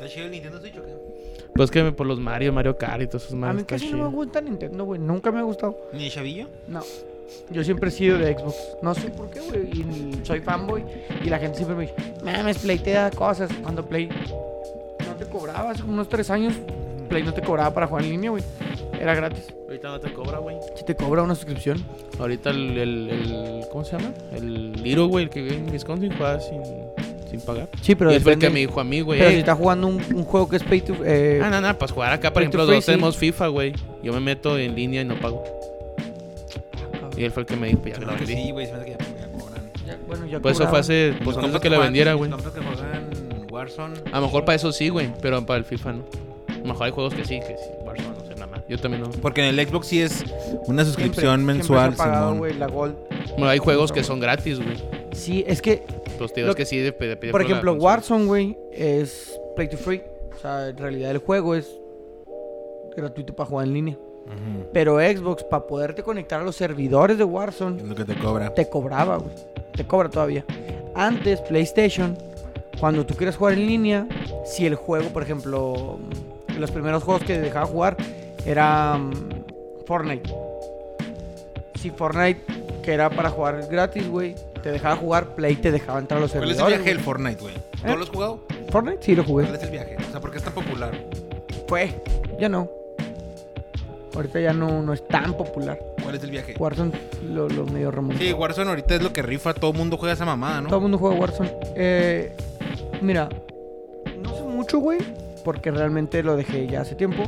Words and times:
¿Está 0.00 0.14
chido 0.14 0.24
el 0.26 0.32
Nintendo 0.32 0.58
Switch 0.58 0.78
o 0.78 0.82
qué? 0.82 0.94
Pues 1.54 1.70
que 1.70 1.92
por 1.92 2.06
los 2.06 2.18
Mario, 2.18 2.54
Mario 2.54 2.78
Kart 2.78 3.02
y 3.02 3.06
todos 3.06 3.24
esos 3.24 3.34
A 3.34 3.36
Mario 3.36 3.54
mí 3.56 3.60
está 3.60 3.74
casi 3.74 3.90
no 3.92 4.08
me 4.08 4.16
gusta 4.16 4.40
Nintendo, 4.40 4.84
güey. 4.86 4.98
Nunca 4.98 5.30
me 5.30 5.40
ha 5.40 5.42
gustado. 5.42 5.76
¿Ni 5.92 6.06
el 6.06 6.10
chavillo? 6.10 6.46
No. 6.68 6.80
Yo 7.50 7.62
siempre 7.62 7.90
he 7.90 7.92
sido 7.92 8.16
de 8.16 8.32
Xbox. 8.32 8.56
No 8.80 8.94
sé 8.94 9.10
por 9.10 9.28
qué, 9.28 9.40
güey. 9.40 9.68
Y 9.78 10.20
soy 10.24 10.40
fanboy. 10.40 10.82
Y 11.22 11.28
la 11.28 11.38
gente 11.38 11.58
siempre 11.58 11.76
me 11.76 11.82
dice, 11.82 11.94
mames, 12.24 12.56
Play 12.58 12.78
te 12.78 12.92
da 12.92 13.10
cosas. 13.10 13.50
Cuando 13.62 13.84
Play 13.84 14.08
no 15.06 15.14
te 15.16 15.26
cobraba 15.26 15.72
hace 15.72 15.82
unos 15.82 16.08
tres 16.08 16.30
años, 16.30 16.54
Play 17.10 17.22
no 17.22 17.34
te 17.34 17.42
cobraba 17.42 17.74
para 17.74 17.86
jugar 17.86 18.04
en 18.04 18.10
línea, 18.12 18.30
güey. 18.30 18.42
Era 18.98 19.14
gratis. 19.14 19.52
Ahorita 19.66 19.88
no 19.88 20.00
te 20.00 20.14
cobra, 20.14 20.38
güey. 20.38 20.56
Si 20.76 20.84
te 20.86 20.96
cobra 20.96 21.22
una 21.22 21.34
suscripción. 21.34 21.84
Ahorita 22.18 22.48
el, 22.48 22.78
el, 22.78 23.10
el- 23.10 23.64
¿Cómo 23.70 23.84
se 23.84 23.98
llama? 23.98 24.14
El 24.32 24.72
Liro, 24.82 25.08
güey, 25.08 25.24
el 25.26 25.30
que 25.30 25.42
vive 25.42 25.56
en 25.56 25.70
Wisconsin 25.70 26.10
juega 26.16 26.40
sin, 26.40 26.62
sin 27.30 27.40
pagar. 27.40 27.68
Sí, 27.80 27.94
pero 27.94 28.10
y 28.12 28.16
él 28.16 28.20
fue 28.22 28.32
el 28.32 28.38
que 28.38 28.46
depende- 28.46 28.54
me 28.54 28.60
dijo 28.66 28.80
a 28.80 28.84
mí, 28.84 29.00
güey. 29.00 29.18
Pero 29.18 29.30
"Ey, 29.30 29.36
si 29.36 29.40
estás 29.40 29.56
jugando 29.58 29.86
un, 29.86 30.02
un 30.14 30.24
juego 30.24 30.48
que 30.48 30.56
es 30.56 30.62
pay 30.64 30.80
to... 30.80 30.94
Eh, 31.04 31.40
Ah, 31.42 31.48
no, 31.50 31.60
no, 31.60 31.78
pues 31.78 31.90
jugar 31.92 32.12
acá, 32.12 32.32
por 32.32 32.42
ejemplo, 32.42 32.64
free, 32.64 32.74
dos 32.76 32.84
sí. 32.84 32.90
tenemos 32.92 33.16
FIFA, 33.16 33.46
güey. 33.48 33.72
Yo 34.02 34.12
me 34.12 34.20
meto 34.20 34.58
en 34.58 34.74
línea 34.74 35.02
y 35.02 35.04
no 35.04 35.14
pago. 35.20 35.44
Y 37.16 37.24
él 37.24 37.30
fue 37.32 37.42
el 37.42 37.46
que 37.46 37.56
me 37.56 37.68
dijo, 37.68 37.80
pues 37.82 37.98
ya 37.98 38.16
que 38.16 38.26
sí, 38.26 38.50
güey. 38.50 38.66
Se 38.66 38.72
me 38.72 38.78
hace 38.78 38.86
que 38.86 38.92
ya, 38.92 38.98
ya 38.98 39.28
cobran. 39.38 39.62
ya- 39.86 39.98
bueno, 40.06 40.26
ya 40.26 40.40
Pues 40.40 40.58
eso 40.58 40.68
fue 40.68 40.78
hace, 40.78 41.14
pues 41.22 41.36
compas 41.36 41.60
que 41.60 41.70
la 41.70 41.78
vendiera, 41.78 42.14
güey. 42.14 42.30
compas 42.30 42.52
que 42.52 42.60
juegan 42.60 43.46
Warzone. 43.50 43.94
A 44.12 44.20
lo 44.20 44.26
mejor 44.26 44.44
para 44.44 44.56
eso 44.56 44.72
sí, 44.72 44.88
güey, 44.88 45.10
pero 45.20 45.44
para 45.44 45.58
el 45.58 45.64
FIFA 45.64 45.92
no. 45.94 46.04
A 46.48 46.52
lo 46.58 46.64
mejor 46.64 46.86
hay 46.86 46.92
juegos 46.92 47.14
que 47.14 47.24
sí, 47.24 47.40
que 47.40 47.56
sí. 47.56 47.64
Warzone, 47.84 48.08
no 48.18 48.24
sé, 48.24 48.34
nada 48.34 48.46
más. 48.46 48.60
Yo 48.68 48.78
también 48.78 49.02
no. 49.02 49.10
Porque 49.10 49.46
en 49.46 49.58
el 49.58 49.68
Xbox 49.68 49.86
sí 49.88 50.00
es 50.00 50.22
una 50.22 50.24
Siempre- 50.64 50.84
suscripción 50.84 51.34
siempre 51.40 51.54
mensual, 51.56 51.96
se 51.96 52.02
ha 52.02 52.04
pagado, 52.04 52.34
güey, 52.36 52.54
la 52.54 52.66
Gold. 52.68 52.94
Bueno, 53.32 53.48
hay 53.48 53.58
juegos 53.58 53.92
que 53.92 54.02
son 54.04 54.20
gratis, 54.20 54.58
güey. 54.62 54.76
Sí, 55.12 55.44
es 55.46 55.60
que, 55.60 55.82
Entonces 56.20 56.34
te 56.34 56.40
digo 56.40 56.46
Lo- 56.48 56.52
es 56.52 56.56
que 56.56 56.66
sí 56.66 56.76
dep- 56.76 56.98
depende 56.98 57.30
por 57.32 57.40
ejemplo. 57.42 57.72
Warzone, 57.74 58.26
güey, 58.26 58.58
es 58.72 59.40
play 59.56 59.68
to 59.68 59.76
free. 59.78 60.02
O 60.36 60.38
sea, 60.38 60.68
en 60.68 60.76
realidad 60.76 61.10
el 61.12 61.18
juego 61.18 61.54
es 61.54 61.80
gratuito 62.96 63.34
para 63.34 63.48
jugar 63.48 63.66
en 63.66 63.72
línea. 63.74 63.98
Pero 64.72 64.98
Xbox, 65.00 65.42
para 65.44 65.66
poderte 65.66 66.02
conectar 66.02 66.40
a 66.40 66.44
los 66.44 66.54
servidores 66.54 67.16
de 67.18 67.24
Warzone, 67.24 67.78
Es 67.82 67.88
lo 67.88 67.94
que 67.94 68.04
te 68.04 68.14
cobra. 68.16 68.54
te 68.54 68.68
cobraba, 68.68 69.16
güey. 69.16 69.34
Te 69.74 69.84
cobra 69.86 70.08
todavía. 70.10 70.44
Antes, 70.94 71.40
PlayStation, 71.40 72.16
cuando 72.78 73.04
tú 73.06 73.14
quieres 73.14 73.36
jugar 73.36 73.54
en 73.54 73.66
línea, 73.66 74.06
si 74.44 74.66
el 74.66 74.74
juego, 74.76 75.08
por 75.08 75.22
ejemplo, 75.22 75.98
los 76.58 76.70
primeros 76.70 77.02
juegos 77.02 77.24
que 77.24 77.40
dejaba 77.40 77.66
jugar 77.66 77.96
era 78.46 78.98
mm, 78.98 79.12
Fortnite. 79.86 80.30
Si 81.76 81.90
Fortnite, 81.90 82.40
que 82.82 82.92
era 82.92 83.08
para 83.10 83.30
jugar 83.30 83.66
gratis, 83.70 84.06
güey, 84.08 84.34
te 84.60 84.70
dejaba 84.70 84.96
jugar, 84.96 85.34
Play 85.34 85.56
te 85.56 85.70
dejaba 85.72 85.98
entrar 85.98 86.18
a 86.18 86.20
los 86.22 86.32
¿Cuál 86.32 86.44
servidores. 86.48 86.72
es 86.74 86.78
el 86.78 86.82
viaje 86.84 86.94
del. 86.96 87.04
Fortnite, 87.04 87.40
güey? 87.40 87.54
¿Tú 87.54 87.96
lo 87.96 88.02
has 88.02 88.08
jugado? 88.08 88.40
Fortnite 88.70 88.98
sí 89.02 89.14
lo 89.14 89.24
jugué. 89.24 89.44
¿Cuál 89.44 89.56
es 89.56 89.62
el 89.62 89.70
viaje? 89.70 89.96
O 89.96 90.10
sea, 90.10 90.20
¿por 90.20 90.30
qué 90.30 90.38
es 90.38 90.44
tan 90.44 90.52
popular? 90.54 90.92
Fue, 91.66 92.02
ya 92.38 92.48
no. 92.48 92.68
Ahorita 94.14 94.40
ya 94.40 94.52
no, 94.52 94.82
no 94.82 94.92
es 94.92 95.06
tan 95.06 95.34
popular. 95.34 95.78
¿Cuál 96.02 96.16
es 96.16 96.24
el 96.24 96.30
viaje? 96.30 96.54
Warzone 96.58 96.90
lo, 97.32 97.48
lo 97.48 97.64
medio 97.66 97.90
remontó. 97.92 98.20
Sí, 98.22 98.32
Warzone 98.32 98.70
ahorita 98.70 98.96
es 98.96 99.02
lo 99.02 99.12
que 99.12 99.22
rifa. 99.22 99.54
Todo 99.54 99.70
el 99.70 99.76
mundo 99.78 99.96
juega 99.96 100.14
esa 100.14 100.24
mamada, 100.24 100.60
¿no? 100.60 100.66
Todo 100.68 100.78
el 100.78 100.82
mundo 100.82 100.98
juega 100.98 101.16
Warzone. 101.16 101.52
Eh, 101.76 102.32
mira, 103.00 103.28
no 104.20 104.34
sé 104.34 104.42
mucho, 104.42 104.78
güey, 104.78 104.98
porque 105.44 105.70
realmente 105.70 106.22
lo 106.24 106.34
dejé 106.36 106.66
ya 106.66 106.80
hace 106.80 106.96
tiempo. 106.96 107.22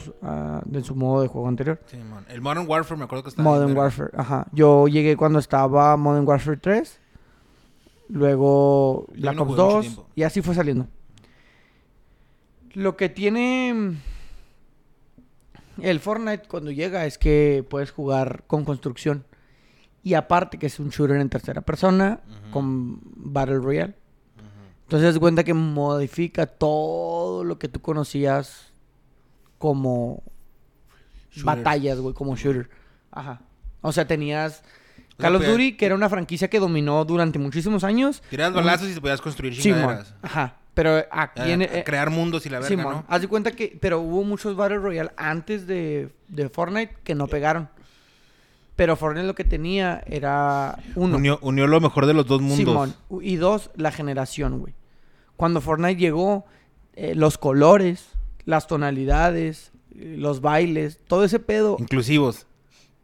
en 0.72 0.84
su 0.84 0.94
modo 0.94 1.22
de 1.22 1.28
juego 1.28 1.48
anterior. 1.48 1.80
Sí, 1.86 1.96
man. 1.98 2.24
El 2.28 2.40
Modern 2.40 2.68
Warfare 2.68 2.98
me 2.98 3.04
acuerdo 3.04 3.22
que 3.24 3.30
estaba. 3.30 3.48
Modern. 3.48 3.76
Warfare, 3.76 4.10
ajá. 4.16 4.46
Yo 4.52 4.88
llegué 4.88 5.16
cuando 5.16 5.38
estaba 5.38 5.96
Modern 5.96 6.26
Warfare 6.26 6.56
3. 6.56 6.98
Luego 8.08 9.06
Black 9.14 9.36
no 9.36 9.42
Ops 9.42 9.50
jugué 9.52 9.62
mucho 9.62 9.74
2. 9.76 9.80
tiempo. 9.86 10.06
Y 10.16 10.22
así 10.24 10.42
fue 10.42 10.54
saliendo. 10.54 10.86
Lo 12.74 12.96
que 12.96 13.08
tiene 13.08 13.72
mm, 13.74 13.96
el 15.82 16.00
Fortnite 16.00 16.46
cuando 16.48 16.70
llega 16.70 17.06
es 17.06 17.16
que 17.18 17.64
puedes 17.68 17.90
jugar 17.90 18.44
con 18.46 18.64
construcción. 18.64 19.24
Y 20.04 20.14
aparte 20.14 20.58
que 20.58 20.66
es 20.66 20.78
un 20.80 20.90
shooter 20.90 21.16
en 21.16 21.28
tercera 21.28 21.60
persona 21.60 22.20
con 22.50 22.98
Battle 23.16 23.58
Royale. 23.58 23.94
Ujú. 24.36 24.46
Entonces 24.84 25.14
das 25.14 25.18
cuenta 25.20 25.44
que 25.44 25.54
modifica 25.54 26.46
todo 26.46 27.44
lo 27.44 27.58
que 27.58 27.68
tú 27.68 27.80
conocías 27.80 28.72
como 29.58 30.22
Shooters. 31.30 31.44
batallas, 31.44 31.98
güey, 32.00 32.14
como 32.14 32.36
shooter. 32.36 32.68
Ajá. 33.10 33.40
O 33.80 33.92
sea, 33.92 34.06
tenías 34.06 34.62
Call 35.18 35.36
of 35.36 35.42
podías- 35.42 35.52
Duty, 35.52 35.76
que 35.76 35.86
era 35.86 35.94
una 35.94 36.08
franquicia 36.08 36.48
que 36.50 36.58
dominó 36.58 37.04
durante 37.04 37.38
muchísimos 37.38 37.84
años. 37.84 38.22
Tirabas 38.30 38.54
balazos 38.54 38.88
y 38.90 38.94
te 38.94 39.00
podías 39.00 39.20
construir 39.20 39.56
chingaderas. 39.56 40.14
Ajá. 40.22 40.56
Pero 40.74 41.04
aquí 41.10 41.42
A- 41.42 41.48
en... 41.52 41.62
a 41.62 41.64
eh, 41.66 41.84
crear 41.84 42.08
mundos 42.10 42.46
y 42.46 42.48
la 42.48 42.58
verga, 42.58 42.82
¿no? 42.82 43.04
haz 43.06 43.20
de 43.20 43.28
cuenta 43.28 43.52
que... 43.52 43.76
Pero 43.80 44.00
hubo 44.00 44.24
muchos 44.24 44.56
Battle 44.56 44.78
Royale 44.78 45.10
antes 45.18 45.66
de, 45.66 46.08
de 46.28 46.48
Fortnite 46.48 46.96
que 47.04 47.14
no 47.14 47.26
pegaron. 47.28 47.68
Pero 48.76 48.96
Fortnite 48.96 49.26
lo 49.26 49.34
que 49.34 49.44
tenía 49.44 50.02
era 50.06 50.78
uno. 50.94 51.16
Unió, 51.16 51.38
unió 51.42 51.66
lo 51.66 51.80
mejor 51.80 52.06
de 52.06 52.14
los 52.14 52.26
dos 52.26 52.40
mundos. 52.40 52.58
Simón. 52.58 52.94
Y 53.20 53.36
dos, 53.36 53.70
la 53.76 53.92
generación, 53.92 54.60
güey. 54.60 54.74
Cuando 55.36 55.60
Fortnite 55.60 56.00
llegó, 56.00 56.46
eh, 56.94 57.14
los 57.14 57.38
colores, 57.38 58.08
las 58.44 58.66
tonalidades, 58.66 59.72
eh, 59.94 60.16
los 60.18 60.40
bailes, 60.40 60.98
todo 61.06 61.24
ese 61.24 61.38
pedo. 61.38 61.76
Inclusivos. 61.78 62.46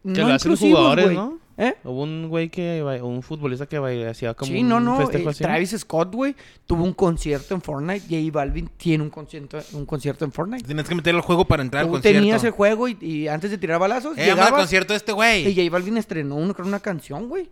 Que 0.03 0.21
no 0.21 0.29
lo 0.29 0.35
hacen 0.35 0.51
los 0.53 0.61
jugadores. 0.61 1.13
¿no? 1.13 1.39
¿Eh? 1.61 1.75
Hubo 1.83 2.05
un 2.05 2.29
güey 2.29 2.51
que, 2.51 2.81
un 3.03 3.21
futbolista 3.21 3.67
que 3.67 3.77
hacía 4.09 4.33
como 4.35 4.53
Sí, 4.53 4.61
un 4.61 4.69
no, 4.69 4.79
no. 4.79 4.97
festejo 4.99 5.29
eh, 5.29 5.33
así. 5.33 5.43
Travis 5.43 5.71
Scott, 5.77 6.15
güey, 6.15 6.37
tuvo 6.67 6.85
un 6.85 6.93
concierto 6.95 7.53
en 7.53 7.61
Fortnite. 7.61 8.03
J 8.09 8.31
Balvin 8.33 8.71
tiene 8.77 9.03
un 9.03 9.11
concierto, 9.11 9.59
un 9.73 9.85
concierto 9.85 10.25
en 10.25 10.31
Fortnite. 10.31 10.65
Tienes 10.65 10.87
que 10.89 10.95
meter 10.95 11.17
el 11.17 11.21
juego 11.21 11.45
para 11.47 11.65
entrar 11.65 11.81
al 11.83 11.89
Tú 11.89 11.95
concierto. 11.95 12.17
tenías 12.21 12.45
el 12.45 12.53
juego 12.53 12.87
y, 12.87 12.97
y 13.01 13.27
antes 13.27 13.51
de 13.51 13.59
tirar 13.59 13.81
balazos, 13.81 14.17
Eh, 14.17 14.31
al 14.31 14.51
concierto 14.53 14.95
este 14.95 15.11
y 15.11 15.15
güey. 15.17 15.55
J 15.57 15.69
Balvin 15.69 15.97
estrenó 15.97 16.37
una, 16.37 16.55
creo, 16.55 16.67
una 16.69 16.79
canción, 16.79 17.29
güey. 17.29 17.51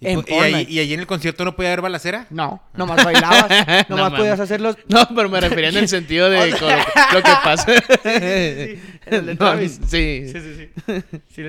Y, 0.00 0.06
en 0.08 0.18
y 0.18 0.32
ahí, 0.32 0.38
Fortnite. 0.50 0.72
y 0.72 0.78
ahí 0.78 0.94
en 0.94 1.00
el 1.00 1.06
concierto 1.06 1.44
no 1.44 1.54
podía 1.54 1.68
haber 1.72 1.82
balacera. 1.82 2.26
No, 2.30 2.60
nomás 2.74 3.04
bailabas, 3.04 3.48
No 3.90 3.96
nomás 3.96 4.12
podías 4.12 4.38
mames. 4.38 4.40
hacerlos. 4.40 4.76
No, 4.88 5.06
pero 5.14 5.28
me 5.28 5.38
refería 5.40 5.68
en 5.68 5.76
el 5.76 5.88
sentido 5.88 6.30
de 6.30 6.38
lo, 6.50 6.56
lo 6.56 7.22
que 7.22 7.32
pasa. 7.44 7.66
de 8.04 8.78
No, 9.10 9.36
Travis. 9.36 9.78
sí. 9.86 10.24
Sí, 10.32 10.40
sí, 10.40 10.70
sí. 10.86 11.02
Sí 11.28 11.42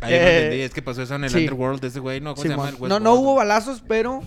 Ahí 0.00 0.12
no 0.12 0.16
Eh, 0.18 0.36
entendí, 0.44 0.62
es 0.62 0.72
que 0.72 0.82
pasó 0.82 1.02
eso 1.02 1.14
en 1.14 1.24
el 1.24 1.30
sí. 1.30 1.38
Underworld 1.38 1.80
de 1.80 1.88
ese 1.88 2.00
güey. 2.00 2.20
No, 2.20 2.34
¿cómo 2.34 2.42
se 2.42 2.48
llama? 2.48 2.64
Simón. 2.70 2.74
El 2.76 2.82
Westworld. 2.82 3.04
no, 3.04 3.14
no 3.14 3.20
hubo 3.20 3.34
balazos, 3.34 3.82
pero 3.86 4.22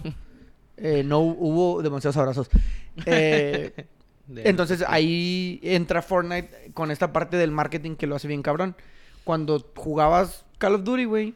eh, 0.78 1.04
no 1.06 1.20
hubo 1.20 1.82
demasiados 1.82 2.18
abrazos. 2.18 2.50
Eh, 3.06 3.86
entonces 4.36 4.84
ahí 4.88 5.60
entra 5.64 6.02
Fortnite 6.02 6.72
con 6.74 6.92
esta 6.92 7.12
parte 7.14 7.38
del 7.38 7.52
marketing 7.52 7.96
que 7.96 8.08
lo 8.08 8.16
hace 8.16 8.28
bien 8.28 8.42
cabrón. 8.42 8.76
Cuando 9.24 9.64
jugabas 9.76 10.46
Call 10.58 10.76
of 10.76 10.84
Duty, 10.84 11.06
güey, 11.06 11.36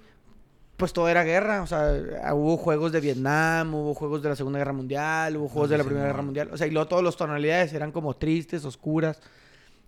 pues 0.78 0.94
todo 0.94 1.08
era 1.10 1.24
guerra. 1.24 1.62
O 1.62 1.68
sea, 1.68 1.94
hubo 2.34 2.58
juegos 2.58 2.92
de 2.92 3.02
Vietnam, 3.02 3.74
hubo 3.76 3.94
juegos 3.94 4.24
de 4.24 4.30
la 4.30 4.36
Segunda 4.36 4.58
Guerra 4.60 4.74
Mundial, 4.74 5.38
hubo 5.38 5.48
juegos 5.48 5.70
sí, 5.70 5.74
de 5.74 5.78
la 5.78 5.84
sí, 5.84 5.88
Primera 5.90 6.08
no. 6.08 6.14
Guerra 6.14 6.24
Mundial. 6.24 6.50
O 6.52 6.58
sea, 6.58 6.66
y 6.68 6.72
luego 6.72 6.88
todas 6.88 7.04
las 7.04 7.16
tonalidades 7.16 7.72
eran 7.74 7.92
como 7.92 8.16
tristes, 8.16 8.66
oscuras. 8.66 9.20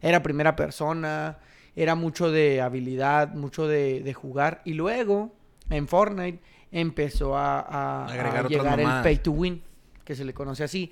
Era 0.02 0.22
primera 0.22 0.56
persona, 0.56 1.38
era 1.76 1.96
mucho 1.96 2.32
de 2.32 2.62
habilidad, 2.62 3.34
mucho 3.34 3.68
de, 3.68 4.02
de 4.02 4.14
jugar. 4.14 4.62
Y 4.66 4.74
luego, 4.74 5.34
en 5.70 5.88
Fortnite, 5.88 6.40
empezó 6.72 7.38
a, 7.38 8.08
llegar 8.48 8.80
el 8.80 9.02
pay 9.02 9.18
to 9.18 9.32
win, 9.32 9.64
que 10.04 10.16
se 10.16 10.26
le 10.26 10.34
conoce 10.34 10.64
así. 10.64 10.92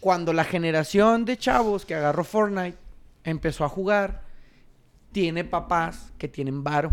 Cuando 0.00 0.32
la 0.32 0.44
generación 0.44 1.24
de 1.24 1.36
chavos 1.36 1.84
que 1.84 1.94
agarró 1.94 2.24
Fortnite 2.24 2.78
empezó 3.24 3.64
a 3.64 3.68
jugar, 3.68 4.22
tiene 5.12 5.44
papás 5.44 6.12
que 6.18 6.28
tienen 6.28 6.64
varo. 6.64 6.90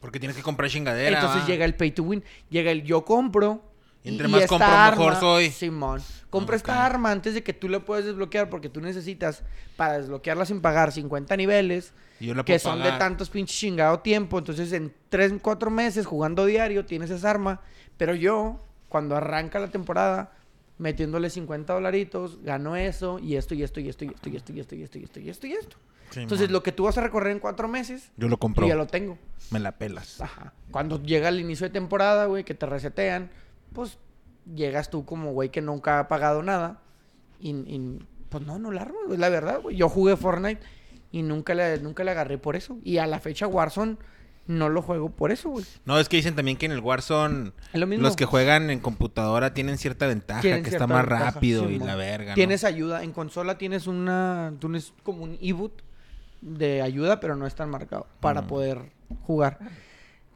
Porque 0.00 0.20
tienes 0.20 0.36
que 0.36 0.42
comprar 0.42 0.70
chingadera. 0.70 1.16
Entonces 1.16 1.42
va. 1.42 1.46
llega 1.46 1.64
el 1.64 1.74
pay 1.74 1.90
to 1.90 2.02
win. 2.02 2.22
Llega 2.50 2.70
el 2.70 2.82
yo 2.82 3.04
compro. 3.04 3.62
Y 4.02 4.10
entre 4.10 4.28
más 4.28 4.46
compro, 4.46 4.68
mejor 4.68 5.16
soy. 5.16 5.50
Simón. 5.50 6.02
Compra 6.38 6.56
esta 6.56 6.84
arma 6.84 7.12
antes 7.12 7.34
de 7.34 7.42
que 7.42 7.52
tú 7.52 7.68
la 7.68 7.80
puedas 7.80 8.04
desbloquear 8.04 8.50
porque 8.50 8.68
tú 8.68 8.80
necesitas 8.80 9.42
para 9.76 9.98
desbloquearla 9.98 10.44
sin 10.46 10.60
pagar 10.60 10.90
50 10.90 11.36
niveles 11.36 11.92
Y 12.18 12.26
yo 12.26 12.34
la 12.34 12.44
que 12.44 12.58
son 12.58 12.82
de 12.82 12.90
tantos 12.92 13.30
pinches 13.30 13.56
chingado 13.56 14.00
tiempo. 14.00 14.38
Entonces 14.38 14.72
en 14.72 14.92
3, 15.10 15.34
4 15.40 15.70
meses 15.70 16.06
jugando 16.06 16.44
diario 16.44 16.84
tienes 16.84 17.10
esa 17.10 17.30
arma. 17.30 17.60
Pero 17.96 18.14
yo, 18.16 18.60
cuando 18.88 19.14
arranca 19.16 19.60
la 19.60 19.68
temporada, 19.70 20.32
metiéndole 20.78 21.30
50 21.30 21.72
dolaritos, 21.72 22.42
gano 22.42 22.74
eso 22.74 23.20
y 23.20 23.36
esto 23.36 23.54
y 23.54 23.62
esto 23.62 23.78
y 23.78 23.88
esto 23.88 24.04
y 24.04 24.08
esto 24.08 24.28
y 24.28 24.36
esto 24.36 24.52
y 24.52 24.60
esto 24.60 24.74
y 24.74 24.82
esto 24.82 24.98
y 24.98 25.02
esto 25.04 25.20
y 25.20 25.28
esto 25.30 25.46
y 25.46 25.52
esto. 25.52 25.76
Sí, 26.10 26.20
Entonces 26.20 26.48
man. 26.48 26.52
lo 26.54 26.62
que 26.62 26.72
tú 26.72 26.84
vas 26.84 26.98
a 26.98 27.00
recorrer 27.00 27.30
en 27.32 27.38
4 27.38 27.68
meses, 27.68 28.10
Yo 28.16 28.28
lo 28.28 28.36
compro. 28.38 28.66
ya 28.66 28.74
lo 28.74 28.86
tengo. 28.88 29.18
Me 29.50 29.60
la 29.60 29.72
pelas. 29.72 30.20
Ajá. 30.20 30.52
Cuando 30.72 31.00
llega 31.02 31.28
el 31.28 31.38
inicio 31.40 31.66
de 31.68 31.72
temporada, 31.72 32.26
güey, 32.26 32.42
que 32.44 32.54
te 32.54 32.66
resetean, 32.66 33.30
pues 33.72 33.98
llegas 34.52 34.90
tú 34.90 35.04
como 35.04 35.32
güey 35.32 35.50
que 35.50 35.60
nunca 35.62 35.98
ha 36.00 36.08
pagado 36.08 36.42
nada 36.42 36.80
y, 37.40 37.50
y 37.50 37.98
Pues 38.28 38.44
no, 38.44 38.58
no 38.58 38.70
la 38.72 38.82
armas, 38.82 39.02
güey, 39.06 39.18
la 39.18 39.28
verdad, 39.28 39.60
güey. 39.62 39.76
Yo 39.76 39.88
jugué 39.88 40.16
Fortnite 40.16 40.60
y 41.12 41.22
nunca 41.22 41.54
le, 41.54 41.78
nunca 41.78 42.02
le 42.04 42.10
agarré 42.10 42.38
por 42.38 42.56
eso. 42.56 42.78
Y 42.82 42.98
a 42.98 43.06
la 43.06 43.20
fecha 43.20 43.46
Warzone 43.46 43.96
no 44.46 44.68
lo 44.68 44.82
juego 44.82 45.08
por 45.10 45.30
eso, 45.32 45.48
güey. 45.50 45.64
No, 45.84 45.98
es 45.98 46.08
que 46.08 46.16
dicen 46.16 46.34
también 46.34 46.56
que 46.58 46.66
en 46.66 46.72
el 46.72 46.80
Warzone 46.80 47.52
Es 47.72 47.80
lo 47.80 47.86
mismo. 47.86 48.02
los 48.02 48.16
que 48.16 48.24
juegan 48.26 48.70
en 48.70 48.80
computadora 48.80 49.54
tienen 49.54 49.78
cierta 49.78 50.06
ventaja, 50.06 50.40
Tienen 50.42 50.62
que 50.64 50.70
cierta 50.70 50.84
está 50.84 50.92
más 50.94 51.06
ventaja, 51.06 51.30
rápido 51.30 51.70
y 51.70 51.78
la 51.78 51.94
verga, 51.94 52.30
¿no? 52.30 52.34
Tienes 52.34 52.64
ayuda. 52.64 53.02
En 53.04 53.12
consola 53.12 53.56
tienes 53.56 53.86
una. 53.86 54.52
Tienes 54.58 54.92
como 55.04 55.22
un 55.24 55.38
e-boot 55.40 55.82
de 56.42 56.82
ayuda, 56.82 57.20
pero 57.20 57.36
no 57.36 57.46
es 57.46 57.54
tan 57.54 57.70
marcado 57.70 58.06
para 58.20 58.42
Mm. 58.42 58.46
poder 58.48 58.78
jugar. 59.22 59.58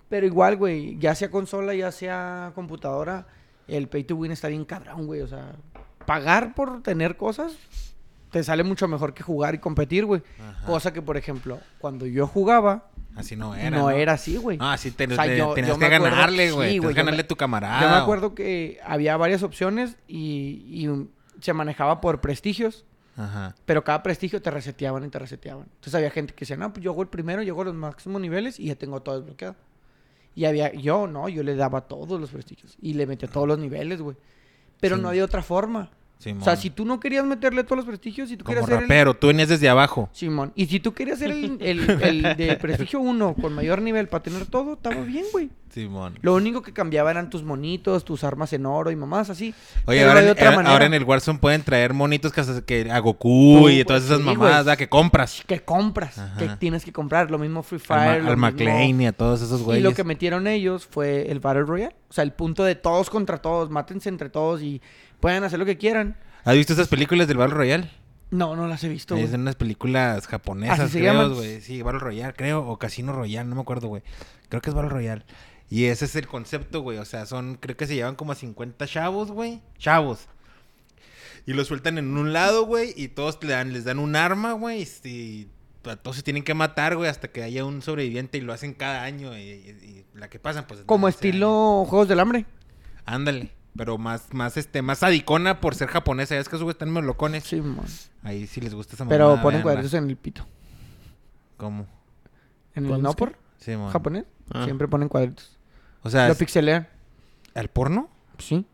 Pero 0.09 0.25
igual, 0.27 0.57
güey, 0.57 0.97
ya 0.99 1.15
sea 1.15 1.31
consola, 1.31 1.75
ya 1.75 1.93
sea 1.93 2.53
computadora, 2.55 3.27
el 3.69 3.88
pay 3.88 4.05
to 4.05 4.17
win 4.17 4.32
está 4.32 4.49
bien 4.49 4.65
cabrón, 4.65 5.06
güey. 5.06 5.20
O 5.20 5.29
sea, 5.29 5.53
pagar 6.06 6.55
por 6.55 6.82
tener 6.82 7.17
cosas 7.17 7.53
te 8.31 8.43
sale 8.44 8.62
mucho 8.65 8.88
mejor 8.88 9.15
que 9.15 9.23
jugar 9.23 9.55
y 9.55 9.59
competir, 9.59 10.05
güey. 10.05 10.23
Cosa 10.67 10.93
que, 10.93 11.03
por 11.03 11.17
ejemplo, 11.17 11.61
cuando 11.79 12.06
yo 12.06 12.26
jugaba, 12.26 12.91
Así 13.17 13.37
no 13.37 13.55
era. 13.55 13.70
no, 13.70 13.91
era 13.91 14.12
así, 14.12 14.37
güey. 14.37 14.59
Ah, 14.61 14.76
sí, 14.76 14.91
te, 14.91 15.06
O 15.06 15.15
sea, 15.15 15.25
te- 15.25 15.38
yo- 15.38 15.55
tenías 15.55 15.75
yo 15.75 15.79
que 15.79 15.88
ganarle, 15.88 16.49
sí, 16.49 16.55
güey. 16.55 16.69
Tenías 16.69 16.82
güey, 16.82 16.94
que 16.94 17.00
ganarle 17.00 17.23
a 17.23 17.26
tu 17.29 17.37
camarada. 17.37 17.81
Yo 17.81 17.88
me 17.88 17.97
acuerdo 17.97 18.35
que 18.35 18.79
había 18.85 19.17
varias 19.17 19.43
opciones 19.43 19.97
y, 20.06 20.62
y, 20.69 21.09
se 21.41 21.53
manejaba 21.53 22.00
por 22.00 22.21
prestigios. 22.21 22.85
Ajá. 23.17 23.55
Pero 23.64 23.82
cada 23.82 24.03
prestigio 24.03 24.41
te 24.41 24.50
reseteaban 24.50 25.05
y 25.05 25.09
te 25.09 25.19
reseteaban. 25.19 25.64
Entonces 25.64 25.94
había 25.94 26.11
gente 26.11 26.35
que 26.35 26.41
decía, 26.41 26.56
no, 26.56 26.73
pues 26.73 26.85
yo 26.85 26.93
hago 26.93 27.03
el 27.03 27.09
primero, 27.09 27.43
llego 27.43 27.62
a 27.62 27.64
los 27.64 27.75
máximos 27.75 28.21
niveles 28.21 28.61
y 28.61 28.67
ya 28.67 28.76
tengo 28.76 29.00
todo 29.03 29.19
desbloqueado. 29.19 29.56
Y 30.38 30.44
había, 30.44 30.73
yo 30.73 31.08
no, 31.08 31.29
yo 31.29 31.43
le 31.43 31.56
daba 31.56 31.81
todos 31.88 32.20
los 32.20 32.31
prestigios 32.31 32.76
y 32.81 32.94
le 32.94 33.08
metía 33.08 33.29
todos 33.29 33.49
los 33.49 33.58
niveles, 33.58 34.00
güey. 34.00 34.17
Pero 34.79 34.94
Sí. 34.94 35.02
no 35.02 35.08
había 35.08 35.25
otra 35.25 35.43
forma. 35.43 35.90
Simón. 36.19 36.43
O 36.43 36.44
sea, 36.44 36.56
si 36.56 36.70
tú 36.70 36.85
no 36.85 36.99
querías 36.99 37.25
meterle 37.25 37.62
todos 37.62 37.76
los 37.76 37.87
prestigios, 37.87 38.29
si 38.29 38.37
tú 38.37 38.44
Como 38.44 38.55
querías 38.56 38.67
ser 38.69 38.75
el... 38.79 38.81
rapero, 38.82 39.15
tú 39.15 39.29
venías 39.29 39.49
desde 39.49 39.69
abajo. 39.69 40.09
Simón. 40.12 40.53
Y 40.56 40.67
si 40.67 40.81
tú 40.81 40.93
querías 40.93 41.20
ser 41.20 41.31
el, 41.31 41.59
el, 41.61 41.88
el 42.03 42.37
de 42.37 42.56
prestigio 42.61 42.99
1 43.00 43.35
con 43.41 43.53
mayor 43.55 43.81
nivel 43.82 44.09
para 44.09 44.23
tener 44.25 44.47
todo, 44.47 44.73
estaba 44.75 45.00
bien, 45.03 45.25
güey. 45.32 45.49
Simón. 45.70 46.19
Lo 46.23 46.35
único 46.35 46.62
que 46.62 46.73
cambiaba 46.73 47.11
eran 47.12 47.31
tus 47.31 47.44
monitos, 47.44 48.05
tus 48.05 48.25
armas 48.25 48.53
en 48.55 48.67
oro 48.67 48.91
y 48.91 48.97
mamás 48.97 49.31
así. 49.31 49.55
Oye, 49.85 49.99
Pero 49.99 50.09
ahora, 50.09 50.23
en- 50.25 50.31
otra 50.31 50.50
manera. 50.50 50.73
ahora 50.73 50.87
en 50.87 50.94
el 50.94 51.05
Warzone 51.05 51.38
pueden 51.38 51.62
traer 51.62 51.93
monitos 51.94 52.32
que, 52.32 52.41
hasta- 52.41 52.62
que 52.62 52.91
a 52.91 52.99
Goku 52.99 53.59
Tú, 53.61 53.69
y 53.69 53.85
todas 53.85 54.03
esas 54.03 54.19
sí, 54.19 54.25
mamadas. 54.25 54.64
¿verdad? 54.64 54.79
que 54.79 54.88
compras. 54.88 55.44
Que 55.47 55.61
compras, 55.61 56.19
Ajá. 56.19 56.37
que 56.38 56.49
tienes 56.56 56.85
que 56.85 56.93
comprar. 56.93 57.31
Lo 57.31 57.38
mismo 57.38 57.62
Free 57.62 57.79
Fire. 57.79 58.26
Al 58.26 58.37
McLean 58.38 59.00
y 59.00 59.06
a 59.06 59.12
todos 59.12 59.41
esos 59.43 59.61
Y 59.61 59.64
güeyes. 59.64 59.85
lo 59.85 59.94
que 59.94 60.03
metieron 60.05 60.47
ellos 60.49 60.88
fue 60.91 61.31
el 61.31 61.38
Battle 61.38 61.62
Royale. 61.64 61.94
O 62.09 62.12
sea, 62.12 62.25
el 62.25 62.32
punto 62.32 62.64
de 62.64 62.75
todos 62.75 63.09
contra 63.11 63.37
todos. 63.37 63.71
Mátense 63.71 64.09
entre 64.09 64.31
todos 64.31 64.62
y 64.62 64.81
pueden 65.20 65.44
hacer 65.44 65.59
lo 65.59 65.65
que 65.67 65.76
quieran. 65.79 66.17
¿Has 66.44 66.55
visto 66.56 66.73
esas 66.73 66.88
películas 66.88 67.29
del 67.29 67.37
Battle 67.37 67.55
Royale? 67.55 67.91
No, 68.31 68.56
no 68.56 68.69
las 68.69 68.85
he 68.85 68.88
visto. 68.88 69.17
Es 69.17 69.32
unas 69.32 69.56
películas 69.56 70.26
japonesas, 70.26 70.81
¿Así 70.81 70.93
se 70.94 70.99
creo, 71.00 71.35
güey. 71.35 71.61
Sí, 71.61 71.81
Battle 71.82 72.00
Royale, 72.00 72.35
creo. 72.35 72.67
O 72.67 72.79
Casino 72.79 73.12
Royale, 73.12 73.49
no 73.49 73.55
me 73.55 73.62
acuerdo, 73.62 73.88
güey. 73.88 74.03
Creo 74.49 74.61
que 74.61 74.69
es 74.70 74.75
Battle 74.75 74.91
Royale. 74.91 75.25
Y 75.70 75.85
ese 75.87 76.05
es 76.05 76.15
el 76.17 76.26
concepto, 76.26 76.81
güey. 76.82 76.99
O 76.99 77.05
sea, 77.05 77.26
son, 77.26 77.56
creo 77.56 77.76
que 77.76 77.87
se 77.87 77.94
llevan 77.94 78.17
como 78.17 78.32
a 78.32 78.35
50 78.35 78.87
chavos, 78.87 79.31
güey. 79.31 79.61
Chavos. 79.79 80.26
Y 81.47 81.55
los 81.55 81.69
sueltan 81.69 81.97
en 81.99 82.17
un 82.17 82.32
lado, 82.35 82.67
güey. 82.67 82.93
Y 82.97 83.09
todos 83.09 83.38
le 83.43 83.53
dan, 83.53 83.73
les 83.73 83.85
dan 83.85 83.99
un 83.99 84.14
arma, 84.17 84.53
güey. 84.53 84.87
Y, 85.05 85.49
a 85.85 85.97
todos 85.97 86.17
se 86.17 86.23
tienen 86.23 86.43
que 86.44 86.53
matar, 86.53 86.97
güey. 86.97 87.09
Hasta 87.09 87.29
que 87.29 87.43
haya 87.43 87.64
un 87.64 87.81
sobreviviente. 87.81 88.37
Y 88.37 88.43
lo 88.43 88.53
hacen 88.53 88.75
cada 88.75 89.03
año. 89.05 89.37
Y, 89.37 89.41
y- 89.41 90.05
y 90.14 90.19
la 90.19 90.29
que 90.29 90.38
pasan, 90.38 90.67
pues. 90.67 90.81
Como 90.85 91.09
estilo 91.09 91.85
Juegos 91.88 92.09
del 92.09 92.21
Hambre. 92.21 92.44
Ándale. 93.06 93.50
Pero 93.79 93.97
más, 93.97 94.35
más, 94.35 94.57
este, 94.59 94.83
más 94.83 94.99
sadicona 94.99 95.61
por 95.61 95.75
ser 95.75 95.89
japonesa. 95.89 96.35
Ya 96.35 96.41
es 96.43 96.49
que 96.49 96.57
esos 96.57 96.65
güey 96.65 96.73
están 96.73 96.91
medio 96.91 97.07
locones. 97.07 97.45
Sí, 97.45 97.61
mon. 97.63 97.87
Ahí 98.25 98.47
sí 98.47 98.61
les 98.61 98.75
gusta 98.75 98.97
esa 98.97 99.07
Pero 99.07 99.25
mamada, 99.29 99.43
ponen 99.43 99.59
véanla. 99.59 99.73
cuadritos 99.73 99.95
en 99.95 100.11
el 100.11 100.17
pito. 100.17 100.45
¿Cómo? 101.57 101.87
En 102.75 102.85
el 102.85 102.91
¿Cuándo 102.91 103.03
no 103.05 103.11
es 103.11 103.17
que? 103.17 103.25
por 103.25 103.37
Sí, 103.59 103.71
mon. 103.77 103.89
Ah. 103.89 103.93
japonés. 103.93 104.25
Siempre 104.65 104.89
ponen 104.89 105.09
cuadritos. 105.09 105.57
O 106.03 106.11
sea, 106.11 106.27
Lo 106.27 106.33
es- 106.33 106.39
pixelean. 106.39 106.89
¿al 107.55 107.69
porno? 107.69 108.09
Sí. 108.39 108.67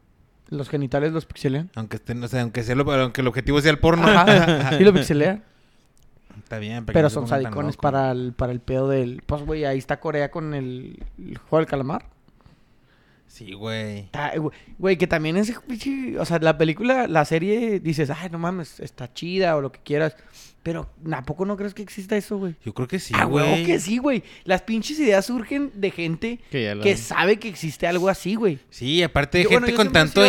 Los 0.49 0.69
genitales 0.69 1.13
los 1.13 1.25
pixelean. 1.27 1.71
Aunque 1.75 1.97
estén, 1.97 2.23
o 2.23 2.29
sea, 2.29 2.43
aunque 2.43 2.63
sea 2.63 2.75
lo, 2.75 2.91
aunque 2.93 3.21
el 3.21 3.27
objetivo 3.29 3.61
sea 3.61 3.71
el 3.71 3.79
porno. 3.79 4.07
Ajá. 4.09 4.73
Sí, 4.79 4.85
lo 4.85 4.93
pixelean. 4.93 5.43
Está 6.39 6.59
bien, 6.59 6.85
Pero 6.87 7.09
se 7.09 7.15
son 7.15 7.29
sadicones 7.29 7.77
para 7.77 8.11
el, 8.11 8.33
para 8.33 8.53
el 8.53 8.61
pedo 8.61 8.89
del... 8.89 9.23
Pues, 9.25 9.43
güey, 9.45 9.65
ahí 9.65 9.79
está 9.79 10.01
Corea 10.01 10.31
con 10.31 10.53
el, 10.55 11.03
el 11.19 11.39
juego 11.39 11.59
del 11.59 11.67
calamar. 11.67 12.07
Sí, 13.35 13.53
güey. 13.53 14.11
Güey, 14.79 14.97
que 14.97 15.09
también 15.09 15.37
es... 15.37 15.53
O 16.21 16.25
sea, 16.25 16.39
la 16.39 16.57
película, 16.57 17.09
la 17.09 17.25
serie, 17.25 17.81
dices, 17.81 18.09
ay, 18.11 18.31
no 18.31 18.39
mames, 18.39 18.79
está 18.79 19.13
chida 19.13 19.57
o 19.57 19.61
lo 19.61 19.73
que 19.73 19.81
quieras. 19.81 20.17
Pero, 20.65 20.91
¿a 21.13 21.23
poco 21.23 21.45
no 21.45 21.57
crees 21.57 21.75
que 21.75 21.83
exista 21.83 22.17
eso, 22.17 22.39
güey? 22.39 22.57
Yo 22.65 22.73
creo 22.75 22.89
que 22.89 22.99
sí, 22.99 23.13
ah, 23.17 23.25
güey. 23.27 23.45
huevo 23.53 23.67
que 23.67 23.79
sí, 23.79 23.99
güey. 23.99 24.25
Las 24.45 24.63
pinches 24.63 24.99
ideas 24.99 25.27
surgen 25.27 25.71
de 25.75 25.91
gente 25.93 26.41
Que 26.51 26.97
sabe 26.97 27.39
que 27.39 27.49
existe 27.49 27.87
algo 27.87 28.09
así, 28.09 28.35
güey. 28.35 28.59
Sí, 28.71 29.03
aparte 29.03 29.39
de 29.39 29.45
Yo- 29.45 29.51
gente 29.51 29.67
bueno, 29.73 29.77
con 29.77 29.93
tanto 29.93 30.23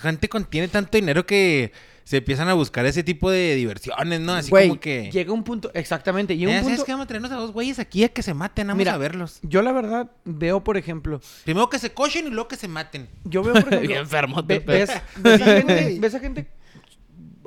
gente 0.00 0.28
con 0.28 0.44
tiene 0.44 0.68
tanto 0.68 0.96
dinero 0.96 1.26
que 1.26 1.72
se 2.04 2.18
empiezan 2.18 2.48
a 2.48 2.54
buscar 2.54 2.86
ese 2.86 3.02
tipo 3.04 3.30
de 3.30 3.54
diversiones, 3.56 4.20
¿no? 4.20 4.32
Así 4.34 4.50
Güey, 4.50 4.68
como 4.68 4.80
que 4.80 5.10
llega 5.12 5.32
un 5.32 5.44
punto... 5.44 5.70
Exactamente, 5.74 6.36
llega 6.36 6.52
"Eh, 6.52 6.58
un 6.58 6.62
¿Sabes 6.62 6.76
punto... 6.78 6.86
qué? 6.86 6.92
Vamos 6.92 7.04
a 7.04 7.08
traernos 7.08 7.30
a 7.32 7.36
dos 7.36 7.52
güeyes 7.52 7.78
aquí 7.78 8.02
a 8.04 8.08
que 8.08 8.22
se 8.22 8.32
maten, 8.34 8.68
vamos 8.68 8.78
Mira, 8.78 8.94
a 8.94 8.96
verlos. 8.98 9.38
Yo, 9.42 9.60
la 9.62 9.70
verdad, 9.72 10.10
veo, 10.24 10.64
por 10.64 10.76
ejemplo... 10.76 11.20
Primero 11.44 11.68
que 11.68 11.78
se 11.78 11.92
cochen 11.92 12.26
y 12.26 12.30
luego 12.30 12.48
que 12.48 12.56
se 12.56 12.66
maten. 12.68 13.08
Yo 13.24 13.42
veo, 13.42 13.54
por 13.54 13.62
ejemplo... 13.74 13.80
Bien 13.88 14.00
enfermo, 14.00 14.42
ve- 14.42 14.60
te 14.60 14.66
ves, 14.72 14.90
ves 15.18 15.42
a 15.42 15.44
gente, 15.56 15.96
ves 16.00 16.14
a 16.14 16.20
gente... 16.20 16.46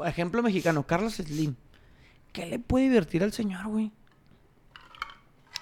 Ejemplo 0.06 0.42
mexicano, 0.44 0.86
Carlos 0.88 1.14
Slim. 1.16 1.56
¿Qué 2.34 2.46
le 2.48 2.60
puede 2.60 2.86
divertir 2.90 3.24
al 3.24 3.32
señor, 3.32 3.68
güey? 3.68 3.92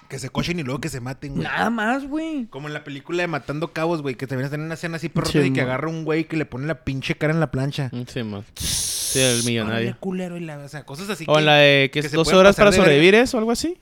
Que 0.08 0.18
se 0.18 0.28
cochen 0.28 0.58
y 0.58 0.62
luego 0.62 0.80
que 0.80 0.90
se 0.90 1.00
maten, 1.00 1.32
güey. 1.36 1.44
Nada 1.44 1.70
más, 1.70 2.06
güey. 2.06 2.46
Como 2.50 2.68
en 2.68 2.74
la 2.74 2.84
película 2.84 3.22
de 3.22 3.28
Matando 3.28 3.72
Cabos, 3.72 4.02
güey, 4.02 4.14
que 4.14 4.26
también 4.26 4.44
están 4.44 4.60
en 4.60 4.66
una 4.66 4.74
escena 4.74 4.96
así 4.96 5.08
perrota 5.08 5.32
Sí, 5.32 5.38
y 5.38 5.52
que 5.52 5.62
agarra 5.62 5.88
un 5.88 6.04
güey 6.04 6.24
que 6.24 6.36
le 6.36 6.44
pone 6.44 6.66
la 6.66 6.84
pinche 6.84 7.14
cara 7.14 7.32
en 7.32 7.40
la 7.40 7.50
plancha. 7.50 7.88
Mm, 7.92 8.02
Sí, 8.06 8.22
man. 8.22 8.44
Sí, 8.56 9.20
el 9.20 9.44
millonario. 9.44 9.96
culero 10.00 10.36
y 10.36 10.40
la, 10.40 10.58
o 10.58 10.68
sea, 10.68 10.84
cosas 10.84 11.08
así 11.08 11.24
O 11.28 11.38
en 11.38 11.46
la 11.46 11.56
de 11.56 11.90
que, 11.92 12.00
que 12.00 12.06
es 12.06 12.10
se 12.10 12.16
12 12.16 12.28
pueden 12.28 12.40
horas 12.40 12.56
para 12.56 12.72
sobrevivir 12.72 13.14
eso 13.14 13.36
o 13.36 13.40
algo 13.40 13.52
así. 13.52 13.78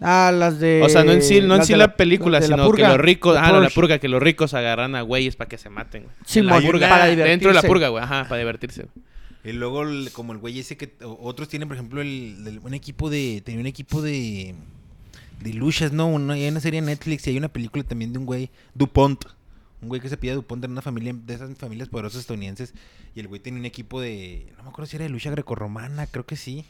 Ah, 0.00 0.30
las 0.32 0.58
de... 0.60 0.82
O 0.84 0.88
sea, 0.88 1.04
no 1.04 1.12
en 1.12 1.22
sí, 1.22 1.40
no 1.40 1.56
en 1.56 1.64
sí 1.64 1.74
la, 1.74 1.96
película, 1.96 2.38
la 2.40 2.46
sino 2.46 2.70
que 2.72 2.82
los 2.82 2.98
ricos, 2.98 3.36
ah, 3.38 3.50
no, 3.52 3.60
la 3.60 3.68
purga, 3.70 3.98
que 3.98 4.08
los 4.08 4.22
ricos 4.22 4.54
agarran 4.54 4.94
a 4.94 5.02
güeyes 5.02 5.36
para 5.36 5.48
que 5.48 5.58
se 5.58 5.68
maten, 5.70 6.04
güey. 6.04 6.14
Sí, 6.24 6.40
la 6.40 6.60
purga, 6.60 6.88
para 6.88 7.06
dentro 7.06 7.24
de 7.48 7.54
la 7.54 7.60
divertirse. 7.60 7.66
purga, 7.66 7.88
güey, 7.88 8.04
ajá, 8.04 8.24
para 8.28 8.38
divertirse. 8.38 8.82
güey. 8.84 9.04
Y 9.48 9.52
luego, 9.52 9.82
el- 9.82 10.10
como 10.12 10.32
el 10.32 10.38
güey 10.38 10.58
ese 10.58 10.76
que... 10.76 10.92
Otros 11.02 11.48
tienen, 11.48 11.68
por 11.68 11.76
ejemplo, 11.76 12.00
el, 12.02 12.44
del- 12.44 12.58
un 12.58 12.74
equipo 12.74 13.08
de... 13.08 13.40
Tenía 13.44 13.60
un 13.60 13.66
equipo 13.66 14.02
de... 14.02 14.54
De 15.40 15.52
luchas, 15.54 15.92
¿no? 15.92 16.08
Una, 16.08 16.34
hay 16.34 16.48
una 16.48 16.60
serie 16.60 16.78
en 16.80 16.86
Netflix 16.86 17.26
y 17.26 17.30
hay 17.30 17.38
una 17.38 17.48
película 17.48 17.82
también 17.84 18.12
de 18.12 18.18
un 18.18 18.26
güey... 18.26 18.50
DuPont. 18.74 19.24
Un 19.80 19.88
güey 19.88 20.00
que 20.00 20.08
se 20.08 20.16
pide 20.16 20.34
DuPont 20.34 20.62
en 20.64 20.72
una 20.72 20.82
familia... 20.82 21.14
De 21.14 21.32
esas 21.34 21.56
familias 21.56 21.88
poderosas 21.88 22.20
estadounidenses. 22.20 22.74
Y 23.14 23.20
el 23.20 23.28
güey 23.28 23.40
tenía 23.40 23.58
un 23.60 23.64
equipo 23.66 24.00
de... 24.00 24.52
No 24.58 24.64
me 24.64 24.68
acuerdo 24.68 24.86
si 24.90 24.96
era 24.96 25.04
de 25.04 25.08
lucha 25.10 25.30
grecorromana. 25.30 26.06
Creo 26.08 26.26
que 26.26 26.36
sí. 26.36 26.64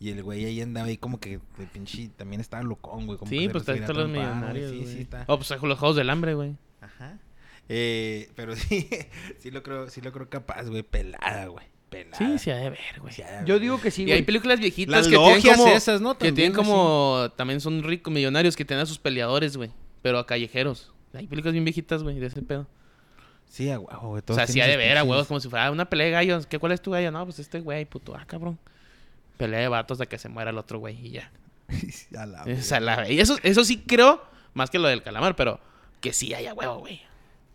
Y 0.00 0.08
el 0.10 0.22
güey 0.22 0.44
ahí 0.46 0.60
andaba 0.62 0.86
ahí 0.86 0.96
como 0.96 1.20
que... 1.20 1.38
De 1.58 1.66
pinche... 1.66 2.08
También 2.16 2.40
estaba 2.40 2.62
locón, 2.62 3.06
güey. 3.06 3.18
como 3.18 3.28
Sí, 3.28 3.48
pues 3.50 3.64
quería 3.64 3.84
todos 3.86 4.02
los 4.04 4.08
millonarios, 4.10 4.70
Sí, 4.70 4.86
sí, 4.86 5.00
está... 5.02 5.24
O 5.26 5.36
pues 5.36 5.50
los 5.50 5.78
juegos 5.78 5.96
del 5.96 6.08
hambre, 6.08 6.34
güey. 6.34 6.56
Ajá. 6.80 7.18
Eh, 7.68 8.30
pero 8.36 8.56
sí... 8.56 8.88
Sí 9.40 9.50
lo 9.50 9.62
creo... 9.62 9.90
Sí 9.90 10.00
lo 10.00 10.12
creo 10.12 10.30
capaz, 10.30 10.64
güey. 10.68 10.82
Pelada, 10.82 11.46
güey. 11.48 11.71
Pelada. 11.92 12.16
Sí, 12.16 12.38
se 12.38 12.52
ha 12.52 12.56
de 12.56 12.70
ver, 12.70 13.00
güey. 13.00 13.12
Sí 13.12 13.22
Yo 13.44 13.58
digo 13.60 13.80
que 13.80 13.90
sí, 13.90 14.04
Y 14.04 14.12
hay 14.12 14.22
películas 14.22 14.58
viejitas 14.58 14.92
Las 14.92 15.04
que 15.06 15.16
tienen 15.16 15.34
logias 15.36 15.56
como... 15.56 15.68
esas, 15.68 16.00
¿no? 16.00 16.18
Que 16.18 16.32
tienen 16.32 16.52
como... 16.54 17.30
También 17.36 17.60
son 17.60 17.82
ricos 17.82 18.12
millonarios 18.12 18.56
que 18.56 18.64
tienen 18.64 18.82
a 18.82 18.86
sus 18.86 18.98
peleadores, 18.98 19.56
güey. 19.56 19.70
Pero 20.02 20.18
a 20.18 20.26
callejeros. 20.26 20.92
Hay 21.14 21.26
películas 21.26 21.52
bien 21.52 21.64
viejitas, 21.64 22.02
güey, 22.02 22.18
de 22.18 22.26
ese 22.26 22.42
pedo. 22.42 22.66
Sí, 23.46 23.70
a 23.70 23.78
huevo, 23.78 24.08
güey. 24.08 24.22
O 24.26 24.34
sea, 24.34 24.46
sí 24.46 24.60
ha 24.60 24.66
de 24.66 24.76
ver 24.78 24.96
a 24.96 25.04
huevos 25.04 25.26
como 25.26 25.38
si 25.38 25.48
fuera 25.48 25.70
una 25.70 25.84
pelea 25.84 26.06
de 26.06 26.12
gallos. 26.12 26.46
¿Qué, 26.46 26.58
¿Cuál 26.58 26.72
es 26.72 26.80
tu 26.80 26.90
gallo? 26.90 27.10
No, 27.12 27.24
pues 27.26 27.38
este 27.38 27.60
güey, 27.60 27.84
puto. 27.84 28.16
Ah, 28.16 28.24
cabrón. 28.26 28.58
Pelea 29.36 29.60
de 29.60 29.68
vatos 29.68 29.98
de 29.98 30.06
que 30.06 30.18
se 30.18 30.28
muera 30.30 30.50
el 30.50 30.58
otro 30.58 30.78
güey 30.78 30.98
y 31.06 31.10
ya. 31.10 31.30
A 32.18 32.26
la 32.26 32.42
O 32.46 32.62
sea, 32.62 32.80
la- 32.80 33.10
y 33.10 33.20
eso, 33.20 33.36
eso 33.42 33.62
sí 33.64 33.82
creo, 33.86 34.24
más 34.54 34.70
que 34.70 34.78
lo 34.78 34.88
del 34.88 35.02
calamar, 35.02 35.36
pero 35.36 35.60
que 36.00 36.12
sí 36.12 36.32
haya 36.32 36.54
huevo, 36.54 36.78
güey. 36.78 37.02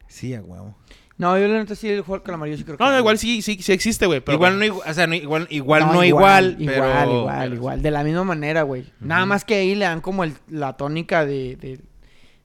Sí, 0.07 0.33
a 0.33 0.41
huevo. 0.41 0.75
No, 1.17 1.37
yo 1.39 1.47
la 1.47 1.55
neta 1.57 1.73
sí 1.75 1.89
el 1.89 2.01
juego 2.01 2.15
del 2.19 2.23
calamar, 2.23 2.47
yo 2.49 2.57
sí 2.57 2.63
creo 2.63 2.77
que 2.77 2.83
No, 2.83 2.91
no, 2.91 2.97
igual 2.99 3.17
sí, 3.17 3.41
sí, 3.41 3.57
sí 3.59 3.71
existe, 3.71 4.05
güey. 4.05 4.19
Pero 4.21 4.35
igual 4.35 4.53
no 4.53 4.57
bueno. 4.59 4.65
igual, 4.75 4.89
o 4.89 4.93
sea, 4.93 5.07
no 5.07 5.15
igual, 5.15 5.47
igual 5.49 5.85
no, 5.91 6.03
igual, 6.03 6.55
pero... 6.59 6.71
Igual, 6.85 7.09
igual, 7.09 7.39
pero- 7.41 7.55
igual. 7.55 7.81
De 7.81 7.91
la 7.91 8.03
misma 8.03 8.23
manera, 8.23 8.61
güey. 8.61 8.85
Nada 8.99 9.25
más 9.25 9.43
que 9.43 9.55
ahí 9.55 9.73
le 9.73 9.85
dan 9.85 10.01
como 10.01 10.23
el- 10.23 10.35
la 10.47 10.77
tónica 10.77 11.25
de, 11.25 11.55
de, 11.55 11.79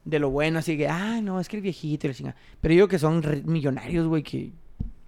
de 0.07 0.19
lo 0.19 0.31
bueno, 0.31 0.59
así 0.61 0.79
que, 0.79 0.89
ah, 0.89 1.21
no, 1.23 1.39
es 1.39 1.49
que 1.51 1.57
el 1.57 1.63
viejito 1.63 2.07
y 2.07 2.11
la 2.11 2.15
chingada. 2.15 2.37
Pero 2.63 2.73
yo 2.73 2.77
digo 2.77 2.89
que 2.89 2.99
son 2.99 3.23
millonarios, 3.45 4.07
güey, 4.07 4.23
que 4.23 4.53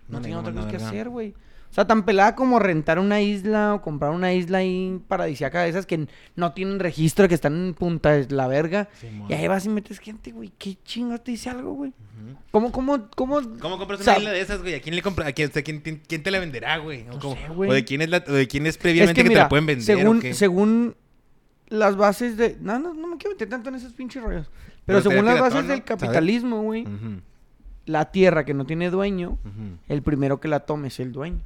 no, 0.09 0.19
No 0.19 0.21
tienen 0.21 0.39
otra 0.39 0.53
cosa 0.53 0.69
que 0.69 0.77
hacer, 0.77 1.09
güey. 1.09 1.33
O 1.75 1.77
sea, 1.77 1.89
tan 1.89 2.05
pelada 2.05 2.37
como 2.37 2.61
rentar 2.61 3.01
una 3.01 3.21
isla 3.21 3.75
o 3.75 3.83
comprar 3.83 4.13
una 4.13 4.33
isla 4.33 4.59
ahí 4.59 5.01
paradisíaca 5.09 5.63
de 5.65 5.71
esas 5.71 5.87
que 5.87 6.07
no 6.37 6.53
tienen 6.53 6.79
registro, 6.79 7.27
que 7.27 7.35
están 7.35 7.53
en 7.57 7.75
punta 7.75 8.13
de 8.13 8.33
la 8.33 8.47
verga. 8.47 8.89
Y 9.29 9.33
ahí 9.33 9.49
vas 9.49 9.67
y 9.67 9.71
metes 9.71 9.99
gente, 9.99 10.31
güey. 10.31 10.53
¿Qué 10.57 10.77
chingo 10.85 11.19
te 11.19 11.33
dice 11.33 11.51
algo, 11.51 11.73
güey? 11.73 11.93
¿Cómo, 12.53 12.71
cómo, 12.71 13.09
cómo? 13.17 13.41
¿Cómo 13.59 13.77
compras 13.77 13.99
O 13.99 14.03
una 14.05 14.13
sea, 14.13 14.19
isla 14.19 14.31
de 14.31 14.41
esas, 14.41 14.61
güey? 14.63 14.77
¿A 14.77 14.81
quién 14.81 14.95
le 14.95 15.03
compra? 15.03 15.27
¿A 15.27 15.33
quién, 15.33 15.51
quién, 15.51 15.81
quién- 16.07 16.23
te 16.23 16.31
la 16.31 16.39
venderá, 16.39 16.77
güey? 16.79 17.09
¿O, 17.09 17.15
No 17.15 17.19
cómo? 17.19 17.35
sé, 17.35 17.49
güey. 17.49 17.69
¿O 17.69 17.73
de 17.73 17.85
quién 17.85 18.03
es, 18.03 18.09
la, 18.09 18.19
o 18.19 18.33
de 18.33 18.47
quién 18.47 18.67
es 18.69 18.77
Es 18.77 18.79
previamente 18.79 19.25
que, 19.25 19.29
te 19.31 19.35
la 19.35 19.49
pueden 19.49 19.67
vender? 19.67 19.85
según, 19.85 20.19
o 20.19 20.21
qué? 20.21 20.33
según 20.33 20.95
las 21.67 21.97
bases 21.97 22.37
de... 22.37 22.57
No, 22.61 22.79
no, 22.79 22.95
no 22.95 23.09
me 23.09 23.17
quiero 23.17 23.35
meter 23.35 23.49
tanto 23.49 23.71
en 23.71 23.75
esos 23.75 23.93
pinches 23.95 24.23
rollos. 24.23 24.47
Pero, 24.87 25.01
Pero 25.01 25.11
según 25.11 25.25
las 25.27 25.41
bases 25.41 25.67
del 25.67 25.83
capitalismo, 25.83 26.63
güey, 26.63 26.87
la 27.87 28.13
tierra 28.13 28.45
que 28.45 28.55
no 28.55 28.65
tiene 28.65 28.91
dueño, 28.91 29.39
el 29.89 30.03
primero 30.03 30.39
que 30.39 30.47
la 30.47 30.61
tome 30.61 30.87
es 30.87 31.01
el 31.01 31.11
dueño. 31.11 31.41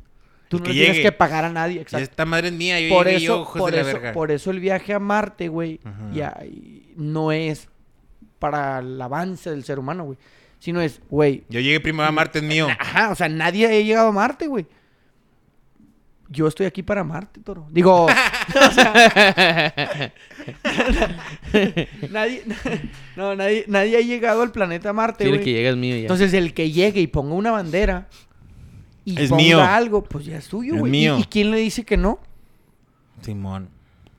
Tú 0.49 0.59
no 0.59 0.62
que 0.64 0.71
le 0.71 0.75
tienes 0.76 0.97
llegue. 0.97 1.09
que 1.11 1.12
pagar 1.12 1.45
a 1.45 1.50
nadie, 1.52 1.81
exacto. 1.81 2.02
esta 2.05 2.25
madre 2.25 2.49
es 2.49 2.55
mía, 2.55 2.81
yo 2.81 2.88
Por 2.95 3.07
llegué 3.07 3.21
yo, 3.21 3.35
eso, 3.35 3.43
ojos 3.43 3.59
por, 3.61 3.71
de 3.71 3.76
la 3.76 3.83
eso, 3.83 3.93
verga. 3.93 4.12
por 4.12 4.31
eso 4.33 4.50
el 4.50 4.61
viaje 4.61 4.95
a 4.95 4.99
Marte, 4.99 5.49
güey, 5.49 5.81
ya 6.12 6.35
y 6.45 6.93
no 6.97 7.33
es 7.33 7.69
para 8.38 8.78
el 8.78 9.00
avance 9.00 9.50
del 9.50 9.64
ser 9.64 9.78
humano, 9.78 10.05
güey. 10.05 10.19
Sino 10.61 10.81
es, 10.81 11.00
güey, 11.09 11.45
Yo 11.49 11.61
llegué 11.61 11.78
primero 11.81 12.09
a 12.09 12.12
Marte, 12.12 12.38
es 12.38 12.45
mío. 12.45 12.67
Ajá, 12.81 13.11
o 13.11 13.14
sea, 13.14 13.28
nadie 13.28 13.67
ha 13.67 13.71
llegado 13.71 14.09
a 14.09 14.12
Marte, 14.12 14.47
güey. 14.49 14.67
Yo 16.31 16.47
estoy 16.49 16.67
aquí 16.67 16.83
para 16.83 17.05
Marte, 17.05 17.40
toro. 17.40 17.67
Digo, 17.71 18.05
o 18.07 18.71
sea, 18.73 18.93
nadie, 22.11 22.43
no, 23.17 23.35
nadie, 23.35 23.64
nadie 23.69 23.97
ha 23.97 24.00
llegado 24.00 24.43
al 24.43 24.52
planeta 24.52 24.93
Marte, 24.93 25.25
Sí, 25.25 25.31
el 25.31 25.37
güey. 25.37 25.45
que 25.45 25.52
llega 25.52 25.71
es 25.71 25.76
mío 25.76 25.95
ya. 25.97 26.02
Entonces, 26.02 26.33
el 26.35 26.55
que 26.55 26.71
llegue 26.71 27.00
y 27.00 27.07
ponga 27.07 27.35
una 27.35 27.50
bandera 27.50 28.09
y 29.12 29.22
Es 29.22 29.30
ponga 29.30 29.42
mío. 29.42 29.60
algo, 29.62 30.02
pues 30.04 30.24
ya 30.24 30.36
es 30.38 30.44
suyo, 30.44 30.76
güey. 30.76 30.88
¿Y- 30.88 30.92
mío. 30.92 31.18
¿Y, 31.18 31.24
quién 31.24 31.50
le 31.50 31.58
dice 31.58 31.84
que 31.84 31.96
no? 31.96 32.18
Simón. 33.22 33.70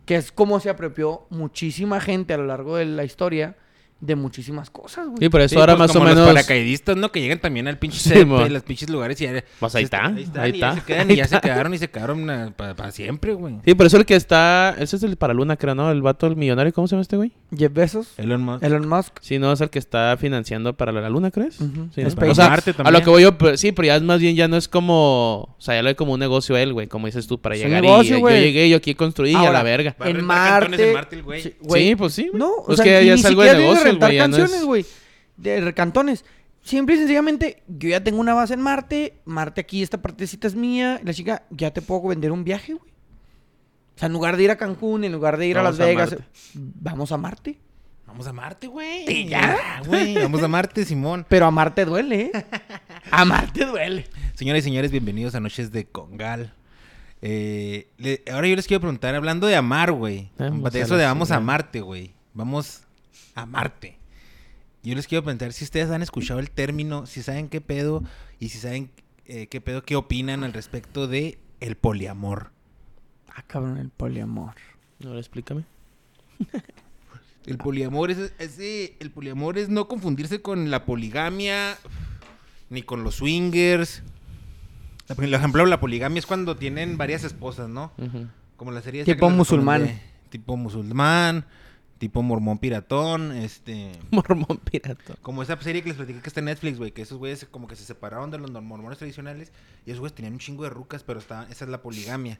Que 0.05 0.15
es 0.15 0.31
como 0.31 0.59
se 0.59 0.69
apropió 0.69 1.25
muchísima 1.29 1.99
gente 2.01 2.33
a 2.33 2.37
lo 2.37 2.45
largo 2.47 2.75
de 2.77 2.85
la 2.85 3.03
historia 3.03 3.55
de 4.01 4.15
muchísimas 4.15 4.69
cosas, 4.69 5.07
güey. 5.07 5.17
Sí, 5.19 5.29
por 5.29 5.41
eso 5.41 5.55
Sí, 5.55 5.59
ahora 5.59 5.73
pues, 5.73 5.79
más 5.89 5.89
o 5.91 5.93
como 5.99 6.05
los 6.05 6.15
menos... 6.15 6.29
paracaidistas, 6.29 6.95
¿no? 6.95 7.11
Que 7.11 7.19
llegan 7.21 7.39
también 7.39 7.67
al 7.67 7.77
pinche 7.77 7.99
Sí, 7.99 8.09
CP, 8.11 8.49
los 8.49 8.63
pinches 8.63 8.89
lugares 8.89 9.19
y 9.19 9.25
ya... 9.25 9.43
Pues 9.59 9.75
ahí 9.75 9.83
está, 9.83 10.13
están, 10.17 10.41
ahí 10.41 10.51
y 10.55 10.59
ya 10.59 10.69
está, 10.69 10.75
se 10.79 10.81
quedan, 10.85 11.07
ahí 11.09 11.13
y 11.13 11.17
ya 11.17 11.27
se 11.27 11.35
está. 11.35 11.41
quedaron 11.49 11.73
y 11.73 11.77
se 11.77 11.89
quedaron 11.89 12.53
para 12.55 12.91
siempre, 12.91 13.33
güey. 13.33 13.57
Sí, 13.65 13.73
por 13.75 13.85
eso 13.85 13.97
el 13.97 14.05
que 14.05 14.15
está... 14.15 14.73
Ese 14.79 14.95
es 14.95 15.03
el 15.03 15.17
para 15.17 15.33
Luna, 15.33 15.57
creo, 15.57 15.75
¿no? 15.75 15.91
El 15.91 16.01
vato, 16.01 16.27
el 16.27 16.37
millonario, 16.37 16.71
¿cómo 16.73 16.87
se 16.87 16.95
llama 16.95 17.01
este 17.01 17.17
güey? 17.17 17.33
Jeff 17.55 17.73
Bezos, 17.73 18.13
Elon 18.17 18.43
Musk. 18.43 18.63
Elon 18.63 18.87
Musk. 18.87 19.13
Sí, 19.21 19.39
no, 19.39 19.51
es 19.51 19.61
el 19.61 19.69
que 19.69 19.79
está 19.79 20.15
financiando 20.17 20.77
para 20.77 20.91
la 20.91 21.09
Luna, 21.09 21.31
¿crees? 21.31 21.59
Ujú. 21.59 21.89
Sí, 21.95 22.01
¿no? 22.03 22.07
O 22.29 22.35
sea, 22.35 22.49
Marte 22.49 22.71
a 22.71 22.73
también. 22.73 22.93
lo 22.93 23.01
que 23.01 23.09
voy 23.09 23.23
yo, 23.23 23.37
pues, 23.37 23.59
sí, 23.59 23.71
pero 23.71 23.87
ya 23.87 23.95
es 23.95 24.03
más 24.03 24.19
bien, 24.19 24.35
ya 24.35 24.47
no 24.47 24.55
es 24.57 24.67
como... 24.67 25.55
O 25.57 25.61
sea, 25.61 25.75
ya 25.75 25.81
lo 25.81 25.87
ve 25.87 25.95
como 25.95 26.13
un 26.13 26.19
negocio 26.19 26.55
él, 26.57 26.73
güey, 26.73 26.87
como 26.87 27.07
dices 27.07 27.25
tú, 27.27 27.39
para 27.41 27.55
Es 27.55 27.61
llegar 27.63 27.81
negocio, 27.81 28.17
y... 28.17 28.21
Yo 28.21 28.29
llegué, 28.29 28.69
yo 28.69 28.77
aquí 28.77 28.93
construí 28.93 29.31
y 29.31 29.35
a 29.35 29.51
la 29.51 29.63
verga. 29.63 29.95
Va 29.99 30.05
a 30.05 30.09
en 30.09 30.23
Marte. 30.23 30.87
en 30.89 30.93
Marte 30.93 31.15
el 31.15 31.23
güey. 31.23 31.41
Sí, 31.41 31.55
Sí, 31.67 31.95
pues 31.95 32.13
sí. 32.13 32.27
güey. 32.27 32.39
No, 32.39 32.49
o 32.51 32.65
Pues 32.65 32.77
sea, 32.77 32.85
que 32.85 33.03
y 33.03 33.07
ya 33.07 33.13
es 33.15 33.25
algo 33.25 33.41
de 33.41 33.55
negocio, 33.55 33.97
güey. 33.97 34.27
no 34.27 34.75
es-. 34.75 34.95
De 35.37 35.73
cantones. 35.73 36.25
Simple 36.61 36.95
y 36.95 36.97
sencillamente, 36.99 37.63
yo 37.67 37.89
ya 37.89 38.03
tengo 38.03 38.19
una 38.19 38.33
base 38.33 38.53
en 38.53 38.61
Marte. 38.61 39.13
Marte 39.25 39.61
aquí, 39.61 39.81
esta 39.81 40.01
partecita 40.01 40.45
es 40.47 40.55
mía. 40.55 40.99
La 41.03 41.13
chica, 41.13 41.43
ya 41.49 41.71
te 41.71 41.81
puedo 41.81 42.07
vender 42.09 42.31
un 42.31 42.43
viaje, 42.43 42.73
güey. 42.73 42.88
O 43.99 44.01
sea, 44.01 44.07
en 44.07 44.13
lugar 44.13 44.37
de 44.37 44.43
ir 44.43 44.51
a 44.51 44.55
Cancún, 44.55 45.03
en 45.03 45.11
lugar 45.11 45.35
de 45.35 45.47
ir 45.47 45.57
Vamos 45.57 45.77
a 45.77 45.83
Las 45.83 45.87
Vegas, 45.89 46.15
vamos 46.53 47.11
a 47.11 47.17
Marte. 47.17 47.59
Vamos 48.07 48.25
a 48.27 48.31
Marte, 48.31 48.67
güey. 48.67 49.03
¿Y 49.11 49.27
ya? 49.27 49.81
güey. 49.85 50.15
Vamos 50.15 50.41
a 50.41 50.47
Marte, 50.47 50.85
Simón. 50.85 51.25
Pero 51.27 51.45
a 51.47 51.51
Marte 51.51 51.83
duele, 51.83 52.21
¿eh? 52.33 52.45
A 53.11 53.25
Marte 53.25 53.65
duele. 53.65 54.07
Señoras 54.35 54.61
y 54.61 54.63
señores, 54.63 54.91
bienvenidos 54.91 55.35
a 55.35 55.41
Noches 55.41 55.73
de 55.73 55.83
Congal. 55.83 56.53
Eh, 57.21 57.89
le- 57.97 58.23
ahora 58.31 58.47
yo 58.47 58.55
les 58.55 58.67
quiero 58.67 58.79
preguntar, 58.79 59.15
hablando 59.15 59.47
de 59.47 59.57
amar, 59.57 59.91
güey. 59.91 60.29
Vamos 60.37 60.71
de 60.71 60.79
eso 60.79 60.95
de 60.95 61.03
vamos 61.03 61.31
a. 61.31 61.41
Marte, 61.41 61.81
güey. 61.81 62.13
Vamos 62.33 62.83
a 63.35 63.45
Marte. 63.45 63.97
Yo 64.81 64.95
les 64.95 65.07
quiero 65.07 65.25
preguntar 65.25 65.51
si 65.51 65.65
ustedes 65.65 65.89
han 65.91 66.01
escuchado 66.01 66.39
el 66.39 66.51
término, 66.51 67.05
si 67.05 67.21
saben 67.21 67.49
qué 67.49 67.59
pedo 67.59 68.01
y 68.39 68.47
si 68.47 68.59
saben 68.59 68.89
eh, 69.25 69.47
qué 69.47 69.59
pedo, 69.59 69.83
qué 69.83 69.97
opinan 69.97 70.45
al 70.45 70.53
respecto 70.53 71.05
de 71.09 71.37
el 71.59 71.75
poliamor. 71.75 72.51
Ah, 73.39 73.43
cabrón, 73.47 73.77
el 73.77 73.89
poliamor. 73.89 74.53
Ver, 74.99 75.17
explícame. 75.17 75.63
El 77.45 77.57
poliamor 77.57 78.11
es, 78.11 78.33
ese- 78.37 78.95
el 78.99 79.11
poliamor 79.11 79.57
es 79.57 79.69
no 79.69 79.87
confundirse 79.87 80.41
con 80.41 80.69
la 80.69 80.85
poligamia 80.85 81.77
ni 82.69 82.81
con 82.83 83.03
los 83.03 83.15
swingers. 83.15 84.03
Por 85.07 85.23
ejemplo, 85.25 85.65
la 85.65 85.79
poligamia 85.79 86.19
es 86.19 86.25
cuando 86.25 86.57
tienen 86.57 86.97
varias 86.97 87.23
esposas, 87.23 87.69
¿no? 87.69 87.91
Como 88.57 88.71
la 88.71 88.81
serie 88.81 89.03
Tipo 89.05 89.29
musulmán. 89.29 89.99
Tipo 90.29 90.57
musulmán, 90.57 91.45
tipo 91.97 92.21
mormón 92.21 92.59
piratón, 92.59 93.31
este... 93.31 93.93
Mormón 94.11 94.59
pirata. 94.63 95.15
Como 95.23 95.41
esa 95.41 95.59
serie 95.59 95.81
que 95.81 95.89
les 95.89 95.97
platiqué 95.97 96.19
que 96.21 96.27
está 96.29 96.41
en 96.41 96.45
Netflix, 96.45 96.77
güey, 96.77 96.91
que 96.91 97.01
esos 97.01 97.17
güeyes 97.17 97.47
como 97.49 97.67
que 97.67 97.75
se 97.75 97.83
separaron 97.85 98.29
de 98.29 98.37
los 98.37 98.51
mormones 98.51 98.99
tradicionales 98.99 99.51
y 99.87 99.91
esos 99.91 100.01
güeyes 100.01 100.13
tenían 100.15 100.33
un 100.33 100.39
chingo 100.39 100.65
de 100.65 100.69
rucas, 100.69 101.01
pero 101.03 101.17
está, 101.19 101.47
esa 101.49 101.65
es 101.65 101.71
la 101.71 101.81
poligamia. 101.81 102.37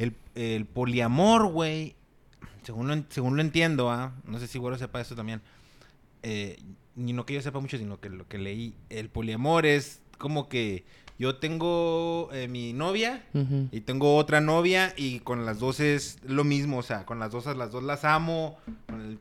El, 0.00 0.14
el 0.34 0.64
poliamor, 0.66 1.46
güey, 1.48 1.94
según 2.62 2.88
lo, 2.88 3.04
según 3.10 3.36
lo 3.36 3.42
entiendo, 3.42 3.90
¿ah? 3.90 4.14
no 4.24 4.38
sé 4.38 4.46
si 4.46 4.58
güero 4.58 4.78
sepa 4.78 5.00
eso 5.00 5.14
también, 5.14 5.42
eh, 6.22 6.58
ni 6.96 7.12
no 7.12 7.26
que 7.26 7.34
yo 7.34 7.42
sepa 7.42 7.60
mucho, 7.60 7.78
sino 7.78 8.00
que 8.00 8.08
lo 8.08 8.26
que 8.28 8.38
leí, 8.38 8.74
el 8.88 9.08
poliamor 9.08 9.66
es 9.66 10.00
como 10.18 10.48
que 10.48 10.84
yo 11.18 11.36
tengo 11.36 12.30
eh, 12.32 12.48
mi 12.48 12.72
novia 12.72 13.22
Ujú. 13.34 13.68
y 13.72 13.82
tengo 13.82 14.16
otra 14.16 14.40
novia 14.40 14.94
y 14.96 15.20
con 15.20 15.44
las 15.44 15.58
dos 15.58 15.80
es 15.80 16.18
lo 16.24 16.44
mismo, 16.44 16.78
o 16.78 16.82
sea, 16.82 17.04
con 17.04 17.18
las 17.18 17.30
dos, 17.30 17.44
las 17.54 17.70
dos 17.70 17.82
las 17.82 18.04
amo, 18.04 18.58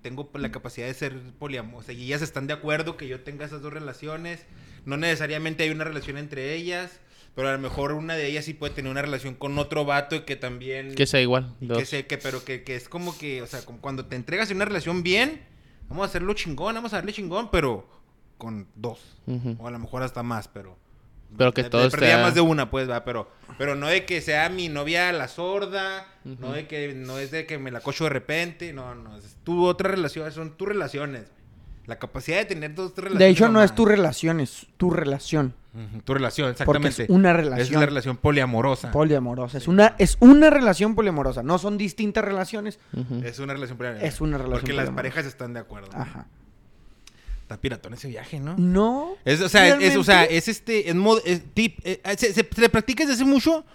tengo 0.01 0.29
la 0.35 0.49
capacidad 0.49 0.87
de 0.87 0.93
ser 0.93 1.19
poliamor, 1.39 1.81
o 1.81 1.83
sea, 1.83 1.93
y 1.93 2.03
ellas 2.05 2.21
están 2.21 2.47
de 2.47 2.53
acuerdo 2.53 2.95
que 2.95 3.07
yo 3.07 3.19
tenga 3.21 3.45
esas 3.45 3.61
dos 3.61 3.73
relaciones, 3.73 4.45
no 4.85 4.95
necesariamente 4.95 5.63
hay 5.63 5.71
una 5.71 5.83
relación 5.83 6.17
entre 6.17 6.55
ellas, 6.55 7.01
pero 7.39 7.49
a 7.49 7.53
lo 7.53 7.59
mejor 7.59 7.93
una 7.93 8.15
de 8.15 8.27
ellas 8.27 8.43
sí 8.43 8.53
puede 8.53 8.73
tener 8.73 8.91
una 8.91 9.01
relación 9.01 9.33
con 9.33 9.57
otro 9.57 9.85
vato 9.85 10.13
y 10.17 10.21
que 10.21 10.35
también... 10.35 10.93
Que 10.93 11.07
sea 11.07 11.21
igual. 11.21 11.55
que 11.73 11.85
sé 11.85 12.05
que, 12.05 12.17
pero 12.17 12.43
que, 12.43 12.63
que 12.65 12.75
es 12.75 12.89
como 12.89 13.17
que, 13.17 13.41
o 13.41 13.47
sea, 13.47 13.61
como 13.63 13.79
cuando 13.79 14.05
te 14.07 14.17
entregas 14.17 14.51
en 14.51 14.57
una 14.57 14.65
relación 14.65 15.03
bien, 15.03 15.41
vamos 15.87 16.03
a 16.03 16.09
hacerlo 16.09 16.33
chingón, 16.33 16.75
vamos 16.75 16.91
a 16.91 16.97
darle 16.97 17.13
chingón, 17.13 17.49
pero 17.49 17.87
con 18.37 18.67
dos, 18.75 18.99
o 19.57 19.67
a 19.67 19.71
lo 19.71 19.79
mejor 19.79 20.03
hasta 20.03 20.21
más, 20.21 20.49
pero... 20.49 20.77
Pero 21.37 21.53
que 21.53 21.61
de- 21.61 21.67
de 21.67 21.69
todo 21.69 21.89
perdida 21.91 22.15
esté- 22.15 22.21
más 22.23 22.33
de 22.35 22.41
una, 22.41 22.71
pues, 22.71 22.89
va, 22.89 23.05
pero, 23.05 23.29
pero 23.59 23.75
no 23.75 23.85
de 23.87 24.03
que 24.03 24.19
sea 24.19 24.49
mi 24.49 24.67
novia 24.67 25.11
la 25.13 25.27
sorda, 25.27 26.07
no 26.23 26.51
de 26.53 26.67
que, 26.67 26.93
no 26.95 27.19
es 27.19 27.29
de 27.31 27.45
que 27.45 27.57
me 27.59 27.69
la 27.71 27.81
cocho 27.81 28.05
de 28.05 28.09
repente, 28.09 28.73
no, 28.73 28.95
no, 28.95 29.15
es 29.15 29.37
tu 29.43 29.63
otra 29.65 29.91
relación, 29.91 30.31
son 30.31 30.57
tus 30.57 30.67
relaciones. 30.67 31.31
La 31.85 31.99
capacidad 31.99 32.37
de 32.37 32.45
tener 32.45 32.73
dos 32.75 32.91
relaciones. 32.95 33.19
De 33.19 33.29
hecho, 33.29 33.45
no 33.49 33.61
es 33.63 33.69
nomás. 33.69 33.75
tu 33.75 33.85
relación, 33.85 34.39
es 34.39 34.65
tu 34.77 34.89
relación. 34.91 35.53
Tu 36.03 36.13
relación, 36.15 36.47
Porque 36.47 36.63
exactamente. 36.87 37.03
es 37.03 37.09
una 37.09 37.29
Es 37.29 37.35
relación 37.37 37.79
la 37.79 37.85
relación 37.85 38.17
poliamorosa. 38.17 38.91
poliamorosa. 38.91 39.57
Es 39.59 39.67
una, 39.67 39.95
es 39.99 40.17
una 40.19 40.49
relación 40.49 40.95
poliamorosa. 40.95 41.43
No 41.43 41.59
son 41.59 41.77
distintas 41.77 42.25
relaciones. 42.25 42.79
Es 43.23 43.37
una 43.39 43.53
relación 43.53 43.77
poliamorosa. 43.77 44.07
Es 44.07 44.19
una 44.19 44.37
relación 44.39 44.61
Porque 44.61 44.73
las 44.73 44.89
parejas 44.89 45.25
están 45.27 45.53
de 45.53 45.59
acuerdo. 45.59 45.89
Ajá. 45.93 46.25
Está 47.43 47.57
piratón 47.57 47.93
ese 47.93 48.07
viaje, 48.07 48.39
¿no? 48.39 48.55
No. 48.57 49.11
Es, 49.25 49.41
o 49.41 49.49
sea, 49.49 49.67
es, 49.79 49.95
o 49.95 50.03
sea, 50.03 50.23
es 50.25 50.47
este, 50.47 50.89
es 50.89 50.95
mod- 50.95 51.21
es 51.25 51.43
tip, 51.53 51.79
eh, 51.83 51.99
se, 52.17 52.33
se, 52.33 52.47
se 52.47 52.69
practica 52.69 53.03
desde 53.03 53.13
hace 53.15 53.25
mucho, 53.25 53.65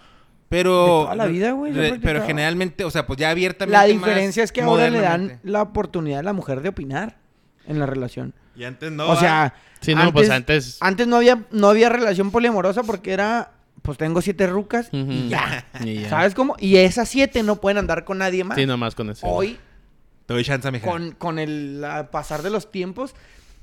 pero... 0.47 0.71
De 0.71 0.87
toda 1.03 1.15
la 1.15 1.25
vida, 1.27 1.51
güey, 1.51 1.73
re-. 1.73 1.99
Pero 2.01 2.25
generalmente, 2.25 2.85
o 2.85 2.91
sea, 2.91 3.05
pues 3.05 3.19
ya 3.19 3.29
abiertamente 3.31 3.73
La 3.73 3.79
más 3.79 3.87
diferencia 3.87 4.43
es 4.43 4.51
que 4.53 4.61
ahora 4.61 4.89
le 4.89 5.01
dan 5.01 5.39
la 5.43 5.61
oportunidad 5.61 6.19
a 6.19 6.23
la 6.23 6.31
mujer 6.33 6.61
de 6.61 6.69
opinar 6.69 7.17
en 7.67 7.79
la 7.79 7.85
relación. 7.85 8.33
Y 8.55 8.63
antes 8.63 8.91
no. 8.91 9.09
o 9.09 9.15
sea, 9.15 9.53
Sí, 9.81 9.93
no, 9.93 10.11
pues 10.13 10.29
antes... 10.29 10.77
antes 10.81 11.05
no 11.07 11.17
había, 11.17 11.43
no 11.51 11.67
había 11.69 11.89
relación 11.89 12.31
poliamorosa 12.31 12.81
porque 12.83 13.11
era, 13.11 13.51
pues 13.81 13.97
tengo 13.97 14.21
siete 14.21 14.47
rucas 14.47 14.89
y 14.91 15.27
ya. 15.29 15.65
Y 15.83 16.01
ya. 16.01 16.09
¿Sabes 16.09 16.33
cómo? 16.33 16.55
Y 16.59 16.77
esas 16.77 17.07
siete 17.09 17.43
no 17.43 17.57
pueden 17.57 17.77
andar 17.77 18.03
con 18.05 18.17
nadie 18.17 18.43
más. 18.43 18.57
Sí, 18.57 18.65
nomás 18.65 18.95
con 18.95 19.09
eso. 19.11 19.27
Hoy, 19.27 19.57
Te 20.25 20.33
doy 20.33 20.43
chance, 20.43 20.71
mija. 20.71 20.89
con, 20.89 21.11
con 21.11 21.37
el 21.37 21.81
la- 21.81 22.09
pasar 22.09 22.41
de 22.41 22.49
los 22.49 22.71
tiempos, 22.71 23.13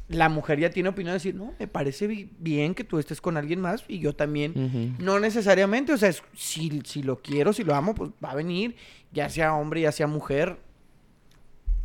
la 0.09 0.28
mujer 0.28 0.61
ya 0.61 0.71
tiene 0.71 0.90
opinión 0.90 1.12
de 1.12 1.14
decir, 1.14 1.35
no, 1.35 1.54
me 1.59 1.66
parece 1.66 2.06
bi- 2.06 2.30
bien 2.38 2.75
que 2.75 2.85
tú 2.85 2.99
estés 2.99 3.21
con 3.21 3.37
alguien 3.37 3.61
más 3.61 3.85
y 3.88 3.99
yo 3.99 4.14
también. 4.14 4.94
No 4.99 5.18
necesariamente, 5.18 5.92
o 5.94 5.97
sea, 5.97 6.11
es- 6.11 6.23
si, 6.37 6.82
si 6.85 7.02
lo 7.02 7.21
quiero, 7.23 7.52
si 7.54 7.64
lo 7.64 7.75
amo, 7.75 7.94
pues 7.94 8.11
va 8.25 8.32
a 8.32 8.35
venir, 8.37 8.76
ya 9.12 9.28
sea 9.30 9.54
hombre, 9.54 9.80
ya 9.80 9.90
sea 9.92 10.06
mujer. 10.06 10.59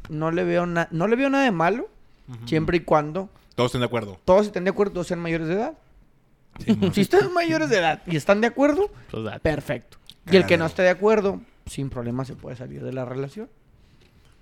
No 0.09 0.31
le 0.31 0.43
veo, 0.43 0.65
na- 0.65 0.88
no 0.91 1.07
le 1.07 1.15
veo 1.15 1.29
nada 1.29 1.43
de 1.45 1.51
malo, 1.51 1.89
Siempre 2.46 2.77
y 2.77 2.79
cuando 2.81 3.29
Todos 3.55 3.69
estén 3.69 3.81
de 3.81 3.86
acuerdo. 3.86 4.19
todos 4.25 4.46
estén 4.48 4.63
de 4.65 4.69
acuerdo, 4.72 4.93
todos 4.93 5.07
sean 5.07 5.19
mayores 5.19 5.48
de 5.48 5.53
edad. 5.55 5.74
Sí. 6.63 6.77
Si 6.93 7.01
están 7.01 7.31
mayores 7.34 7.69
de 7.69 7.77
edad 7.77 8.01
y 8.07 8.15
están 8.15 8.41
de 8.41 8.48
acuerdo, 8.48 8.89
Pues 9.12 9.39
perfecto. 9.41 9.98
Y 10.31 10.36
el 10.36 10.46
que 10.46 10.57
no 10.57 10.65
esté 10.65 10.81
de 10.81 10.89
acuerdo, 10.89 11.39
sin 11.65 11.89
problema 11.89 12.25
se 12.25 12.36
puede 12.36 12.55
salir 12.55 12.84
de 12.84 12.91
la 12.93 13.05
relación. 13.05 13.50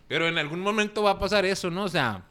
Pero 0.07 0.27
en 0.27 0.37
algún 0.37 0.59
momento 0.61 1.03
va 1.03 1.11
a 1.11 1.19
pasar 1.19 1.45
eso, 1.45 1.69
¿no? 1.71 1.83
O 1.83 1.89
sea, 1.89 2.23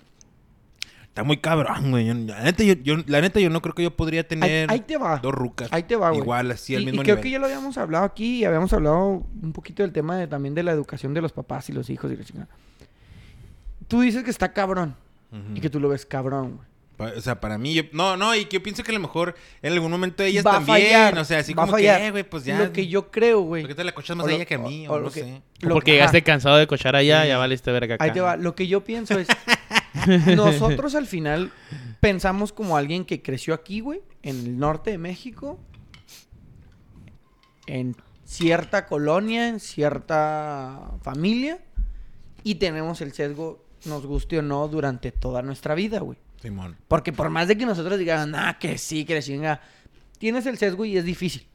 Está 1.07 1.23
muy 1.23 1.37
cabrón, 1.37 1.93
güey. 1.93 2.13
La 2.27 2.43
neta, 2.43 2.65
yo, 2.65 2.75
yo- 2.75 2.97
la 3.07 3.21
neta, 3.21 3.39
yo 3.39 3.49
no 3.49 3.63
creo 3.63 3.73
que 3.75 3.85
yo 3.85 3.95
podría 3.95 4.27
tener 4.27 4.69
ahí 4.69 4.81
te 4.81 4.97
va. 4.97 5.19
dos 5.19 5.33
rucas. 5.33 5.69
Ahí 5.73 5.85
te 5.85 5.95
va, 5.95 6.09
güey. 6.11 6.21
Igual, 6.23 6.51
así 6.51 6.75
al 6.75 6.83
y, 6.83 6.87
mismo 6.87 7.03
y 7.03 7.05
creo 7.05 7.15
nivel. 7.15 7.23
que 7.23 7.31
ya 7.31 7.39
lo 7.39 7.47
habíamos 7.47 7.79
hablado 7.79 8.05
aquí 8.05 8.41
y 8.41 8.45
habíamos 8.45 8.73
hablado 8.73 9.25
un 9.41 9.53
poquito 9.53 9.85
del 9.85 9.93
tema 9.93 10.17
de, 10.17 10.27
también 10.27 10.57
de 10.57 10.65
la 10.65 10.73
educación 10.73 11.15
de 11.15 11.21
los 11.23 11.31
papás 11.33 11.69
y 11.69 11.73
los 11.73 11.89
hijos 11.89 12.11
y 12.11 12.17
la 12.17 12.25
chingada. 12.25 12.49
Tú 13.87 14.01
dices 14.01 14.25
que 14.25 14.31
está 14.31 14.53
cabrón 14.53 14.97
Y 15.55 15.61
que 15.61 15.71
tú 15.71 15.81
lo 15.81 15.89
ves 15.89 16.07
cabrón, 16.07 16.57
güey. 16.57 16.69
O 17.17 17.21
sea, 17.21 17.41
para 17.41 17.59
mí, 17.59 17.75
yo- 17.75 17.83
no, 17.93 18.17
no, 18.17 18.37
y 18.37 18.45
que 18.45 18.59
yo 18.59 18.63
pienso 18.63 18.85
que 18.85 18.93
a 18.93 18.95
lo 18.95 19.01
mejor 19.01 19.35
en 19.63 19.73
algún 19.73 19.91
momento 19.91 20.23
ellas 20.23 20.47
Va 20.47 20.53
también, 20.53 20.77
fallar, 20.79 21.19
o 21.19 21.25
sea, 21.25 21.41
así 21.41 21.53
como 21.53 21.73
fallar. 21.73 21.99
que, 22.01 22.07
eh, 22.07 22.11
güey, 22.13 22.23
pues 22.23 22.45
ya. 22.45 22.57
Lo 22.63 22.73
que 22.73 22.87
yo 22.87 23.11
creo, 23.11 23.41
güey. 23.41 23.63
¿Por 23.63 23.71
qué 23.71 23.75
te 23.75 23.83
la 23.83 23.93
cochas 23.93 24.17
más 24.17 24.27
o 24.27 24.29
a 24.29 24.33
ella 24.33 24.45
que 24.45 24.55
a 24.55 24.59
mí? 24.59 24.87
o- 24.87 24.93
O, 24.93 24.95
o 24.95 25.01
no 25.01 25.11
que- 25.11 25.21
sé. 25.21 25.43
Porque 25.69 25.91
llegaste 25.93 26.23
cansado 26.23 26.57
de 26.57 26.69
cochar 26.69 26.95
allá, 26.95 27.23
Sí. 27.23 27.29
ya 27.29 27.39
valiste 27.39 27.73
verga 27.73 27.97
acá. 27.97 28.05
Ahí 28.05 28.13
te 28.13 28.21
va. 28.21 28.37
Lo 28.37 28.55
que 28.55 28.69
yo 28.69 28.85
pienso 28.85 29.19
es. 29.19 29.27
nosotros 30.37 30.95
al 30.95 31.07
final 31.07 31.51
pensamos 31.99 32.53
como 32.53 32.77
alguien 32.77 33.05
que 33.05 33.23
creció 33.23 33.55
aquí, 33.55 33.81
güey, 33.81 34.01
en 34.23 34.39
el 34.39 34.59
norte 34.59 34.91
de 34.93 34.99
México, 34.99 35.59
en 37.67 37.97
cierta 38.25 38.87
colonia, 38.87 39.49
en 39.49 39.59
cierta 39.61 40.93
familia, 41.03 41.59
y 42.43 42.57
tenemos 42.57 43.01
el 43.01 43.13
sesgo, 43.13 43.64
nos 43.87 44.07
guste 44.07 44.39
o 44.39 44.43
no, 44.43 44.69
durante 44.69 45.13
toda 45.13 45.43
nuestra 45.43 45.75
vida, 45.75 46.01
güey. 46.01 46.19
Simón. 46.41 46.77
Porque 46.89 47.13
por 47.13 47.31
más 47.31 47.49
de 47.49 47.57
que 47.57 47.67
nosotros 47.67 47.99
digamos, 47.99 48.39
ah, 48.39 48.59
que 48.59 48.79
sí, 48.79 49.05
que 49.05 49.15
le 49.15 49.23
chinga, 49.23 49.61
tienes 50.19 50.47
el 50.47 50.59
sesgo 50.59 50.85
y 50.85 50.97
es 50.97 51.05
difícil. 51.05 51.47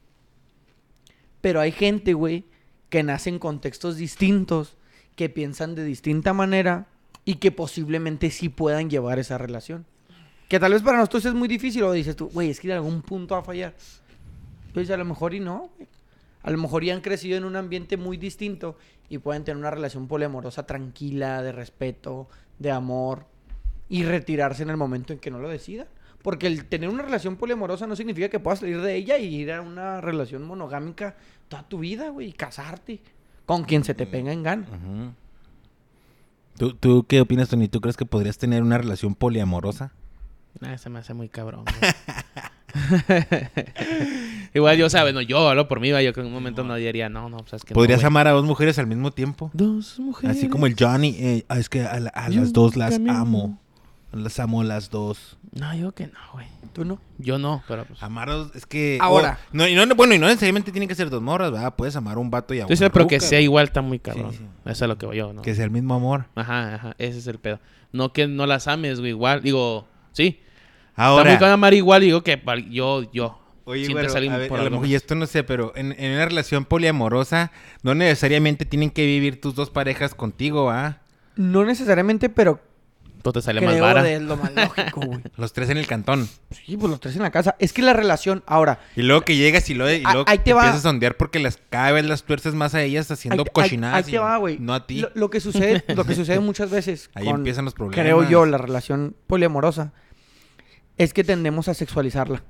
Pero 1.41 1.61
hay 1.61 1.71
gente, 1.71 2.13
güey, 2.13 2.45
que 2.89 3.03
nace 3.03 3.29
en 3.29 3.39
contextos 3.39 3.97
distintos, 3.97 4.77
que 5.15 5.29
piensan 5.29 5.75
de 5.75 5.83
distinta 5.83 6.33
manera 6.33 6.87
y 7.25 7.35
que 7.35 7.51
posiblemente 7.51 8.31
sí 8.31 8.49
puedan 8.49 8.89
llevar 8.89 9.19
esa 9.19 9.37
relación. 9.37 9.85
Que 10.47 10.59
tal 10.59 10.73
vez 10.73 10.81
para 10.81 10.97
nosotros 10.97 11.25
es 11.25 11.33
muy 11.33 11.47
difícil, 11.47 11.83
o 11.83 11.91
dices 11.91 12.15
tú, 12.15 12.29
güey, 12.29 12.49
es 12.49 12.59
que 12.59 12.67
en 12.67 12.73
algún 12.73 13.01
punto 13.03 13.35
va 13.35 13.41
a 13.41 13.43
fallar. 13.43 13.75
Pues 14.73 14.89
a 14.89 14.97
lo 14.97 15.05
mejor 15.05 15.33
y 15.33 15.39
no, 15.39 15.69
güey. 15.77 15.87
A 16.41 16.51
lo 16.51 16.57
mejor 16.57 16.83
ya 16.83 16.93
han 16.93 17.01
crecido 17.01 17.37
en 17.37 17.43
un 17.43 17.55
ambiente 17.55 17.97
muy 17.97 18.17
distinto 18.17 18.77
y 19.09 19.17
pueden 19.17 19.43
tener 19.43 19.57
una 19.57 19.71
relación 19.71 20.07
poliamorosa 20.07 20.65
tranquila, 20.65 21.41
de 21.41 21.51
respeto, 21.51 22.29
de 22.59 22.71
amor 22.71 23.25
y 23.89 24.03
retirarse 24.03 24.63
en 24.63 24.69
el 24.69 24.77
momento 24.77 25.13
en 25.13 25.19
que 25.19 25.31
no 25.31 25.39
lo 25.39 25.49
decidan. 25.49 25.87
Porque 26.21 26.47
el 26.47 26.65
tener 26.65 26.89
una 26.89 27.03
relación 27.03 27.37
poliamorosa 27.37 27.87
no 27.87 27.95
significa 27.95 28.29
que 28.29 28.39
puedas 28.39 28.59
salir 28.59 28.81
de 28.81 28.95
ella 28.95 29.17
y 29.17 29.35
ir 29.35 29.51
a 29.51 29.61
una 29.61 30.01
relación 30.01 30.43
monogámica 30.43 31.15
toda 31.47 31.63
tu 31.63 31.79
vida, 31.79 32.09
güey, 32.09 32.29
y 32.29 32.33
casarte 32.33 32.99
con 33.45 33.63
quien 33.63 33.83
se 33.83 33.93
te 33.93 34.05
pega 34.05 34.31
en 34.31 34.43
gana. 34.43 34.67
¿Tú, 36.57 36.73
¿Tú 36.73 37.05
qué 37.07 37.21
opinas, 37.21 37.49
Tony? 37.49 37.69
¿Tú 37.69 37.81
crees 37.81 37.97
que 37.97 38.05
podrías 38.05 38.37
tener 38.37 38.61
una 38.61 38.77
relación 38.77 39.15
poliamorosa? 39.15 39.93
Nah, 40.59 40.77
se 40.77 40.89
me 40.89 40.99
hace 40.99 41.13
muy 41.13 41.29
cabrón. 41.29 41.63
Igual 44.53 44.77
yo, 44.77 44.89
¿sabes? 44.89 45.13
No, 45.13 45.21
yo 45.21 45.47
hablo 45.49 45.67
por 45.67 45.79
mí, 45.79 45.91
va, 45.91 46.01
yo 46.01 46.13
que 46.13 46.21
en 46.21 46.27
un 46.27 46.33
momento 46.33 46.63
no 46.63 46.75
diría, 46.75 47.09
no, 47.09 47.29
no, 47.29 47.37
pues 47.37 47.53
es 47.53 47.63
que 47.63 47.73
¿Podrías 47.73 48.03
amar 48.03 48.27
a 48.27 48.31
dos 48.31 48.45
mujeres 48.45 48.79
al 48.79 48.87
mismo 48.87 49.11
tiempo? 49.11 49.51
Dos 49.53 49.99
mujeres. 49.99 50.37
Así 50.37 50.47
como 50.49 50.65
el 50.65 50.75
Johnny. 50.79 51.15
eh, 51.19 51.45
es 51.49 51.69
que 51.69 51.81
a, 51.83 51.99
la- 51.99 52.09
a 52.09 52.29
las 52.29 52.47
un 52.47 52.53
dos 52.53 52.75
las 52.75 52.91
camino. 52.93 53.13
amo. 53.13 53.59
Las 54.11 54.39
amo 54.39 54.63
las 54.63 54.89
dos. 54.89 55.37
No, 55.51 55.75
yo 55.75 55.91
que 55.91 56.07
no, 56.07 56.17
güey. 56.33 56.47
¿Tú 56.73 56.83
no? 56.83 56.99
Yo 57.19 57.37
no, 57.37 57.63
pero 57.67 57.85
pues... 57.85 58.01
Amar 58.01 58.29
a 58.29 58.33
dos, 58.33 58.55
es 58.55 58.65
que... 58.65 58.97
Ahora. 59.01 59.37
oh, 59.39 59.47
no, 59.53 59.67
y 59.67 59.75
no, 59.75 59.85
bueno, 59.95 60.15
y 60.15 60.19
no 60.19 60.25
necesariamente 60.27 60.71
tienen 60.71 60.87
que 60.89 60.95
ser 60.95 61.09
dos 61.11 61.21
morras, 61.21 61.51
¿verdad? 61.51 61.75
Puedes 61.75 61.95
amar 61.95 62.17
a 62.17 62.19
un 62.19 62.31
vato 62.31 62.53
y 62.55 62.59
a 62.59 62.65
dices, 62.65 62.89
pero 62.91 63.05
que 63.07 63.19
sea 63.19 63.37
güey. 63.37 63.43
igual 63.43 63.65
está 63.65 63.81
muy 63.81 63.99
cabrón. 63.99 64.31
Sí, 64.31 64.37
sí. 64.39 64.45
Eso 64.65 64.85
es 64.85 64.89
lo 64.89 64.97
que 64.97 65.05
voy 65.05 65.17
yo, 65.17 65.31
¿no? 65.33 65.41
Que 65.43 65.53
sea 65.53 65.65
el 65.65 65.71
mismo 65.71 65.93
amor. 65.93 66.25
Ajá, 66.35 66.75
ajá, 66.75 66.95
ese 66.97 67.19
es 67.19 67.27
el 67.27 67.37
pedo. 67.37 67.59
No 67.91 68.11
que 68.13 68.27
no 68.27 68.45
las 68.47 68.67
ames, 68.67 68.99
güey, 68.99 69.11
igual. 69.11 69.41
Digo, 69.43 69.87
sí. 70.11 70.39
Está 70.89 71.05
Ahora... 71.05 71.29
muy 71.29 71.33
cabrón 71.39 71.53
amar 71.53 71.73
igual, 71.75 72.01
digo 72.01 72.23
que 72.23 72.41
yo, 72.69 73.11
yo. 73.11 73.38
Oye, 73.69 73.85
alguien 73.85 74.33
a 74.33 74.37
ver, 74.37 74.49
por 74.49 74.59
a 74.59 74.61
lo 74.63 74.67
algo 74.67 74.77
mejor, 74.81 74.87
y 74.91 74.95
esto 74.95 75.15
no 75.15 75.25
sé, 75.27 75.43
pero 75.43 75.71
en, 75.75 75.95
en 75.97 76.11
una 76.13 76.25
relación 76.25 76.65
poliamorosa 76.65 77.51
no 77.83 77.93
necesariamente 77.95 78.65
tienen 78.65 78.89
que 78.89 79.05
vivir 79.05 79.39
tus 79.41 79.55
dos 79.55 79.69
parejas 79.69 80.15
contigo, 80.15 80.69
¿ah? 80.71 80.99
No 81.35 81.63
necesariamente, 81.65 82.29
pero 82.29 82.59
Todo 83.21 83.33
te 83.33 83.41
sale 83.41 83.59
creo 83.59 83.71
más 83.71 83.79
vara. 83.81 84.09
es 84.09 84.21
lo 84.21 84.35
más 84.37 84.51
lógico, 84.53 85.01
güey. 85.01 85.19
Los 85.37 85.53
tres 85.53 85.69
en 85.69 85.77
el 85.77 85.87
cantón. 85.87 86.27
Sí, 86.51 86.75
pues 86.77 86.89
los 86.89 86.99
tres 86.99 87.15
en 87.15 87.21
la 87.21 87.31
casa. 87.31 87.55
Es 87.59 87.71
que 87.73 87.81
la 87.81 87.93
relación, 87.93 88.43
ahora, 88.47 88.79
Y 88.95 89.01
luego 89.03 89.21
que 89.21 89.35
llegas 89.35 89.69
y, 89.69 89.73
luego, 89.73 89.93
y 89.97 90.03
Ah, 90.05 90.13
luego 90.13 90.29
ahí 90.29 90.37
te 90.39 90.45
te 90.45 90.53
va. 90.53 90.61
empiezas 90.63 90.79
a 90.85 90.89
sondear 90.89 91.15
porque 91.17 91.39
las, 91.39 91.59
cada 91.69 91.91
vez 91.91 92.05
las 92.05 92.23
tuerces 92.23 92.55
más 92.55 92.73
a 92.75 92.81
ellas 92.81 93.09
haciendo 93.11 93.43
ahí, 93.43 93.49
cochinadas. 93.53 93.97
ahí 94.05 94.11
te 94.11 94.17
y 94.17 94.19
va, 94.19 94.35
güey. 94.37 94.57
No 94.59 94.73
a 94.73 94.85
ti. 94.87 95.01
Lo, 95.01 95.11
lo 95.13 95.29
que 95.29 95.39
sucede, 95.41 95.83
lo 95.95 96.03
que 96.05 96.15
sucede 96.15 96.39
muchas 96.39 96.71
veces 96.71 97.09
Ahí 97.15 97.25
con, 97.25 97.35
empiezan 97.35 97.65
los 97.65 97.73
problemas. 97.73 98.03
creo 98.03 98.27
yo, 98.27 98.45
la 98.45 98.57
relación 98.57 99.15
poliamorosa, 99.27 99.93
es 100.97 101.13
que 101.13 101.23
tendemos 101.23 101.67
a 101.69 101.73
sexualizarla. 101.73 102.43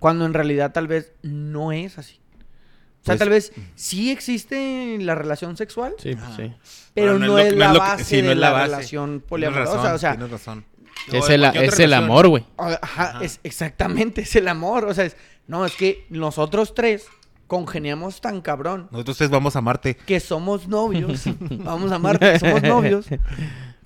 Cuando 0.00 0.26
en 0.26 0.34
realidad 0.34 0.72
tal 0.72 0.88
vez 0.88 1.12
no 1.22 1.70
es 1.70 1.96
así. 1.98 2.16
O 2.16 3.04
sea, 3.04 3.12
Pues- 3.12 3.18
tal 3.20 3.28
vez 3.28 3.52
sí 3.76 4.10
existe 4.10 4.98
la 5.00 5.14
relación 5.14 5.56
sexual, 5.56 5.94
Sí, 5.98 6.16
pues, 6.16 6.34
sí. 6.36 6.52
pero 6.92 7.18
no, 7.18 7.38
es 7.38 7.54
la 7.54 7.72
base 7.72 8.02
sí, 8.04 8.20
no 8.22 8.26
de 8.28 8.32
es 8.34 8.38
la, 8.38 8.50
base. 8.50 8.64
relación 8.66 9.22
poliamorosa. 9.26 9.74
razón, 9.76 9.92
o 9.94 9.98
sea, 9.98 10.10
tienes 10.16 10.30
razón. 10.32 10.64
Es 11.12 11.28
el, 11.30 11.44
es 11.44 11.92
amor, 11.94 12.28
güey. 12.28 12.44
Ajá, 12.58 12.78
Ajá. 12.82 13.24
es 13.24 13.40
exactamente, 13.44 14.20
es 14.22 14.34
el 14.36 14.48
amor. 14.48 14.84
O 14.84 14.92
sea, 14.92 15.04
es, 15.06 15.16
no, 15.46 15.64
es 15.64 15.74
que 15.76 16.06
nosotros 16.10 16.74
tres 16.74 17.06
congeniamos 17.46 18.20
tan 18.20 18.40
cabrón 18.42 18.88
Nosotros 18.92 19.16
tres 19.18 19.30
vamos 19.30 19.56
a 19.56 19.60
Marte. 19.60 19.96
que 19.96 20.20
somos 20.20 20.68
novios. 20.68 21.24
Vamos 21.50 21.90
a 21.92 21.98
Marte, 21.98 22.38
somos 22.38 22.62
novios. 22.62 23.06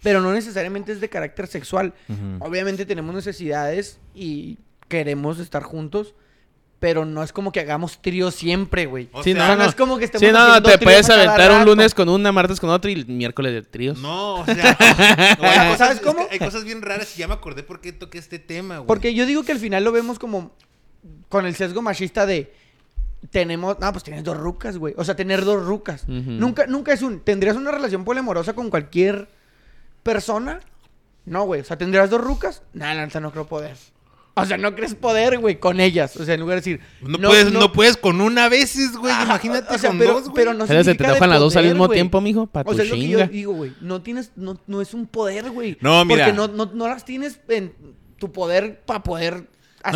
Pero 0.03 0.21
no 0.21 0.33
necesariamente 0.33 0.93
es 0.93 1.01
de 1.01 1.09
carácter 1.09 1.47
sexual. 1.47 1.95
Obviamente 2.41 2.85
tenemos 2.85 3.15
necesidades 3.15 4.01
y 4.15 4.59
queremos 4.99 5.39
estar 5.41 5.63
juntos. 5.63 6.15
Pero 6.81 7.07
no 7.07 7.23
es 7.23 7.33
como 7.33 7.51
que 7.51 7.61
hagamos 7.61 8.03
trío 8.03 8.31
siempre, 8.31 8.85
güey. 8.85 9.09
O 9.13 9.23
Sí, 9.23 9.33
sea, 9.33 9.49
no, 9.49 9.57
no. 9.57 9.65
es 9.65 9.75
como 9.75 9.97
que 9.97 10.05
estemos 10.05 10.27
Sí, 10.27 10.33
no, 10.33 10.47
no, 10.49 10.63
te 10.63 10.77
puedes 10.77 11.09
aventar 11.09 11.51
un 11.53 11.65
lunes 11.65 11.95
con 11.95 12.11
una, 12.11 12.31
martes 12.31 12.61
con 12.61 12.69
otro 12.69 12.91
y 12.91 12.95
el 12.95 13.07
miércoles 13.07 13.53
de 13.55 13.63
tríos. 13.63 13.99
No, 13.99 14.41
o 14.41 14.45
sea. 14.45 14.77
no, 15.41 15.49
hay 15.49 15.59
cosas- 15.71 15.79
¿Sabes 15.79 15.97
es 15.97 16.03
cómo? 16.03 16.29
que 16.29 16.35
Hay 16.35 16.39
cosas 16.41 16.65
bien 16.65 16.83
raras 16.83 17.17
y 17.17 17.21
ya 17.21 17.29
me 17.29 17.35
acordé 17.35 17.63
por 17.63 17.81
qué 17.81 17.93
toqué 17.93 18.19
este 18.19 18.39
tema, 18.39 18.79
güey. 18.79 18.87
Porque 18.87 19.15
yo 19.15 19.25
digo 19.25 19.45
que 19.45 19.53
al 19.53 19.59
final 19.61 19.83
lo 19.83 19.93
vemos 19.93 20.19
como 20.19 20.53
con 21.31 21.47
el 21.47 21.55
sesgo 21.55 21.81
machista 21.81 22.27
de 22.27 22.53
tenemos, 23.31 23.79
no, 23.81 23.93
pues 23.93 24.05
tienes 24.05 24.23
dos 24.23 24.37
rucas, 24.37 24.77
güey. 24.77 24.93
O 24.99 25.05
sea, 25.05 25.17
tener 25.17 25.43
dos 25.47 25.65
rucas. 25.65 26.07
Nunca 26.07 26.67
nunca 26.67 26.93
es 26.93 27.01
un 27.01 27.21
¿tendrías 27.21 27.57
una 27.57 27.71
relación 27.71 28.05
poliamorosa 28.05 28.53
con 28.53 28.69
cualquier 28.69 29.29
persona? 30.03 30.61
No, 31.25 31.45
güey. 31.45 31.63
O 31.63 31.65
sea, 31.65 31.79
¿tendrías 31.79 32.11
dos 32.11 32.21
rucas? 32.21 32.63
Nah, 32.75 32.93
neta 32.95 33.21
no 33.21 33.31
creo 33.31 33.47
poder. 33.47 33.77
O 34.37 34.45
sea, 34.45 34.57
no 34.59 34.75
crees 34.75 34.97
poder, 34.97 35.39
güey, 35.39 35.61
con 35.61 35.79
ellas. 35.79 36.17
O 36.17 36.25
sea, 36.25 36.35
en 36.35 36.41
lugar 36.41 36.57
de 36.61 36.73
decir 36.73 36.81
No, 37.01 37.19
puedes, 37.29 37.53
no... 37.53 37.73
puedes 37.73 37.97
con 37.97 38.21
una 38.21 38.49
veces, 38.49 38.97
güey. 38.97 39.15
Imagínate 39.23 39.73
o 39.73 39.79
sea, 39.79 39.91
con 39.91 39.99
pero, 40.01 40.15
dos, 40.15 40.23
güey. 40.25 40.35
pero 40.35 40.55
no 40.55 40.65
O 40.65 40.67
sea, 40.67 40.83
se 40.83 40.95
te 40.97 41.05
enojan 41.05 41.31
las 41.31 41.39
dos 41.39 41.55
al 41.57 41.67
mismo 41.67 41.89
tiempo, 41.89 42.21
mijo, 42.21 42.47
pa' 42.49 42.63
O 42.63 42.65
tu 42.65 42.75
sea, 42.75 42.85
es 42.85 42.91
lo 42.91 42.97
que 42.97 43.09
yo 43.09 43.27
digo, 43.29 43.53
güey. 43.53 43.73
No 43.81 44.03
tienes, 44.03 44.33
no, 44.35 44.61
no 44.67 44.81
es 44.81 44.93
un 44.93 45.07
poder, 45.07 45.51
güey. 45.51 45.79
No, 45.81 46.05
mira. 46.05 46.27
Porque 46.27 46.37
no, 46.37 46.49
no, 46.49 46.67
no 46.75 46.89
las 46.89 47.05
tienes 47.05 47.39
en 47.49 47.73
tu 48.19 48.33
poder 48.33 48.81
para 48.85 49.03
poder 49.05 49.35
No, 49.35 49.45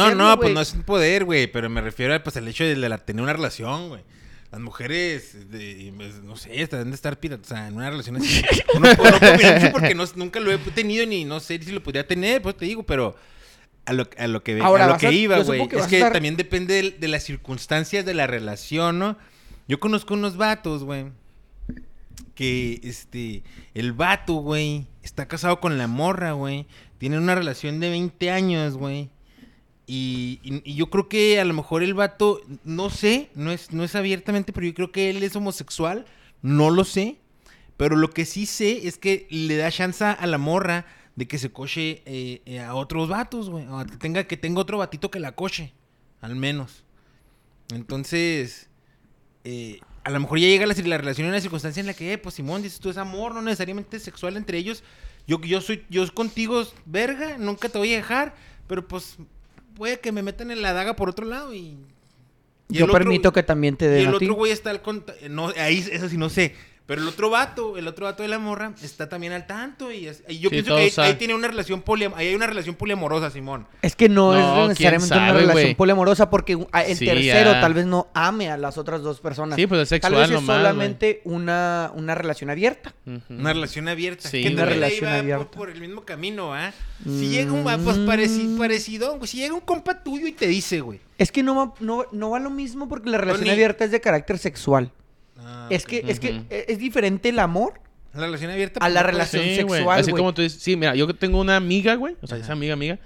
hacerlo, 0.05 0.15
no, 0.15 0.37
pues 0.37 0.45
güey. 0.47 0.55
no 0.55 0.61
es 0.61 0.73
un 0.73 0.83
poder, 0.85 1.25
güey. 1.25 1.51
Pero 1.51 1.69
me 1.69 1.81
refiero 1.81 2.15
a, 2.15 2.23
pues, 2.23 2.37
al 2.37 2.47
hecho 2.47 2.63
de 2.63 2.77
la- 2.77 2.99
tener 2.99 3.23
una 3.23 3.33
relación, 3.33 3.89
güey. 3.89 4.03
Las 4.53 4.61
mujeres, 4.61 5.51
de- 5.51 5.93
pues, 5.97 6.23
no 6.23 6.37
sé, 6.37 6.51
deben 6.51 6.91
de 6.91 6.95
estar 6.95 7.19
pira- 7.19 7.39
o 7.43 7.45
sea, 7.45 7.67
en 7.67 7.75
una 7.75 7.91
relación 7.91 8.17
así. 8.17 8.41
No, 8.75 8.81
no 8.81 8.95
no 8.95 9.73
porque 9.73 9.95
no- 9.97 10.05
nunca 10.15 10.39
lo 10.39 10.53
he 10.53 10.59
tenido 10.59 11.05
ni 11.07 11.25
no 11.25 11.41
sé 11.41 11.61
si 11.61 11.73
lo 11.73 11.83
podría 11.83 12.07
tener, 12.07 12.41
pues 12.41 12.57
te 12.57 12.65
digo, 12.67 12.83
pero 12.85 13.17
a 13.89 13.93
lo, 13.93 14.09
a 14.19 14.27
lo 14.29 14.43
que, 14.43 14.61
Ahora, 14.61 14.85
a 14.85 14.89
lo 14.89 14.97
que 14.99 15.07
a- 15.09 15.13
iba, 15.13 15.39
güey. 15.41 15.63
Es 15.63 15.87
que 15.87 15.99
estar- 15.99 16.13
también 16.13 16.37
depende 16.37 16.75
de, 16.83 16.91
de 16.93 17.09
las 17.09 17.25
circunstancias 17.25 18.05
de 18.05 18.15
la 18.15 18.27
relación, 18.27 18.99
¿no? 18.99 19.17
Yo 19.67 19.81
conozco 19.81 20.15
unos 20.15 20.37
vatos, 20.37 20.85
güey. 20.85 21.07
Que, 22.35 22.81
este, 22.85 23.43
el 23.75 23.93
vato, 23.93 24.35
güey, 24.35 24.87
está 25.03 25.27
casado 25.27 25.61
con 25.61 25.77
la 25.79 25.87
morra, 25.89 26.33
güey. 26.33 26.67
Tienen 26.99 27.21
una 27.21 27.35
relación 27.35 27.81
de 27.81 27.91
20 27.91 28.31
años, 28.31 28.75
güey. 28.77 29.11
Y, 29.87 30.39
y- 30.43 30.63
y 30.65 30.75
yo 30.75 30.91
creo 30.91 31.09
que 31.09 31.41
a 31.41 31.45
lo 31.45 31.55
mejor 31.55 31.83
el 31.83 31.95
vato, 31.95 32.41
no 32.65 32.91
sé, 32.91 33.31
no 33.35 33.51
es, 33.53 33.73
no 33.73 33.83
es 33.85 33.95
abiertamente, 33.97 34.53
pero 34.53 34.67
yo 34.67 34.75
creo 34.75 34.93
que 34.93 35.11
él 35.11 35.23
es 35.23 35.35
homosexual, 35.35 36.05
no 36.43 36.71
lo 36.71 36.85
sé. 36.85 37.17
Pero 37.77 37.97
lo 37.97 38.11
que 38.11 38.25
sí 38.25 38.47
sé 38.47 38.87
es 38.89 38.99
que 38.99 39.27
le 39.31 39.57
da 39.57 39.71
chance 39.71 40.05
a 40.05 40.27
la 40.27 40.39
morra 40.39 40.85
de 41.19 41.27
que 41.27 41.37
se 41.37 41.51
coche 41.51 42.01
eh, 42.07 42.43
eh, 42.47 42.61
a 42.61 42.75
otros 42.77 43.09
vatos, 43.09 43.51
güey. 43.51 43.67
O 43.67 43.85
que 43.85 43.97
tenga, 43.97 44.23
que 44.25 44.37
tenga 44.37 44.61
otro 44.61 44.79
batito 44.79 45.11
que 45.11 45.19
la 45.19 45.33
coche, 45.33 45.73
al 46.21 46.37
menos. 46.37 46.85
Entonces, 47.75 48.69
eh, 49.45 49.81
a 50.05 50.11
lo 50.11 50.21
mejor 50.21 50.39
ya 50.39 50.47
llega 50.47 50.65
la, 50.67 50.75
la 50.75 50.99
relación 50.99 51.27
en 51.27 51.33
una 51.33 51.41
circunstancia 51.41 51.81
en 51.81 51.87
la 51.87 51.95
que, 51.95 52.13
eh, 52.13 52.19
pues 52.19 52.37
Simón, 52.37 52.63
dices 52.63 52.79
tú, 52.81 52.89
es 52.91 52.97
amor, 52.97 53.35
no 53.35 53.43
necesariamente 53.43 53.97
es 53.97 54.03
sexual 54.05 54.37
entre 54.37 54.59
ellos. 54.59 54.83
Yo, 55.27 55.41
yo 55.41 55.61
soy, 55.61 55.85
yo 55.91 56.07
contigo, 56.15 56.63
verga, 56.87 57.37
nunca 57.37 57.69
te 57.69 57.79
voy 57.79 57.93
a 57.93 57.97
dejar, 57.97 58.35
pero 58.67 58.87
pues 58.87 59.17
puede 59.75 60.01
que 60.01 60.13
me 60.13 60.23
metan 60.23 60.51
en 60.51 60.63
la 60.63 60.73
daga 60.73 60.95
por 60.97 61.09
otro 61.11 61.27
lado 61.27 61.53
y... 61.53 61.59
y 61.59 61.79
Yo 62.71 62.85
el 62.85 62.91
otro- 62.91 63.01
permito 63.01 63.33
que 63.33 63.43
también 63.43 63.77
te 63.77 63.87
y 63.87 63.89
den 63.89 64.01
el 64.03 64.15
a 64.15 64.19
ti. 64.19 64.25
otro 64.25 64.35
güey 64.37 64.53
está 64.53 64.71
al 64.71 64.83
cont- 64.83 65.29
no, 65.29 65.49
ahí 65.49 65.85
eso 65.91 66.09
sí 66.09 66.17
no 66.17 66.31
sé. 66.31 66.55
Pero 66.89 67.03
el 67.03 67.09
otro 67.09 67.29
vato, 67.29 67.77
el 67.77 67.87
otro 67.87 68.07
vato 68.07 68.23
de 68.23 68.31
la 68.31 68.39
morra, 68.39 68.73
está 68.83 69.11
también 69.11 69.35
al 69.35 69.47
tanto. 69.47 69.93
Y, 69.93 70.09
es- 70.09 70.25
y 70.27 70.39
yo 70.39 70.49
Sí, 70.49 70.55
pienso 70.63 70.75
que 70.75 70.91
ahí, 71.03 71.15
tiene 71.17 71.35
una 71.35 71.47
relación 71.47 71.83
poliam 71.83 72.15
ahí 72.17 72.29
hay 72.29 72.35
una 72.35 72.47
relación 72.47 72.77
poliamorosa, 72.77 73.31
Simón. 73.31 73.67
Es 73.83 73.95
que 73.95 74.09
no, 74.09 74.33
No, 74.33 74.63
es 74.63 74.69
necesariamente 74.71 75.15
una 75.15 75.33
relación 75.35 75.75
poliamorosa 75.75 76.31
porque 76.31 76.55
el 76.55 76.97
Sí, 76.97 77.05
tercero 77.05 77.53
ya. 77.53 77.61
tal 77.61 77.75
vez 77.75 77.85
no 77.85 78.09
ame 78.15 78.51
a 78.51 78.57
las 78.57 78.79
otras 78.79 79.03
dos 79.03 79.21
personas. 79.21 79.57
Sí, 79.57 79.67
pues 79.67 79.83
es 79.83 79.89
Tal 79.91 80.01
sexual 80.01 80.15
vez 80.15 80.25
es 80.31 80.35
nomás, 80.35 80.57
solamente 80.57 81.21
una, 81.25 81.93
una 81.95 82.15
relación 82.15 82.49
abierta. 82.49 82.95
Una 83.29 83.53
relación 83.53 83.87
abierta. 83.89 84.27
Sí, 84.27 84.43
que 84.43 84.49
una 84.55 84.65
relación 84.65 85.11
va 85.11 85.19
abierta. 85.19 85.45
Por, 85.45 85.59
por 85.59 85.71
el 85.71 85.81
mismo 85.83 86.07
camino, 86.07 86.55
¿ah? 86.55 86.73
Si 87.05 87.29
llega 87.29 87.53
un 87.53 87.65
pues 87.65 87.99
Mm. 87.99 88.09
pareci- 88.09 88.57
parecido, 88.57 89.17
güey. 89.19 89.29
Si 89.29 89.37
llega 89.37 89.53
un 89.53 89.61
compa 89.61 90.03
tuyo 90.03 90.27
y 90.27 90.33
te 90.33 90.47
dice, 90.47 90.81
güey. 90.81 91.01
Es 91.19 91.31
que 91.33 91.43
no 91.43 91.55
va, 91.55 91.75
no, 91.81 92.07
no 92.13 92.31
va 92.31 92.39
lo 92.39 92.49
mismo 92.49 92.89
porque 92.89 93.11
la 93.11 93.19
relación 93.19 93.41
Tony. 93.45 93.51
abierta 93.51 93.85
es 93.85 93.91
de 93.91 94.01
carácter 94.01 94.39
sexual. 94.39 94.91
Ah, 95.39 95.67
Es 95.71 95.85
que, 95.87 96.05
es 96.07 96.19
que 96.21 96.43
e- 96.51 96.65
es 96.69 96.79
diferente 96.79 97.29
el 97.29 97.39
amor. 97.39 97.75
La 98.15 98.23
relación 98.27 98.51
abierta. 98.51 98.81
a 98.85 98.89
la 98.89 99.03
relación 99.03 99.43
Sí, 99.45 99.63
güey. 99.63 99.79
sexual, 99.81 100.01
Así 100.01 100.11
güey. 100.11 100.21
como 100.21 100.35
tú 100.35 100.43
dices, 100.43 100.61
sí, 100.61 100.77
mira, 100.77 100.95
yo 100.95 101.13
tengo 101.15 101.39
una 101.41 101.57
amiga, 101.57 101.95
güey, 101.95 102.17
o 102.23 102.27
sea, 102.27 102.37
Ajá. 102.37 102.45
esa 102.45 102.53
amiga, 102.55 102.73
amiga, 102.73 102.99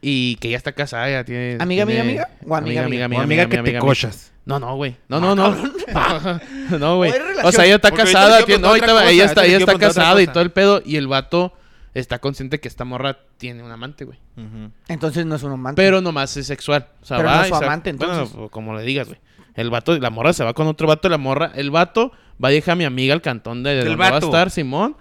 y 0.00 0.36
que 0.36 0.50
ya 0.50 0.56
está 0.56 0.72
casada, 0.72 1.10
ya 1.10 1.24
tiene... 1.24 1.58
¿Amiga, 1.60 1.82
amiga, 1.82 2.02
tiene- 2.02 2.20
amiga? 2.22 2.28
¿O 2.46 2.54
amiga, 2.56 2.84
amiga? 2.84 3.06
O 3.06 3.20
amiga 3.20 3.48
que 3.48 3.58
te 3.62 3.78
cochas. 3.78 4.32
No, 4.44 4.60
no, 4.60 4.76
güey. 4.76 4.96
No, 5.08 5.16
Ah, 5.16 5.20
no, 5.20 5.34
no. 5.34 6.78
no, 6.78 6.96
güey. 6.96 7.12
O 7.42 7.50
sea, 7.52 7.64
ella 7.66 7.74
está 7.76 7.90
Porque 7.90 8.04
casada, 8.04 8.44
tiene- 8.44 8.62
no, 8.62 8.68
ahorita 8.68 9.10
ella 9.10 9.24
está, 9.24 9.44
ella 9.44 9.58
está 9.58 9.76
casada 9.78 10.22
y 10.22 10.26
todo 10.28 10.42
el 10.42 10.52
pedo, 10.52 10.80
y 10.84 10.96
el 10.96 11.08
vato 11.08 11.52
está 11.94 12.18
consciente 12.20 12.60
que 12.60 12.68
esta 12.68 12.84
morra 12.84 13.18
tiene 13.38 13.62
un 13.64 13.72
amante, 13.72 14.04
güey. 14.04 14.18
Entonces 14.88 15.26
no 15.26 15.34
es 15.34 15.42
un 15.42 15.52
amante. 15.52 15.82
Pero 15.82 16.00
nomás 16.00 16.36
es 16.36 16.46
sexual. 16.46 16.86
O 17.02 17.04
sea, 17.06 17.16
Pero 17.18 17.28
va 17.28 17.36
no 17.38 17.42
es 17.42 17.48
su 17.48 17.54
amante, 17.56 17.90
entonces. 17.90 18.32
Bueno, 18.32 18.48
como 18.50 18.76
le 18.76 18.82
digas, 18.84 19.08
güey. 19.08 19.18
El 19.56 19.70
vato, 19.70 19.98
la 19.98 20.10
morra 20.10 20.32
se 20.32 20.44
va 20.44 20.52
con 20.54 20.66
otro 20.66 20.86
vato, 20.86 21.08
la 21.08 21.18
morra, 21.18 21.50
el 21.54 21.70
vato 21.70 22.12
va 22.42 22.48
a 22.48 22.50
dejar 22.52 22.72
a 22.74 22.76
mi 22.76 22.84
amiga 22.84 23.14
al 23.14 23.22
cantón 23.22 23.62
de, 23.62 23.74
donde 23.78 23.96
va 23.96 24.06
a 24.08 24.10
estar 24.26 24.50
Simón. 24.50 24.96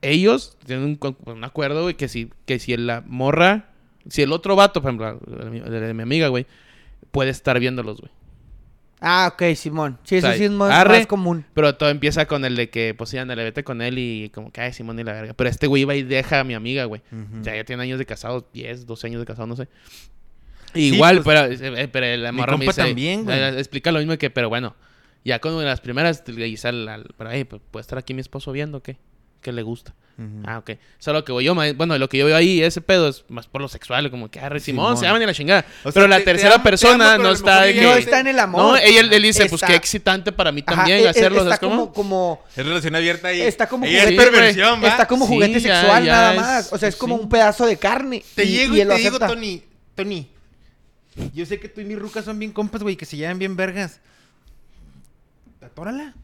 Ellos 0.00 0.56
tienen 0.66 0.84
un, 0.84 0.96
cu- 0.96 1.16
un 1.26 1.44
acuerdo, 1.44 1.82
güey, 1.82 1.94
que 1.96 2.08
si, 2.08 2.30
que 2.46 2.58
si 2.58 2.76
la 2.76 3.02
morra, 3.06 3.66
si 4.08 4.22
el 4.22 4.32
otro 4.32 4.56
vato, 4.56 4.82
por 4.82 4.90
ejemplo, 4.90 5.18
de 5.44 5.50
mi, 5.50 5.60
de 5.60 5.94
mi 5.94 6.02
amiga, 6.02 6.28
güey, 6.28 6.46
puede 7.10 7.30
estar 7.30 7.58
viéndolos, 7.60 8.00
güey. 8.00 8.10
Ah, 9.04 9.32
ok, 9.34 9.54
Simón. 9.56 9.98
Sí, 10.04 10.16
eso 10.16 10.28
O 10.28 10.30
sea, 10.30 10.38
sí 10.38 10.44
es 10.44 10.50
más, 10.52 10.70
arre. 10.72 10.98
más 10.98 11.06
común. 11.08 11.44
Pero 11.54 11.74
todo 11.74 11.88
empieza 11.88 12.26
con 12.26 12.44
el 12.44 12.54
de 12.54 12.70
que, 12.70 12.94
pues 12.94 13.10
sí, 13.10 13.18
ándale, 13.18 13.42
vete 13.42 13.64
con 13.64 13.82
él 13.82 13.98
y 13.98 14.30
como 14.30 14.52
que, 14.52 14.60
ay, 14.60 14.72
Simón 14.72 14.98
y 15.00 15.02
la 15.02 15.12
verga. 15.12 15.34
Pero 15.34 15.50
este 15.50 15.66
güey 15.66 15.82
va 15.84 15.96
y 15.96 16.04
deja 16.04 16.38
a 16.40 16.44
mi 16.44 16.54
amiga, 16.54 16.84
güey. 16.84 17.02
Ya, 17.42 17.56
ya 17.56 17.64
tiene 17.64 17.82
años 17.82 17.98
de 17.98 18.06
casado, 18.06 18.48
10, 18.52 18.86
12 18.86 19.06
años 19.08 19.18
de 19.20 19.26
casado, 19.26 19.48
no 19.48 19.56
sé. 19.56 19.66
Igual, 20.74 21.22
pues, 21.22 21.58
pero, 21.60 21.76
eh, 21.76 21.88
pero 21.88 22.16
la 22.22 22.32
mi 22.32 22.38
morra 22.38 22.56
me 22.56 22.66
compa 22.66 22.72
dice, 22.72 22.82
también, 22.88 23.24
güey. 23.24 23.38
eh, 23.38 23.58
explica 23.58 23.92
lo 23.92 23.98
mismo 23.98 24.16
que, 24.18 24.30
pero 24.30 24.48
bueno, 24.48 24.74
ya 25.24 25.38
con 25.40 25.64
las 25.64 25.80
primeras 25.80 26.22
le 26.26 26.44
dice 26.46 26.68
al, 26.68 26.88
al- 26.88 27.14
pero, 27.16 27.30
hey, 27.30 27.44
pues, 27.44 27.60
¿puede 27.70 27.82
estar 27.82 27.98
aquí 27.98 28.14
mi 28.14 28.20
esposo 28.20 28.52
viendo 28.52 28.78
o 28.78 28.82
qué? 28.82 28.96
¿Qué 29.40 29.50
le 29.52 29.62
gusta? 29.62 29.94
Ujú. 30.18 30.42
Ah, 30.46 30.58
ok. 30.58 30.72
Solo 30.98 31.24
que 31.24 31.32
voy 31.32 31.42
yo, 31.42 31.54
bueno, 31.74 31.98
lo 31.98 32.08
que 32.08 32.18
yo 32.18 32.26
veo 32.26 32.36
ahí, 32.36 32.62
ese 32.62 32.80
pedo 32.80 33.08
es 33.08 33.24
más 33.28 33.48
por 33.48 33.60
lo 33.60 33.66
sexual, 33.66 34.08
como 34.10 34.30
que, 34.30 34.38
ah, 34.38 34.48
Simón, 34.60 34.60
Simón. 34.60 34.96
se 34.98 35.06
llaman 35.06 35.22
y 35.22 35.26
la 35.26 35.34
chingada. 35.34 35.64
O 35.80 35.90
sea, 35.90 35.92
pero 35.94 36.06
la 36.06 36.18
te- 36.18 36.24
te 36.24 36.30
tercera 36.32 36.54
amo- 36.56 36.62
te 36.62 36.70
persona 36.70 37.14
amo, 37.14 37.22
no 37.24 37.28
lo 37.30 37.34
está 37.34 37.62
de 37.62 37.74
que... 37.74 37.80
No 37.80 37.94
está 37.94 38.20
en 38.20 38.26
el 38.28 38.38
amor. 38.38 38.60
No, 38.60 38.76
ella 38.76 39.00
él 39.00 39.22
dice, 39.22 39.40
pues 39.46 39.54
Está- 39.54 39.66
qué 39.68 39.74
excitante 39.74 40.30
para 40.30 40.52
mí 40.52 40.62
Ajá, 40.64 40.76
también 40.76 40.98
e- 40.98 41.02
e- 41.02 41.08
hacerlo, 41.08 41.38
está 41.38 41.56
¿sabes 41.56 41.60
cómo? 41.60 41.92
como, 41.92 41.92
como, 41.92 42.44
Es 42.54 42.64
relación 42.64 42.94
abierta 42.94 43.28
ahí. 43.28 43.40
Está 43.40 43.68
como 43.68 43.84
Ella 43.86 43.98
es 43.98 44.04
juguete, 44.10 44.22
perversión, 44.30 44.84
¿va? 44.84 44.88
está 44.88 45.06
como 45.08 45.26
Sí, 45.26 45.32
juguete 45.32 45.60
ya- 45.60 45.80
sexual 45.80 46.04
ya 46.04 46.12
nada 46.12 46.34
es- 46.34 46.40
más. 46.40 46.72
O 46.72 46.78
sea, 46.78 46.88
es 46.88 46.96
como 46.96 47.16
sí. 47.16 47.22
un 47.22 47.28
pedazo 47.28 47.66
de 47.66 47.76
carne. 47.78 48.22
Te 48.36 48.44
y, 48.44 48.48
llego 48.48 48.76
y 48.76 48.80
y, 48.80 48.84
lo 48.84 48.94
te 48.94 49.00
digo. 49.00 49.18
Tony, 49.18 49.62
Tony. 49.96 50.28
Yo 51.34 51.44
sé 51.46 51.60
que 51.60 51.68
tú 51.68 51.80
y 51.80 51.84
mi 51.84 51.94
ruca 51.96 52.22
son 52.22 52.38
bien 52.38 52.52
compas, 52.52 52.82
güey, 52.82 52.96
que 52.96 53.04
se 53.04 53.16
llevan 53.16 53.38
bien 53.38 53.56
vergas. 53.56 54.00
Atórala. 55.60 56.14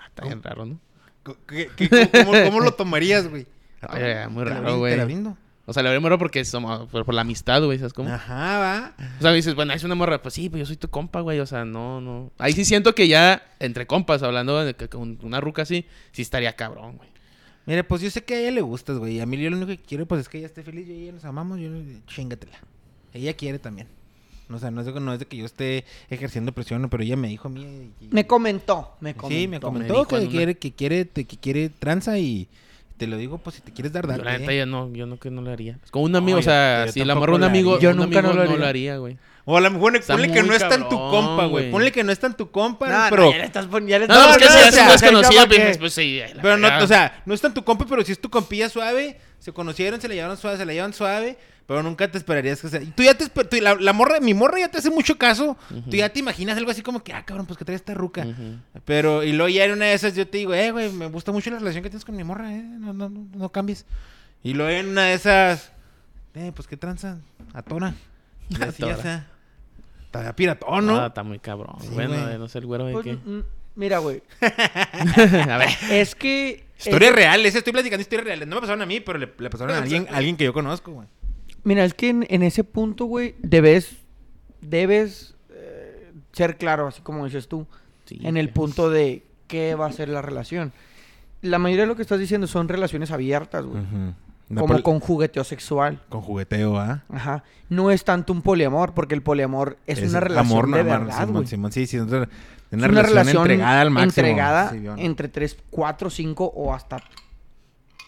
Ah, 0.00 0.06
Está 0.08 0.24
bien 0.24 0.42
raro, 0.42 0.66
¿no? 0.66 0.80
Co- 1.22 1.36
¿Qué- 1.46 1.70
qué- 1.76 1.88
cómo, 2.10 2.32
cómo 2.44 2.60
lo 2.60 2.72
tomarías, 2.72 3.28
güey? 3.28 3.46
Ay, 3.82 4.28
muy 4.30 4.44
la 4.44 4.50
raro, 4.60 4.78
güey. 4.78 4.92
Te 4.94 4.98
la 4.98 5.04
brindo. 5.04 5.36
O 5.66 5.72
sea, 5.74 5.82
le 5.82 5.90
abrí 5.90 6.00
morro 6.00 6.16
porque 6.18 6.42
somos 6.46 6.88
por, 6.88 7.04
por 7.04 7.14
la 7.14 7.20
amistad, 7.20 7.62
güey, 7.62 7.76
¿sabes 7.78 7.92
cómo? 7.92 8.08
Ajá, 8.08 8.58
va. 8.58 8.94
O 9.18 9.22
sea, 9.22 9.32
dices, 9.32 9.54
bueno, 9.54 9.74
es 9.74 9.84
una 9.84 9.94
morra, 9.94 10.22
pues 10.22 10.32
sí, 10.32 10.48
pues 10.48 10.60
yo 10.60 10.66
soy 10.66 10.76
tu 10.78 10.88
compa, 10.88 11.20
güey, 11.20 11.40
o 11.40 11.46
sea, 11.46 11.66
no, 11.66 12.00
no. 12.00 12.32
Ahí 12.38 12.54
sí 12.54 12.64
siento 12.64 12.94
que 12.94 13.06
ya, 13.06 13.42
entre 13.60 13.86
compas, 13.86 14.22
hablando 14.22 14.64
de 14.64 14.74
con 14.88 15.18
una 15.22 15.42
ruca 15.42 15.62
así, 15.62 15.84
sí 16.12 16.22
estaría 16.22 16.56
cabrón, 16.56 16.96
güey. 16.96 17.10
Mira, 17.66 17.82
pues 17.86 18.00
yo 18.00 18.10
sé 18.10 18.24
que 18.24 18.34
a 18.34 18.40
ella 18.40 18.50
le 18.52 18.62
gustas, 18.62 18.96
güey. 18.96 19.20
A 19.20 19.26
mí 19.26 19.36
yo 19.36 19.50
lo 19.50 19.58
único 19.58 19.68
que 19.68 19.76
quiero, 19.76 20.06
pues 20.06 20.22
es 20.22 20.28
que 20.30 20.38
ella 20.38 20.46
esté 20.46 20.62
feliz. 20.62 20.88
Yo 20.88 20.94
y 20.94 21.02
ella 21.02 21.12
nos 21.12 21.26
amamos. 21.26 21.60
Yo, 21.60 21.68
chingatela. 22.06 22.56
Ella 23.14 23.32
quiere 23.34 23.58
también. 23.58 23.88
O 24.50 24.58
sea, 24.58 24.70
no 24.70 24.80
es, 24.80 24.86
de, 24.86 24.98
no 24.98 25.12
es 25.12 25.18
de 25.18 25.26
que 25.26 25.36
yo 25.36 25.44
esté 25.44 25.84
ejerciendo 26.08 26.52
presión, 26.52 26.88
pero 26.88 27.02
ella 27.02 27.16
me 27.16 27.28
dijo 27.28 27.48
a 27.48 27.50
mí. 27.50 27.90
y- 28.00 28.08
Me 28.10 28.26
comentó, 28.26 28.96
me 29.00 29.14
comentó. 29.14 29.40
sí, 29.40 29.46
me 29.48 29.60
comentó 29.60 29.92
dijo 29.92 30.06
que, 30.08 30.16
en 30.16 30.22
una- 30.22 30.30
quiere, 30.30 30.54
que 30.56 30.72
quiere, 30.72 31.04
te- 31.04 31.24
que 31.26 31.36
quiere 31.36 31.68
tranza 31.68 32.18
y 32.18 32.48
te 32.96 33.06
lo 33.06 33.18
digo, 33.18 33.36
pues 33.38 33.56
si 33.56 33.62
te 33.62 33.72
quieres 33.72 33.92
dar, 33.92 34.04
Yo 34.06 34.12
date. 34.12 34.24
la 34.24 34.38
neta 34.38 34.52
ya 34.54 34.64
no, 34.64 34.90
yo 34.94 35.04
no 35.06 35.18
que 35.18 35.30
no 35.30 35.42
le 35.42 35.52
haría. 35.52 35.78
Como 35.90 36.06
un 36.06 36.16
amigo, 36.16 36.36
No, 36.36 36.40
o 36.40 36.42
sea, 36.42 36.80
yo- 36.80 36.86
yo 36.86 36.92
si 36.92 37.04
la 37.04 37.14
morra 37.14 37.34
un 37.34 37.40
lo 37.40 37.46
amigo. 37.46 37.78
Yo 37.78 37.90
un 37.90 37.96
nunca 37.98 38.20
amigo 38.20 38.22
no 38.22 38.28
lo 38.28 38.34
no 38.36 38.42
haría. 38.50 38.56
lo 38.58 38.66
haría, 38.66 38.96
güey. 38.96 39.18
O 39.44 39.56
a 39.56 39.60
lo 39.60 39.70
mejor, 39.70 39.96
Está 39.96 40.14
ponle 40.14 40.30
que 40.32 40.42
no 40.42 40.52
es 40.54 40.66
tan 40.68 40.88
tu 40.88 40.96
compa, 40.98 41.44
güey. 41.46 41.70
Ponle 41.70 41.92
que 41.92 42.04
no 42.04 42.12
es 42.12 42.18
tan 42.18 42.36
tu 42.36 42.50
compa, 42.50 42.88
No, 42.88 43.04
no, 43.04 43.10
pero... 43.10 43.30
ya 43.30 43.38
le 43.38 43.44
estás 43.44 43.66
poniendo. 43.66 44.06
No, 44.06 44.30
estás- 44.34 44.94
es 44.94 45.02
que 45.02 45.12
no, 45.12 45.22
si 45.24 45.26
o 45.26 45.30
ya 45.32 45.42
es 45.42 45.48
yo 45.48 45.48
qué. 45.56 45.60
pues, 45.64 45.78
pues 45.78 45.92
sí. 45.94 46.20
Pero 46.40 46.56
no, 46.56 46.68
o 46.82 46.86
sea, 46.86 47.22
no 47.26 47.34
es 47.34 47.40
tan 47.40 47.52
tu 47.54 47.64
compa, 47.64 47.84
pero 47.86 48.02
si 48.04 48.12
es 48.12 48.20
tu 48.20 48.28
compilla 48.30 48.68
suave, 48.70 49.18
se 49.38 49.52
conocieron, 49.52 50.00
se 50.00 50.08
la 50.08 50.14
llevaron 50.14 50.36
suave, 50.38 50.56
se 50.58 50.64
la 50.66 50.72
llevan 50.74 50.92
suave, 50.92 51.38
pero 51.68 51.82
nunca 51.84 52.10
te 52.10 52.16
esperarías 52.18 52.60
que 52.60 52.68
sea. 52.68 52.80
y 52.82 52.86
Tú 52.86 53.02
ya 53.04 53.14
te 53.14 53.24
esper- 53.26 53.48
tú- 53.48 53.58
la, 53.60 53.74
la 53.76 53.92
morra, 53.92 54.18
mi 54.20 54.32
morra 54.34 54.58
ya 54.58 54.68
te 54.70 54.78
hace 54.78 54.90
mucho 54.90 55.16
caso. 55.18 55.56
Tú 55.68 55.96
ya 55.96 56.08
te 56.08 56.18
imaginas 56.18 56.56
algo 56.58 56.70
así 56.72 56.82
como 56.82 57.04
que, 57.04 57.12
ah, 57.12 57.24
cabrón, 57.24 57.44
pues 57.46 57.56
que 57.58 57.64
trae 57.64 57.76
esta 57.76 57.92
ruca. 57.94 58.26
Pero, 58.86 59.22
y 59.22 59.32
luego 59.32 59.48
ya 59.50 59.66
en 59.66 59.72
una 59.72 59.84
de 59.84 59.92
esas 59.92 60.16
yo 60.16 60.26
te 60.26 60.38
digo, 60.38 60.54
eh, 60.54 60.70
güey, 60.72 60.90
me 60.90 61.06
gusta 61.08 61.30
mucho 61.30 61.50
la 61.50 61.58
relación 61.58 61.82
que 61.84 61.90
tienes 61.90 62.04
con 62.06 62.16
mi 62.16 62.24
morra, 62.24 62.52
eh, 62.52 62.62
no, 62.62 62.92
no, 62.94 63.08
no, 63.10 63.26
no 63.34 63.52
cambies. 63.52 63.84
Y 64.42 64.54
luego 64.54 64.70
en 64.70 64.88
una 64.88 65.04
de 65.04 65.12
esas, 65.14 65.70
eh, 66.34 66.50
pues 66.56 66.66
qué 66.66 66.76
tranza, 66.78 67.18
atona. 67.52 67.94
Y 68.48 68.62
así 68.62 68.82
ya 68.82 68.92
está. 68.92 69.26
Está 70.06 70.34
piratón, 70.34 70.86
¿no? 70.86 70.96
Ah, 70.98 71.08
está 71.08 71.22
muy 71.22 71.38
cabrón. 71.38 71.76
Sí, 71.82 71.88
bueno, 71.92 72.14
güey. 72.18 72.34
eh, 72.34 72.38
no 72.38 72.48
sé 72.48 72.58
el 72.60 72.66
güero 72.66 72.86
de 72.86 72.92
Pues, 72.94 73.04
qué. 73.04 73.12
mm, 73.12 73.42
Mira, 73.74 73.98
güey. 73.98 74.22
a 75.50 75.58
ver. 75.58 75.68
Es 75.90 76.14
que. 76.14 76.64
Historias 76.78 77.10
es- 77.10 77.16
reales, 77.16 77.54
estoy 77.54 77.72
platicando 77.72 78.00
historias 78.00 78.24
reales. 78.24 78.48
No 78.48 78.54
me 78.56 78.60
pasaron 78.62 78.80
a 78.82 78.86
mí, 78.86 79.00
pero 79.00 79.18
le, 79.18 79.30
le 79.38 79.50
pasaron 79.50 79.72
a 79.74 79.74
Pero, 79.74 79.82
alguien, 79.82 80.06
a 80.12 80.16
alguien 80.16 80.36
que 80.36 80.44
yo 80.44 80.52
conozco, 80.52 80.92
güey. 80.92 81.06
Mira, 81.68 81.84
es 81.84 81.92
que 81.92 82.08
en, 82.08 82.26
en 82.30 82.42
ese 82.42 82.64
punto, 82.64 83.04
güey, 83.04 83.34
debes. 83.40 83.98
Debes 84.62 85.34
eh, 85.50 86.12
ser 86.32 86.56
claro, 86.56 86.86
así 86.86 87.02
como 87.02 87.26
dices 87.26 87.46
tú. 87.46 87.66
Sí, 88.06 88.18
en 88.22 88.38
el 88.38 88.46
güey. 88.46 88.54
punto 88.54 88.88
de 88.88 89.26
qué 89.48 89.74
va 89.74 89.84
a 89.84 89.92
ser 89.92 90.08
la 90.08 90.22
relación. 90.22 90.72
La 91.42 91.58
mayoría 91.58 91.82
de 91.82 91.88
lo 91.88 91.94
que 91.94 92.00
estás 92.00 92.18
diciendo 92.18 92.46
son 92.46 92.68
relaciones 92.68 93.10
abiertas, 93.10 93.66
güey. 93.66 93.82
No 94.48 94.62
como 94.62 94.82
con 94.82 94.98
jugueteo 94.98 95.44
sexual. 95.44 96.00
con 96.08 96.22
jugueteo, 96.22 96.78
¿ah? 96.78 97.04
Ajá. 97.10 97.44
No 97.68 97.90
es 97.90 98.02
tanto 98.02 98.32
un 98.32 98.40
poliamor, 98.40 98.94
porque 98.94 99.14
el 99.14 99.20
poliamor 99.20 99.76
es, 99.86 99.98
una 100.08 100.20
relación 100.20 100.46
amor, 100.46 100.68
no, 100.68 100.76
de 100.76 100.80
amor, 100.90 101.06
verdad, 101.06 101.44
Simón, 101.44 101.70
sí, 101.70 101.86
sí, 101.86 101.98
es 101.98 102.02
una, 102.02 102.22
Es 102.22 102.78
una 102.78 103.02
relación, 103.02 103.42
entregada 103.42 103.80
al 103.82 103.90
máximo. 103.90 104.26
entregada 104.26 104.70
Sí, 104.70 104.86
entre 104.96 105.28
3, 105.28 105.58
4, 105.68 106.08
5 106.08 106.44
o 106.46 106.72
hasta 106.72 107.02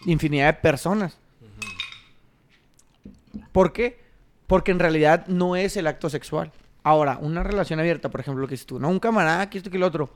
infinidad 0.07 0.47
de 0.47 0.53
personas. 0.53 1.20
¿Por 3.51 3.73
qué? 3.73 3.99
Porque 4.47 4.71
en 4.71 4.79
realidad 4.79 5.27
no 5.27 5.55
es 5.55 5.77
el 5.77 5.87
acto 5.87 6.09
sexual. 6.09 6.51
Ahora, 6.83 7.17
una 7.21 7.43
relación 7.43 7.79
abierta, 7.79 8.09
por 8.09 8.21
ejemplo, 8.21 8.41
lo 8.41 8.47
que 8.47 8.55
es 8.55 8.65
tú, 8.65 8.79
no 8.79 8.89
un 8.89 8.99
camarada, 8.99 9.49
que 9.49 9.57
esto 9.57 9.69
que 9.69 9.77
el 9.77 9.83
otro, 9.83 10.09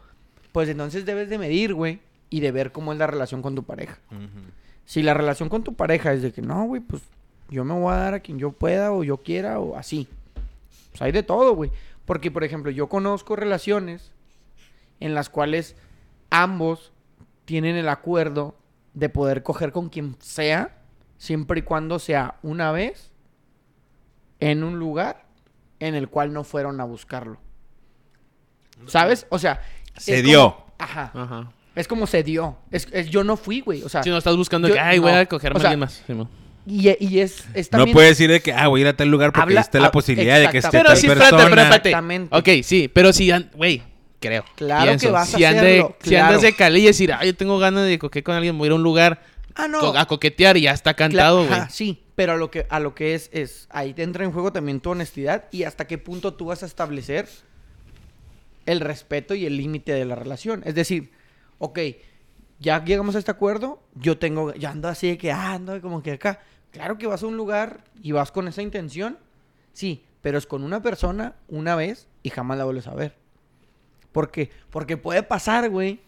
pues 0.52 0.68
entonces 0.70 1.06
debes 1.06 1.30
de 1.30 1.38
medir, 1.38 1.74
güey, 1.74 2.00
y 2.30 2.40
de 2.40 2.52
ver 2.52 2.72
cómo 2.72 2.92
es 2.92 3.00
la 3.00 3.08
relación 3.08 3.42
con 3.42 3.56
tu 3.56 3.64
pareja. 3.64 4.00
Si 4.86 5.04
la 5.04 5.14
relación 5.14 5.50
con 5.50 5.64
tu 5.64 5.74
pareja 5.74 6.14
es 6.14 6.22
de 6.22 6.32
que 6.32 6.42
no, 6.42 6.66
güey, 6.66 6.82
pues 6.82 7.04
yo 7.50 7.64
me 7.64 7.74
voy 7.74 7.94
a 7.94 7.98
dar 7.98 8.14
a 8.16 8.20
quien 8.20 8.40
yo 8.40 8.52
pueda 8.52 8.92
o 8.92 9.04
yo 9.04 9.18
quiera 9.18 9.60
o 9.60 9.76
así. 9.78 10.08
Pues 10.92 11.02
hay 11.02 11.12
de 11.12 11.24
todo, 11.24 11.56
güey. 11.56 11.72
Porque, 12.06 12.32
por 12.32 12.44
ejemplo, 12.44 12.72
yo 12.72 12.88
conozco 12.88 13.36
relaciones 13.36 14.12
en 15.00 15.14
las 15.14 15.30
cuales 15.30 15.76
ambos 16.30 16.92
tienen 17.46 17.76
el 17.76 17.90
acuerdo 17.90 18.56
de 18.94 19.10
poder 19.10 19.44
coger 19.44 19.72
con 19.72 19.90
quien 19.90 20.16
sea, 20.20 20.78
siempre 21.26 21.60
y 21.60 21.64
cuando 21.64 22.00
sea 22.00 22.36
una 22.44 22.72
vez, 22.72 23.12
en 24.40 24.64
un 24.64 24.80
lugar 24.80 25.26
en 25.80 25.96
el 25.96 26.08
cual 26.08 26.32
no 26.34 26.44
fueron 26.44 26.80
a 26.80 26.84
buscarlo. 26.86 27.40
¿Sabes? 28.88 29.26
O 29.30 29.40
sea... 29.40 29.62
Se 29.98 30.22
dio. 30.22 30.52
como- 30.56 30.66
ajá. 30.80 31.12
Ajá. 31.14 31.52
Es 31.76 31.88
como 31.88 32.08
se 32.08 32.24
dio. 32.24 32.58
Es, 32.72 32.88
es- 32.92 33.10
yo 33.10 33.24
no 33.24 33.38
fui, 33.38 33.62
güey. 33.62 33.82
O 33.84 33.90
sea, 33.90 34.04
Si 34.04 34.10
no 34.10 34.18
estás 34.18 34.36
buscando 34.36 34.68
yo- 34.68 34.74
que, 34.76 34.80
ay, 34.80 35.00
voy 35.00 35.12
no. 35.12 35.18
a 35.20 35.26
cogerme 35.26 35.58
O 35.58 35.62
sea, 35.62 35.70
a 35.70 35.74
alguien 35.74 35.80
más. 35.80 36.04
Y, 36.68 36.90
y 37.06 37.20
es, 37.20 37.46
es 37.54 37.72
No 37.72 37.86
puedes 37.88 38.12
decir 38.12 38.30
de 38.30 38.42
que, 38.42 38.52
ah, 38.54 38.68
voy 38.68 38.82
a 38.82 38.84
ir 38.84 38.88
a 38.88 38.96
tal 38.98 39.10
lugar 39.10 39.32
porque 39.32 39.44
Habla- 39.44 39.60
existe 39.62 39.80
la 39.80 39.88
ah, 39.88 39.92
posibilidad 39.92 40.40
de 40.40 40.50
que 40.50 40.58
esté. 40.60 40.72
Pero 40.72 40.86
tal 40.90 40.98
sí, 40.98 41.08
persona. 41.08 41.28
espérate, 41.44 41.62
espérate. 41.62 41.90
Exactamente. 41.90 42.36
Ok, 42.38 42.64
sí, 42.64 42.88
pero 42.94 43.14
si, 43.14 43.32
güey, 43.56 43.84
creo. 44.20 44.44
Claro 44.56 44.98
que 44.98 45.10
vas 45.12 45.34
a 45.34 45.38
ande- 45.38 45.58
hacerlo, 45.58 45.96
Si 46.02 46.16
andas 46.16 46.42
de 46.42 46.56
Cali 46.56 46.80
y 46.82 46.86
decir, 46.86 47.14
ay, 47.14 47.28
yo 47.28 47.36
tengo 47.36 47.60
ganas 47.60 47.86
de 47.86 48.00
coquetear 48.00 48.24
con 48.24 48.36
alguien, 48.36 48.58
voy 48.58 48.66
a 48.66 48.68
ir 48.68 48.72
a 48.72 48.76
un 48.76 48.84
lugar 48.84 49.22
Ah, 49.56 49.68
no. 49.68 49.80
co- 49.80 49.98
a 49.98 50.06
coquetear 50.06 50.58
y 50.58 50.62
ya 50.62 50.72
está 50.72 50.94
cantado, 50.94 51.48
güey. 51.48 51.62
sí, 51.70 52.04
pero 52.16 52.34
a 52.34 52.36
lo 52.38 52.52
que 52.52 52.66
a 52.70 52.80
lo 52.80 52.94
que 52.94 53.16
es 53.16 53.30
es 53.34 53.68
ahí 53.70 53.94
te 53.94 54.04
entra 54.04 54.24
en 54.26 54.32
juego 54.32 54.52
también 54.52 54.80
tu 54.82 54.90
honestidad 54.92 55.46
y 55.52 55.64
hasta 55.64 55.88
qué 55.88 55.98
punto 55.98 56.34
tú 56.34 56.46
vas 56.46 56.62
a 56.64 56.66
establecer 56.66 57.28
el 58.66 58.80
respeto 58.80 59.36
y 59.36 59.46
el 59.46 59.58
límite 59.58 59.94
de 59.94 60.06
la 60.06 60.16
relación. 60.16 60.62
Es 60.66 60.76
decir, 60.76 61.12
ok, 61.60 61.80
ya 62.60 62.84
llegamos 62.84 63.16
a 63.16 63.20
este 63.20 63.32
acuerdo, 63.32 63.82
yo 63.96 64.18
tengo, 64.18 64.54
ya 64.56 64.72
ando 64.72 64.88
así 64.88 65.08
de 65.08 65.18
que, 65.18 65.32
ah, 65.32 65.54
ando 65.54 65.80
como 65.82 66.02
que 66.02 66.12
acá. 66.14 66.40
Claro 66.72 66.98
que 66.98 67.08
vas 67.08 67.24
a 67.24 67.28
un 67.28 67.38
lugar 67.38 67.84
y 68.02 68.12
vas 68.12 68.32
con 68.32 68.48
esa 68.48 68.62
intención, 68.62 69.18
sí, 69.72 70.04
pero 70.22 70.38
es 70.38 70.46
con 70.48 70.64
una 70.64 70.82
persona 70.82 71.36
una 71.48 71.76
vez 71.76 72.08
y 72.24 72.30
jamás 72.32 72.58
la 72.58 72.66
vuelves 72.66 72.88
a 72.88 72.96
ver. 72.96 73.16
Porque, 74.12 74.50
porque 74.72 74.98
puede 74.98 75.24
pasar, 75.24 75.70
güey, 75.70 76.00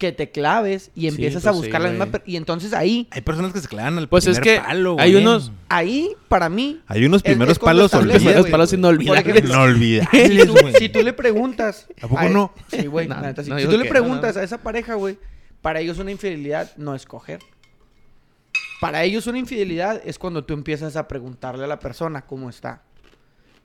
que 0.00 0.10
te 0.12 0.30
claves 0.30 0.90
y 0.96 1.06
empiezas 1.06 1.46
a 1.46 1.50
pues 1.52 1.60
buscar 1.62 1.80
la 1.82 1.90
misma... 1.90 2.08
Y 2.26 2.36
entonces 2.36 2.72
ahí, 2.72 3.06
Hay 3.12 3.20
personas 3.20 3.52
que 3.52 3.60
se 3.60 3.68
clavan 3.68 3.98
al 3.98 4.08
Pues 4.08 4.26
es 4.26 4.40
primer 4.40 4.60
que 4.62 4.66
palo, 4.66 4.96
hay 4.98 5.12
güey. 5.12 5.22
unos- 5.22 5.52
ahí, 5.68 6.16
para 6.28 6.48
mí... 6.48 6.80
Hay 6.88 7.04
unos 7.04 7.22
primeros 7.22 7.52
es 7.52 7.58
palos 7.60 7.92
olvidables. 7.94 8.38
güey. 8.40 8.50
palos 8.50 8.72
inolvidables. 8.72 9.44
Inolvidables, 9.44 10.32
si 10.32 10.46
tú, 10.46 10.52
güey. 10.60 10.74
si 10.74 10.88
tú 10.88 11.02
le 11.02 11.12
preguntas... 11.12 11.86
¿A 12.02 12.08
poco 12.08 12.18
a- 12.18 12.28
no? 12.28 12.52
Sí, 12.68 12.86
güey. 12.86 13.06
No, 13.06 13.20
no 13.20 13.28
si 13.44 13.66
tú 13.66 13.76
le 13.78 13.84
preguntas 13.84 14.36
a 14.36 14.42
esa 14.42 14.58
pareja, 14.58 14.94
güey, 14.94 15.18
para 15.60 15.78
ellos 15.80 15.98
una 15.98 16.10
infidelidad 16.10 16.74
no 16.78 16.94
es 16.94 17.04
coger. 17.06 17.38
Para 18.80 19.04
ellos 19.04 19.26
una 19.26 19.38
infidelidad 19.38 20.00
es 20.04 20.18
cuando 20.18 20.44
tú 20.44 20.54
empiezas 20.54 20.96
a 20.96 21.06
preguntarle 21.06 21.64
a 21.64 21.68
la 21.68 21.78
persona 21.78 22.22
cómo 22.22 22.48
está. 22.48 22.82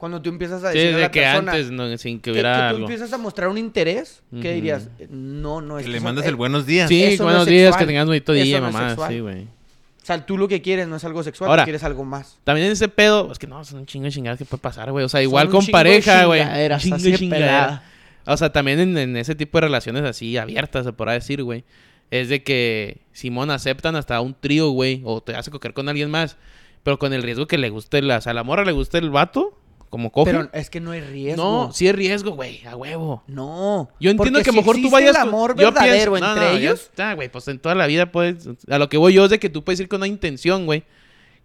Cuando 0.05 0.21
tú 0.21 0.29
empiezas 0.29 0.63
a 0.63 0.71
Sí, 0.71 0.77
decirle 0.77 0.93
a 0.93 0.97
de 0.97 1.01
la 1.03 1.11
que 1.11 1.21
persona... 1.21 1.51
antes, 1.53 1.71
no, 1.71 1.97
sin 1.97 2.17
que 2.17 2.21
que, 2.25 2.31
hubiera 2.31 2.51
que 2.53 2.59
tú 2.59 2.63
algo. 2.75 2.79
empiezas 2.81 3.11
a 3.11 3.17
mostrar 3.17 3.49
un 3.49 3.57
interés, 3.57 4.21
¿qué 4.39 4.53
dirías? 4.53 4.87
No, 5.09 5.61
no 5.61 5.79
es 5.79 5.85
Que 5.85 5.91
le 5.91 5.99
mandas 5.99 6.25
el 6.27 6.35
buenos 6.35 6.67
días. 6.67 6.87
Sí, 6.89 7.03
Eso 7.03 7.23
no 7.23 7.29
buenos 7.29 7.47
es 7.47 7.49
días, 7.49 7.63
sexual. 7.69 7.79
que 7.79 7.85
tengas 7.87 8.05
bonito 8.05 8.33
Eso 8.33 8.43
día, 8.43 8.59
no 8.61 8.67
es 8.67 8.73
mamá. 8.73 9.07
Sí, 9.09 9.19
güey. 9.19 9.43
O 9.43 10.05
sea, 10.05 10.23
tú 10.23 10.37
lo 10.37 10.47
que 10.47 10.61
quieres 10.61 10.87
no 10.87 10.97
es 10.97 11.03
algo 11.03 11.23
sexual, 11.23 11.49
Ahora- 11.49 11.63
tú 11.63 11.65
quieres 11.65 11.83
algo 11.83 12.05
más. 12.05 12.37
También 12.43 12.67
en 12.67 12.73
ese 12.73 12.87
pedo, 12.87 13.31
es 13.31 13.39
que 13.39 13.47
no, 13.47 13.63
son 13.65 13.79
un 13.79 13.85
chingo 13.87 14.05
de 14.05 14.11
chingadas 14.11 14.37
que 14.37 14.45
puede 14.45 14.61
pasar, 14.61 14.91
güey. 14.91 15.03
O 15.03 15.09
sea, 15.09 15.23
igual 15.23 15.49
con 15.49 15.65
pareja, 15.65 16.25
güey. 16.25 16.43
chingo 16.77 16.97
de 16.97 17.17
chingadera. 17.17 17.83
O 18.27 18.37
sea, 18.37 18.51
también 18.51 18.79
en, 18.79 18.97
en 18.97 19.17
ese 19.17 19.33
tipo 19.33 19.57
de 19.57 19.61
relaciones 19.61 20.03
así 20.03 20.37
abiertas, 20.37 20.85
se 20.85 20.93
podrá 20.93 21.13
decir, 21.13 21.41
güey. 21.43 21.63
Es 22.11 22.29
de 22.29 22.43
que 22.43 23.01
Simón 23.11 23.49
aceptan 23.49 23.95
hasta 23.95 24.21
un 24.21 24.35
trío, 24.39 24.69
güey. 24.69 25.01
O 25.03 25.21
te 25.21 25.35
hace 25.35 25.49
coger 25.49 25.73
con 25.73 25.89
alguien 25.89 26.11
más. 26.11 26.37
Pero 26.83 26.99
con 26.99 27.13
el 27.13 27.23
riesgo 27.23 27.47
que 27.47 27.57
le 27.57 27.71
guste 27.71 27.99
la... 28.03 28.17
O 28.17 28.21
sea, 28.21 28.29
a 28.29 28.33
la 28.35 28.43
morra 28.43 28.63
le 28.63 28.71
guste 28.71 28.99
el 28.99 29.09
vato. 29.09 29.57
Como 29.89 30.11
coge. 30.11 30.31
Pero 30.31 30.49
es 30.51 30.69
que 30.69 30.79
no 30.81 30.91
hay 30.91 31.01
riesgo. 31.01 31.43
no, 31.43 31.71
sí 31.71 31.87
es 31.87 31.95
riesgo, 31.95 32.31
güey. 32.31 32.65
A 32.65 32.75
huevo. 32.75 33.23
No. 33.27 33.89
Yo 33.99 34.11
entiendo 34.11 34.39
que 34.41 34.49
a 34.49 34.51
si 34.51 34.57
lo 34.57 34.61
mejor 34.61 34.75
tú 34.81 34.89
vayas... 34.89 35.11
el 35.11 35.21
amor 35.21 35.55
yo 35.57 35.71
verdadero 35.71 36.13
pienso- 36.13 36.25
no, 36.25 36.33
entre 36.33 36.45
no, 36.45 36.51
ya 36.53 36.57
ellos. 36.59 36.81
está, 36.81 37.13
güey. 37.13 37.29
Pues 37.29 37.47
en 37.47 37.59
toda 37.59 37.75
la 37.75 37.87
vida 37.87 38.11
puedes... 38.11 38.47
A 38.69 38.77
lo 38.77 38.89
que 38.89 38.97
voy 38.97 39.13
yo 39.13 39.23
es 39.25 39.29
de 39.31 39.39
que 39.39 39.49
tú 39.49 39.63
puedes 39.63 39.79
ir 39.79 39.87
con 39.87 39.99
una 40.01 40.07
intención, 40.07 40.65
güey. 40.65 40.83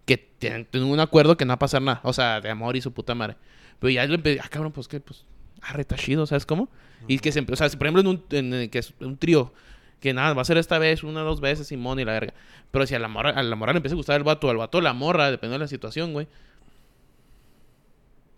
Que 0.05 0.17
tienen 0.17 0.67
un 0.73 0.99
acuerdo 0.99 1.37
que 1.37 1.45
no 1.45 1.49
va 1.51 1.55
a 1.55 1.59
pasar 1.59 1.81
nada. 1.81 2.01
O 2.03 2.11
sea, 2.13 2.41
de 2.41 2.49
amor 2.49 2.75
y 2.75 2.81
su 2.81 2.91
puta 2.91 3.15
madre. 3.15 3.37
Pero 3.79 3.91
ya 3.91 4.05
le 4.05 4.15
empecé... 4.15 4.39
Ah, 4.43 4.49
cabrón, 4.49 4.71
pues 4.73 4.87
qué, 4.87 4.99
pues... 4.99 5.25
Ah, 5.61 5.73
retachido, 5.73 6.25
¿sabes 6.25 6.45
cómo? 6.45 6.69
Y 7.07 7.19
que 7.19 7.31
se... 7.31 7.39
O 7.39 7.55
sea, 7.55 7.69
por 7.69 7.87
ejemplo, 7.87 8.01
en 8.01 8.07
un, 8.07 8.23
en, 8.31 8.53
eh, 8.53 8.69
que 8.69 8.79
es 8.79 8.93
un 8.99 9.17
trío... 9.17 9.53
Que 10.01 10.15
nada, 10.15 10.33
va 10.33 10.41
a 10.41 10.45
ser 10.45 10.57
esta 10.57 10.79
vez, 10.79 11.03
una 11.03 11.21
o 11.21 11.25
dos 11.25 11.41
veces, 11.41 11.67
Simón 11.67 11.99
y 11.99 12.05
la 12.05 12.13
verga. 12.13 12.33
Pero 12.71 12.87
si 12.87 12.95
a 12.95 12.99
la 12.99 13.07
morra, 13.07 13.29
a 13.29 13.43
la 13.43 13.55
morra 13.55 13.71
le 13.73 13.77
empieza 13.77 13.93
a 13.93 13.97
gustar 13.97 14.15
el 14.17 14.23
vato, 14.23 14.49
al 14.49 14.57
vato 14.57 14.81
la 14.81 14.93
morra, 14.93 15.29
dependiendo 15.29 15.59
de 15.59 15.65
la 15.65 15.67
situación, 15.67 16.11
güey. 16.11 16.27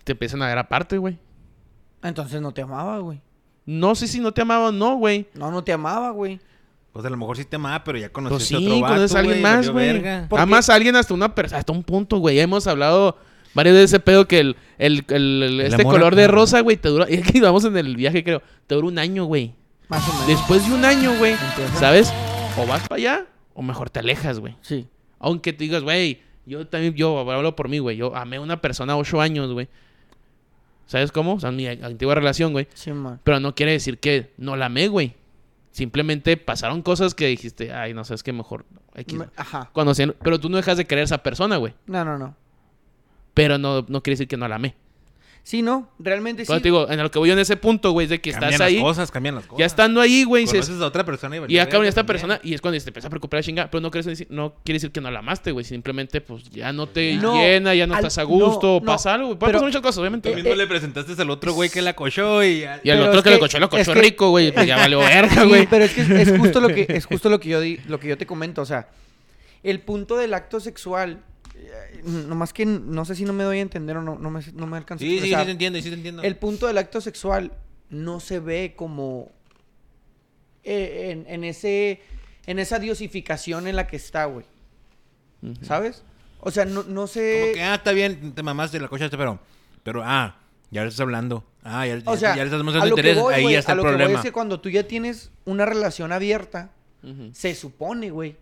Te 0.03 0.11
empiezan 0.13 0.41
a 0.41 0.47
ver 0.47 0.57
aparte, 0.57 0.97
güey. 0.97 1.17
Entonces 2.01 2.41
no 2.41 2.51
te 2.53 2.61
amaba, 2.61 2.99
güey. 2.99 3.21
No 3.65 3.95
sé 3.95 4.07
si 4.07 4.19
no 4.19 4.33
te 4.33 4.41
amaba 4.41 4.67
o 4.67 4.71
no, 4.71 4.95
güey. 4.97 5.27
No, 5.33 5.49
no 5.51 5.63
te 5.63 5.71
amaba, 5.71 6.09
güey. 6.11 6.39
Pues 6.91 7.05
a 7.05 7.09
lo 7.09 7.17
mejor 7.17 7.37
sí 7.37 7.45
te 7.45 7.55
amaba, 7.55 7.83
pero 7.83 7.97
ya 7.97 8.09
Pues 8.11 8.13
conociste 8.29 8.57
sí, 8.57 8.65
a 8.65 8.67
otro 8.69 8.81
vato, 8.81 8.93
conoces 8.95 9.15
a 9.15 9.19
alguien 9.19 9.41
más, 9.41 9.69
güey. 9.69 9.93
verga. 9.93 10.27
¿Por 10.29 10.39
Amas 10.39 10.69
a 10.69 10.75
alguien 10.75 10.95
hasta 10.95 11.13
una 11.13 11.33
persona, 11.33 11.59
hasta 11.59 11.71
un 11.71 11.83
punto, 11.83 12.17
güey. 12.17 12.39
Hemos 12.39 12.67
hablado 12.67 13.17
varias 13.53 13.73
veces 13.75 13.91
de 13.91 13.95
ese 13.97 13.99
pedo 14.03 14.27
que 14.27 14.39
el, 14.41 14.57
el, 14.77 15.05
el- 15.07 15.43
el- 15.43 15.59
El 15.61 15.67
este 15.71 15.83
color 15.83 16.15
de 16.15 16.27
rosa, 16.27 16.59
güey, 16.59 16.77
te 16.77 16.89
dura. 16.89 17.07
Y 17.09 17.13
es 17.15 17.31
que 17.31 17.39
vamos 17.41 17.63
en 17.65 17.77
el 17.77 17.95
viaje, 17.95 18.23
creo. 18.23 18.41
Te 18.67 18.75
dura 18.75 18.87
un 18.87 18.99
año, 18.99 19.23
güey. 19.25 19.55
Más 19.87 20.07
o 20.07 20.11
menos. 20.11 20.27
Después 20.27 20.67
de 20.67 20.75
un 20.75 20.83
año, 20.85 21.17
güey. 21.17 21.35
¿sabes? 21.79 22.13
O 22.57 22.67
vas 22.67 22.87
para 22.87 22.97
allá 22.99 23.25
o 23.55 23.61
mejor 23.61 23.89
te 23.89 23.99
alejas, 23.99 24.39
güey. 24.39 24.55
Sí. 24.61 24.87
Aunque 25.19 25.53
te 25.53 25.63
digas, 25.63 25.81
güey, 25.83 26.21
yo 26.45 26.67
también, 26.67 26.93
yo 26.95 27.17
hablo 27.31 27.55
por 27.55 27.69
mí, 27.69 27.79
güey. 27.79 27.95
Yo 27.97 28.15
amé 28.15 28.35
a 28.37 28.41
una 28.41 28.59
persona 28.61 28.97
ocho 28.97 29.19
años, 29.21 29.51
güey. 29.53 29.67
¿Sabes 30.85 31.11
cómo? 31.11 31.35
O 31.35 31.39
sea, 31.39 31.51
mi 31.51 31.67
antigua 31.67 32.15
relación, 32.15 32.51
güey. 32.51 32.67
Sí, 32.73 32.91
man. 32.91 33.19
Pero 33.23 33.39
no 33.39 33.55
quiere 33.55 33.71
decir 33.71 33.99
que 33.99 34.33
no 34.37 34.55
la 34.55 34.65
amé, 34.67 34.87
güey. 34.87 35.15
Simplemente 35.71 36.37
pasaron 36.37 36.81
cosas 36.83 37.15
que 37.15 37.27
dijiste, 37.27 37.73
ay, 37.73 37.93
no 37.93 38.03
sé, 38.03 38.13
es 38.13 38.21
que 38.23 38.31
mejor. 38.33 38.65
X, 38.95 39.19
Ajá. 39.35 39.71
Conocían- 39.73 40.15
pero 40.21 40.39
tú 40.39 40.49
no 40.49 40.57
dejas 40.57 40.77
de 40.77 40.85
querer 40.85 41.01
a 41.01 41.05
esa 41.05 41.23
persona, 41.23 41.57
güey. 41.57 41.73
No, 41.87 42.05
no, 42.05 42.17
no. 42.19 42.35
Pero 43.33 43.57
no, 43.57 43.83
no 43.87 44.03
quiere 44.03 44.13
decir 44.13 44.27
que 44.27 44.37
no 44.37 44.47
la 44.47 44.55
amé. 44.57 44.75
Sí, 45.45 45.61
no. 45.61 45.89
Realmente 45.99 46.43
Pero 46.47 46.57
sí. 46.59 46.63
te 46.63 46.67
digo, 46.69 46.89
en 46.89 47.03
lo 47.03 47.11
que 47.11 47.19
voy 47.19 47.27
yo 47.27 47.33
en 47.33 47.39
ese 47.39 47.57
punto, 47.57 47.91
güey, 47.91 48.05
es 48.05 48.09
de 48.11 48.21
que 48.21 48.31
Cambian 48.31 48.53
estás 48.53 48.65
ahí. 48.67 48.75
las 48.75 48.83
cosas, 48.83 49.11
cambian 49.11 49.35
las 49.35 49.45
cosas. 49.45 49.59
Ya 49.59 49.65
estando 49.65 49.99
ahí, 49.99 50.23
güey, 50.23 50.43
dices, 50.45 50.61
Conoces 50.67 50.81
a 50.81 50.85
otra 50.87 51.03
persona 51.03 51.35
y 51.35 51.39
y 51.39 51.41
verga 51.81 51.89
esta 51.89 51.99
también. 52.05 52.13
persona, 52.27 52.39
y 52.43 52.53
es 52.53 52.61
cuando 52.61 52.75
te 52.85 52.89
empieza 52.91 53.07
a 53.07 53.09
preocupar 53.09 53.39
la 53.39 53.43
chingada. 53.43 53.69
Pero 53.69 53.81
no 53.81 53.91
decir, 54.11 54.27
no 54.29 54.53
quiere 54.63 54.77
decir 54.77 54.91
que 54.93 55.01
no 55.01 55.11
la 55.11 55.19
amaste, 55.19 55.51
güey. 55.51 55.65
Simplemente, 55.65 56.21
pues 56.21 56.49
ya 56.49 56.71
no 56.71 56.87
te 56.87 57.15
No, 57.15 57.35
llena, 57.35 57.75
ya 57.75 57.85
no 57.87 57.93
al- 57.95 57.99
estás 57.99 58.19
a 58.19 58.23
gusto, 58.23 58.67
no, 58.67 58.75
o 58.77 58.81
pasa 58.83 59.09
no, 59.09 59.15
algo, 59.15 59.27
güey. 59.27 59.39
Pueden 59.39 59.49
pero- 59.51 59.59
pasar 59.59 59.67
muchas 59.67 59.81
cosas, 59.81 59.97
obviamente. 59.97 60.29
Tú 60.29 60.35
mismo 60.37 60.55
le 60.55 60.65
presentaste 60.67 61.21
al 61.21 61.29
otro 61.29 61.51
güey 61.53 61.69
que 61.69 61.81
la 61.81 61.93
cochó 61.93 62.41
y... 62.41 62.63
y 62.81 62.89
al 62.89 63.01
otro 63.01 63.17
es 63.17 63.23
que 63.23 63.29
lo 63.31 63.35
que- 63.35 63.39
cochó, 63.41 63.59
lo 63.59 63.69
cochó 63.69 63.81
es 63.81 63.87
que- 63.89 64.01
rico, 64.01 64.29
güey. 64.29 64.53
Pues 64.53 64.65
ya 64.65 64.77
valió 64.77 64.99
verga, 64.99 65.41
Sí, 65.43 65.47
güey. 65.49 65.67
pero 65.67 65.83
es 65.83 65.93
que 65.93 66.01
es, 66.03 66.09
es 66.09 66.39
justo 66.39 66.61
lo 66.61 66.69
que 66.69 66.85
es 66.87 67.05
justo 67.05 67.27
lo 67.29 67.41
que 67.41 67.49
yo 67.49 67.59
di- 67.59 67.79
lo 67.89 67.99
que 67.99 68.07
yo 68.07 68.17
te 68.17 68.25
comento, 68.25 68.61
o 68.61 68.65
sea, 68.65 68.87
el 69.61 69.81
punto 69.81 70.15
del 70.15 70.33
acto 70.35 70.61
sexual 70.61 71.19
nomás 72.03 72.51
que 72.53 72.65
no 72.65 73.05
sé 73.05 73.15
si 73.15 73.25
no 73.25 73.33
me 73.33 73.43
doy 73.43 73.59
a 73.59 73.61
entender 73.61 73.97
o 73.97 74.01
no 74.01 74.17
no 74.17 74.29
me 74.29 74.41
no 74.53 74.67
me 74.67 74.77
alcanza 74.77 75.03
a 75.03 75.07
Sí, 75.07 75.19
sí, 75.19 75.27
sí 75.29 75.35
te 75.45 75.51
entiendo, 75.51 75.79
sí 75.79 75.89
te 75.89 75.95
entiendo. 75.95 76.21
El 76.23 76.35
punto 76.37 76.67
del 76.67 76.77
acto 76.77 76.99
sexual 77.01 77.51
no 77.89 78.19
se 78.19 78.39
ve 78.39 78.73
como 78.75 79.31
eh, 80.63 81.09
en, 81.11 81.25
en 81.27 81.43
ese 81.43 82.01
en 82.45 82.59
esa 82.59 82.79
diosificación 82.79 83.67
en 83.67 83.75
la 83.75 83.87
que 83.87 83.95
está, 83.95 84.25
güey. 84.25 84.45
¿Sabes? 85.61 86.03
O 86.39 86.51
sea, 86.51 86.65
no, 86.65 86.83
no 86.83 87.01
Como 87.01 87.07
sé. 87.07 87.51
que, 87.53 87.61
ah, 87.61 87.75
está 87.75 87.91
bien, 87.93 88.33
te 88.33 88.43
mamaste, 88.43 88.79
la 88.79 88.87
cochaste, 88.89 89.17
pero... 89.17 89.39
Pero, 89.83 90.01
ah, 90.03 90.37
ya 90.71 90.81
le 90.83 90.87
estás 90.89 91.01
hablando. 91.01 91.43
Ah, 91.63 91.85
ya, 91.87 91.95
O 92.05 92.13
ya- 92.15 92.17
sea, 92.17 92.29
ya 92.35 92.43
le 92.43 92.49
estás 92.49 92.63
mostrando 92.63 92.89
interés. 92.89 93.17
voy, 93.17 93.33
Ahí 93.33 93.51
ya 93.53 93.59
está 93.59 93.71
a 93.71 93.75
el 93.75 93.77
lo 93.77 93.83
que 93.83 93.89
voy 93.91 93.97
problema. 93.97 94.19
es 94.19 94.25
que 94.25 94.31
cuando 94.33 94.59
tú 94.61 94.69
ya 94.69 94.83
tienes 94.87 95.31
una 95.45 95.65
relación 95.65 96.11
abierta, 96.11 96.71
se 97.33 97.55
supone, 97.55 98.09
güey, 98.11 98.37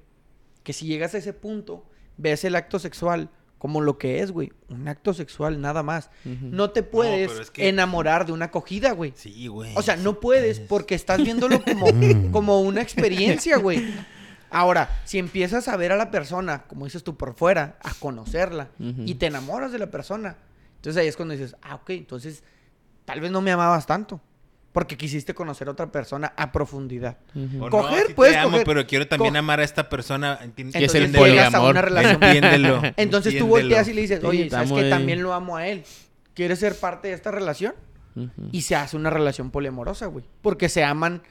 que 0.64 0.74
si 0.74 0.86
llegas 0.86 1.14
a 1.16 1.18
ese 1.20 1.34
punto, 1.34 1.86
ves 2.22 2.44
el 2.46 2.56
acto 2.56 2.80
sexual 2.80 3.30
como 3.58 3.82
lo 3.82 3.98
que 4.00 4.22
es, 4.22 4.32
güey, 4.32 4.52
un 4.70 4.88
acto 4.88 5.14
sexual 5.14 5.62
nada 5.62 5.84
más. 5.84 6.10
No 6.26 6.72
te 6.72 6.82
puedes 6.82 7.30
pero 7.30 7.42
es 7.44 7.52
que- 7.52 7.70
enamorar 7.70 8.26
de 8.26 8.32
una 8.32 8.46
acogida, 8.46 8.92
güey. 8.92 9.14
Sí, 9.16 9.48
güey. 9.48 9.72
O 9.76 9.82
sea, 9.84 9.98
no 9.98 10.20
puedes 10.20 10.60
porque 10.60 10.96
estás 10.96 11.24
viéndolo 11.24 11.62
como, 11.64 11.86
como 12.32 12.62
una 12.62 12.82
experiencia, 12.82 13.58
güey. 13.58 13.94
Ahora, 14.50 15.02
si 15.06 15.18
empiezas 15.20 15.68
a 15.68 15.78
ver 15.78 15.92
a 15.92 15.96
la 15.96 16.12
persona, 16.12 16.64
como 16.68 16.86
dices 16.86 17.04
tú, 17.04 17.16
por 17.16 17.36
fuera, 17.36 17.78
a 17.84 17.94
conocerla, 17.94 18.68
y 18.80 19.16
te 19.16 19.28
enamoras 19.28 19.72
de 19.72 19.80
la 19.80 19.92
persona, 19.92 20.36
entonces 20.76 21.00
ahí 21.02 21.08
es 21.08 21.16
cuando 21.16 21.34
dices, 21.36 21.56
ah, 21.62 21.76
ok, 21.76 21.92
entonces 21.92 22.44
tal 23.06 23.22
vez 23.22 23.32
no 23.32 23.42
me 23.42 23.52
amabas 23.52 23.86
tanto, 23.86 24.20
porque 24.74 24.98
quisiste 24.98 25.34
conocer 25.34 25.68
a 25.68 25.72
otra 25.72 25.92
persona 25.92 26.34
a 26.38 26.52
profundidad. 26.52 27.18
O 27.60 27.70
coger, 27.70 28.02
sí 28.04 28.08
te 28.10 28.14
puedes 28.16 28.38
amo, 28.38 28.52
coger. 28.52 28.66
pero 28.66 28.88
quiero 28.88 29.08
también 29.08 29.36
amar 29.36 29.60
a 29.60 29.64
esta 29.64 29.90
persona. 29.90 30.40
Enti- 30.42 30.72
Que 30.72 30.86
es 30.86 30.96
el 30.96 31.12
poliamor. 31.12 31.76
Entiéndelo. 31.78 32.82
Entonces 32.98 33.34
tú 33.38 33.46
entiéndelo. 33.46 33.48
volteas 33.48 33.88
y 33.88 33.94
le 33.94 34.02
dices, 34.02 34.24
oye, 34.24 34.50
¿sabes 34.50 34.72
que 34.72 34.90
también 34.90 35.22
lo 35.24 35.34
amo 35.34 35.58
a 35.58 35.68
él? 35.68 35.84
¿Quieres 36.34 36.60
ser 36.60 36.76
parte 36.76 37.10
de 37.10 37.14
esta 37.16 37.32
relación? 37.32 37.74
Y 38.52 38.62
se 38.64 38.76
hace 38.76 38.98
una 38.98 39.10
relación 39.10 39.52
poliamorosa, 39.52 40.06
güey. 40.08 40.26
Porque 40.42 40.68
se 40.70 40.84
aman 40.84 41.22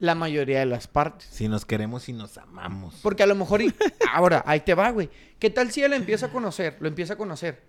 la 0.00 0.14
mayoría 0.16 0.58
de 0.58 0.66
las 0.66 0.88
partes. 0.88 1.28
Si 1.30 1.46
nos 1.48 1.64
queremos 1.64 2.08
y 2.08 2.12
nos 2.12 2.36
amamos. 2.38 2.98
Porque 3.02 3.22
a 3.22 3.26
lo 3.26 3.34
mejor... 3.36 3.62
y- 3.62 3.72
Ahora, 4.12 4.42
ahí 4.46 4.60
te 4.60 4.74
va, 4.74 4.90
güey. 4.90 5.08
¿Qué 5.38 5.50
tal 5.50 5.70
si 5.70 5.82
él 5.82 5.90
lo 5.90 5.96
empieza 5.96 6.26
a 6.26 6.28
conocer? 6.30 6.76
Lo 6.80 6.88
empieza 6.88 7.14
a 7.14 7.16
conocer. 7.16 7.62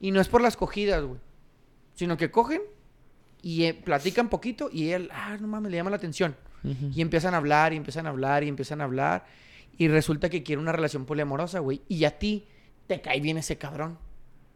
Y 0.00 0.10
no 0.12 0.20
es 0.20 0.28
por 0.28 0.42
las 0.42 0.56
cogidas, 0.56 1.02
güey. 1.04 1.18
Sino 1.94 2.16
que 2.16 2.30
cogen 2.30 2.62
y 3.44 3.64
eh, 3.64 3.74
platican 3.74 4.30
poquito 4.30 4.70
y 4.72 4.88
él, 4.92 5.10
ah, 5.12 5.36
no 5.38 5.46
mames, 5.46 5.70
le 5.70 5.76
llama 5.76 5.90
la 5.90 5.96
atención. 5.96 6.34
Y 6.94 7.02
empiezan 7.02 7.34
a 7.34 7.36
hablar 7.36 7.74
y 7.74 7.76
empiezan 7.76 8.06
a 8.06 8.08
hablar 8.08 8.42
y 8.42 8.48
empiezan 8.48 8.80
a 8.80 8.84
hablar. 8.84 9.26
Y 9.76 9.88
resulta 9.88 10.30
que 10.30 10.42
quiere 10.42 10.62
una 10.62 10.72
relación 10.72 11.04
poliamorosa, 11.04 11.58
güey. 11.58 11.82
Y 11.88 12.04
a 12.04 12.18
ti 12.18 12.46
te 12.86 13.02
cae 13.02 13.20
bien 13.20 13.36
ese 13.36 13.58
cabrón. 13.58 13.98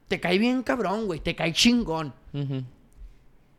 Te 0.09 0.19
cae 0.19 0.39
bien 0.39 0.63
cabrón, 0.63 1.05
güey. 1.05 1.21
Te 1.21 1.37
cae 1.37 1.53
chingón. 1.53 2.15